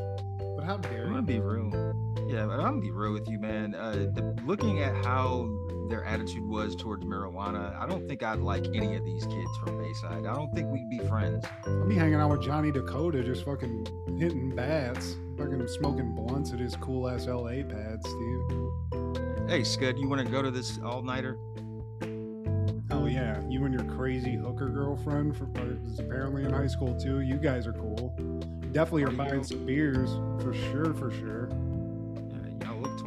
But 0.55 0.63
how 0.65 0.77
dare 0.77 1.07
I'm 1.07 1.09
you? 1.09 1.15
gonna 1.15 1.23
be 1.23 1.41
real. 1.41 1.88
Yeah, 2.29 2.45
but 2.45 2.61
I'm 2.61 2.73
gonna 2.73 2.81
be 2.83 2.91
real 2.91 3.15
with 3.15 3.27
you, 3.27 3.39
man. 3.39 3.75
Uh, 3.75 3.93
the, 4.13 4.37
looking 4.45 4.83
at 4.83 4.95
how 5.03 5.49
their 5.89 6.05
attitude 6.05 6.47
was 6.47 6.77
towards 6.77 7.03
marijuana, 7.03 7.75
I 7.81 7.87
don't 7.87 8.07
think 8.07 8.23
I'd 8.23 8.41
like 8.41 8.67
any 8.75 8.97
of 8.97 9.05
these 9.07 9.25
kids 9.25 9.51
from 9.65 9.79
Bayside. 9.79 10.27
I 10.27 10.35
don't 10.35 10.55
think 10.55 10.71
we'd 10.71 10.91
be 10.91 10.99
friends. 10.99 11.47
I'll 11.67 11.89
be 11.89 11.95
hanging 11.95 12.17
out 12.17 12.29
with 12.29 12.43
Johnny 12.43 12.71
Dakota, 12.71 13.25
just 13.25 13.47
fucking 13.47 13.87
hitting 14.19 14.55
bats, 14.55 15.17
fucking 15.39 15.67
smoking 15.69 16.15
blunts 16.15 16.53
at 16.53 16.59
his 16.59 16.77
cool 16.77 17.09
ass 17.09 17.27
LA 17.27 17.63
pad, 17.63 18.05
Steve. 18.05 19.49
Hey, 19.49 19.65
Scud, 19.65 19.99
you 19.99 20.07
want 20.07 20.23
to 20.23 20.31
go 20.31 20.43
to 20.43 20.51
this 20.51 20.79
all 20.85 21.01
nighter? 21.01 21.39
Oh 22.91 23.07
yeah, 23.07 23.41
you 23.49 23.65
and 23.65 23.73
your 23.73 23.85
crazy 23.97 24.37
hooker 24.37 24.69
girlfriend 24.69 25.35
for 25.35 25.49
is 25.87 25.99
apparently 25.99 26.45
in 26.45 26.53
high 26.53 26.67
school 26.67 26.95
too. 27.01 27.21
You 27.21 27.37
guys 27.37 27.67
are 27.67 27.73
cool. 27.73 28.15
Definitely 28.73 29.05
are 29.05 29.13
buying 29.13 29.43
some 29.45 29.65
beers 29.65 30.11
for 30.43 30.53
sure, 30.53 30.93
for 30.93 31.11
sure. 31.11 31.49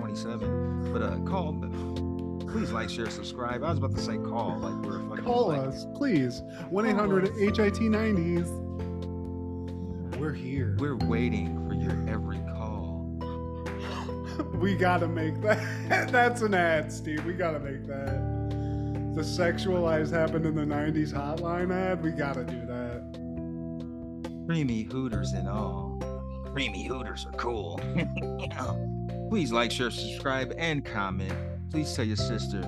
Yeah, 0.02 0.08
y'all 0.08 0.38
look 0.38 0.42
27, 0.42 0.94
but 0.94 1.02
uh, 1.02 1.18
call. 1.30 1.54
Please 2.52 2.72
like, 2.72 2.90
share, 2.90 3.10
subscribe. 3.10 3.64
I 3.64 3.70
was 3.70 3.78
about 3.78 3.96
to 3.96 4.02
say 4.02 4.18
call, 4.18 4.58
like 4.60 4.74
we're 4.86 5.00
fucking. 5.08 5.24
Call 5.24 5.48
like, 5.48 5.60
us, 5.60 5.86
please. 5.96 6.42
1 6.70 6.86
800 6.86 7.28
HIT 7.36 7.56
90s. 7.56 8.48
We're 10.18 10.34
here. 10.34 10.76
We're 10.80 10.98
waiting 10.98 11.68
for 11.68 11.74
your 11.74 11.94
every 12.10 12.40
call. 12.40 13.08
we 14.56 14.76
gotta 14.76 15.08
make 15.08 15.42
that. 15.42 15.60
That's 16.12 16.42
an 16.42 16.54
ad, 16.54 16.92
Steve. 16.92 17.24
We 17.26 17.34
gotta 17.34 17.60
make 17.60 17.88
that. 17.88 18.42
The 19.16 19.22
sexualized 19.22 20.12
happened 20.12 20.46
in 20.46 20.56
the 20.56 20.62
90s 20.62 21.14
hotline 21.14 21.74
ad. 21.74 22.04
We 22.04 22.12
gotta 22.12 22.44
do 22.44 22.66
that. 22.66 23.02
Creamy 24.48 24.84
Hooters 24.84 25.32
and 25.34 25.48
all. 25.48 26.00
Creamy 26.52 26.86
Hooters 26.86 27.26
are 27.26 27.34
cool. 27.34 27.80
Yeah. 28.42 29.01
Please 29.32 29.54
like, 29.54 29.72
share, 29.72 29.90
subscribe, 29.90 30.54
and 30.58 30.84
comment. 30.84 31.32
Please 31.70 31.96
tell 31.96 32.04
your 32.04 32.18
sister 32.18 32.64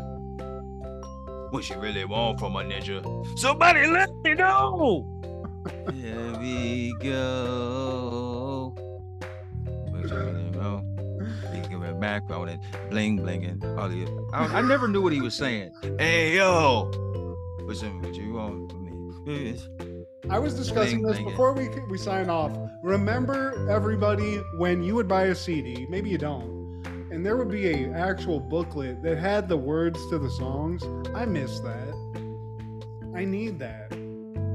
what 1.49 1.69
you 1.69 1.76
really 1.76 2.06
want 2.06 2.40
from 2.40 2.56
a 2.56 2.60
ninja. 2.60 3.03
Somebody 3.38 3.85
let 3.85 4.10
me 4.23 4.34
know. 4.34 5.06
Here 5.94 6.38
we 6.40 6.95
go. 7.02 8.73
What 9.90 10.10
you 10.10 10.15
really 10.15 10.57
want? 10.57 10.85
You 11.53 11.61
give 11.69 11.81
me 11.81 11.91
back 11.99 12.22
on 12.30 12.48
it, 12.48 12.61
bling 12.90 13.19
blinging. 13.19 13.61
All 13.77 13.90
the, 13.90 14.07
I, 14.31 14.60
I 14.60 14.61
never 14.61 14.88
knew 14.88 15.02
what 15.02 15.11
he 15.11 15.19
was 15.19 15.35
saying. 15.35 15.73
Hey 15.99 16.38
yo, 16.38 16.90
what's 17.65 17.84
up? 17.84 17.94
What 17.95 18.15
you 18.15 18.35
want 18.35 18.72
from 18.72 19.26
me? 19.26 19.60
I 20.29 20.39
was 20.39 20.53
discussing 20.53 21.01
this 21.01 21.19
before 21.19 21.51
we 21.53 21.67
we 21.89 21.97
sign 21.97 22.29
off. 22.29 22.51
Remember, 22.81 23.67
everybody, 23.69 24.37
when 24.57 24.81
you 24.81 24.95
would 24.95 25.07
buy 25.07 25.23
a 25.25 25.35
CD, 25.35 25.85
maybe 25.89 26.09
you 26.09 26.17
don't, 26.17 26.81
and 27.11 27.25
there 27.25 27.35
would 27.35 27.51
be 27.51 27.69
a 27.69 27.91
actual 27.91 28.39
booklet 28.39 29.03
that 29.03 29.17
had 29.17 29.49
the 29.49 29.57
words 29.57 29.99
to 30.09 30.17
the 30.17 30.29
songs. 30.29 30.83
I 31.13 31.25
miss 31.25 31.59
that. 31.59 31.93
I 33.13 33.25
need 33.25 33.59
that 33.59 33.89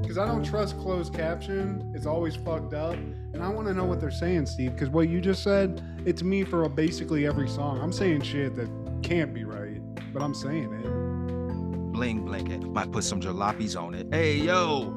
because 0.01 0.17
I 0.17 0.25
don't 0.25 0.43
trust 0.43 0.77
closed 0.79 1.13
caption. 1.13 1.91
It's 1.95 2.07
always 2.07 2.35
fucked 2.35 2.73
up, 2.73 2.95
and 2.95 3.43
I 3.43 3.49
want 3.49 3.67
to 3.67 3.73
know 3.75 3.85
what 3.85 3.99
they're 3.99 4.09
saying, 4.09 4.47
Steve. 4.47 4.73
Because 4.73 4.89
what 4.89 5.07
you 5.07 5.21
just 5.21 5.43
said, 5.43 5.83
it's 6.03 6.23
me 6.23 6.43
for 6.43 6.67
basically 6.67 7.27
every 7.27 7.47
song. 7.47 7.79
I'm 7.79 7.93
saying 7.93 8.21
shit 8.21 8.55
that 8.55 8.69
can't 9.03 9.35
be 9.35 9.43
right, 9.43 9.81
but 10.11 10.23
I'm 10.23 10.33
saying 10.33 10.73
it. 10.73 11.93
bling 11.93 12.25
blinking. 12.25 12.73
Might 12.73 12.91
put 12.91 13.03
some 13.03 13.21
jalopies 13.21 13.79
on 13.79 13.93
it. 13.93 14.07
Hey 14.11 14.35
yo, 14.35 14.93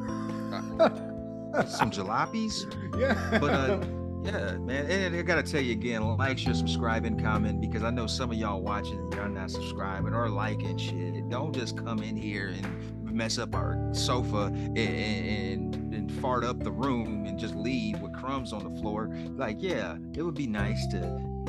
some 1.68 1.90
jalopies. 1.90 2.64
Yeah. 2.98 3.38
But 3.38 3.50
uh, 3.50 3.80
yeah, 4.24 4.56
man. 4.58 4.90
And 4.90 5.16
I 5.16 5.22
gotta 5.22 5.42
tell 5.42 5.60
you 5.60 5.72
again, 5.72 6.02
like, 6.16 6.38
share, 6.38 6.54
subscribe, 6.54 7.04
and 7.04 7.20
comment 7.22 7.60
because 7.60 7.82
I 7.82 7.90
know 7.90 8.06
some 8.06 8.30
of 8.30 8.36
y'all 8.36 8.60
watching 8.60 9.10
y'all 9.12 9.28
not 9.28 9.50
subscribing 9.50 10.14
or 10.14 10.28
liking 10.28 10.78
shit. 10.78 11.28
Don't 11.28 11.54
just 11.54 11.76
come 11.76 12.02
in 12.02 12.16
here 12.16 12.48
and 12.48 13.02
mess 13.12 13.38
up 13.38 13.54
our 13.54 13.76
sofa 13.92 14.46
and, 14.46 14.78
and, 14.78 15.94
and 15.94 16.12
fart 16.20 16.44
up 16.44 16.62
the 16.62 16.72
room 16.72 17.26
and 17.26 17.38
just 17.38 17.54
leave 17.54 18.00
with 18.00 18.12
crumbs 18.14 18.52
on 18.52 18.64
the 18.64 18.80
floor. 18.80 19.14
Like, 19.36 19.56
yeah, 19.60 19.96
it 20.14 20.22
would 20.22 20.34
be 20.34 20.46
nice 20.46 20.86
to 20.88 21.00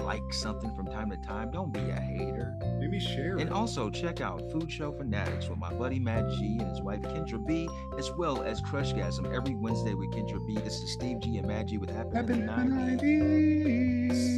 like 0.01 0.33
something 0.33 0.75
from 0.75 0.87
time 0.87 1.09
to 1.11 1.17
time. 1.17 1.51
Don't 1.51 1.71
be 1.71 1.89
a 1.89 1.99
hater. 1.99 2.57
Maybe 2.93 3.05
share. 3.05 3.37
And 3.37 3.49
also 3.49 3.89
check 3.89 4.21
out 4.21 4.51
Food 4.51 4.71
Show 4.71 4.91
Fanatics 4.91 5.49
with 5.49 5.57
my 5.57 5.73
buddy 5.73 5.99
Matt 5.99 6.29
G 6.31 6.57
and 6.59 6.69
his 6.69 6.81
wife 6.81 7.01
Kendra 7.01 7.45
B, 7.45 7.67
as 7.97 8.11
well 8.11 8.41
as 8.43 8.61
Crushgasm 8.61 9.33
every 9.35 9.55
Wednesday 9.55 9.93
with 9.93 10.11
Kendra 10.11 10.45
B. 10.45 10.55
This 10.55 10.75
is 10.75 10.93
Steve 10.93 11.19
G 11.19 11.37
and 11.37 11.47
Matt 11.47 11.67
G 11.67 11.77
with 11.77 11.89
Happy 11.89 12.17
in 12.17 12.25
the 12.25 12.33
90s. 12.35 13.01
90s. 13.01 14.33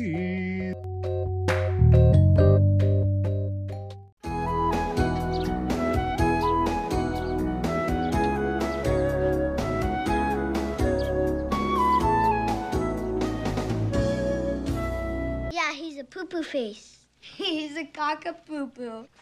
Yeah, 15.52 15.74
he's 15.74 15.98
a 15.98 16.04
poo 16.04 16.26
poo 16.26 16.44
face. 16.44 16.95
He's 17.38 17.76
a 17.76 17.84
cockapoo 17.84 18.74
poo. 18.74 19.08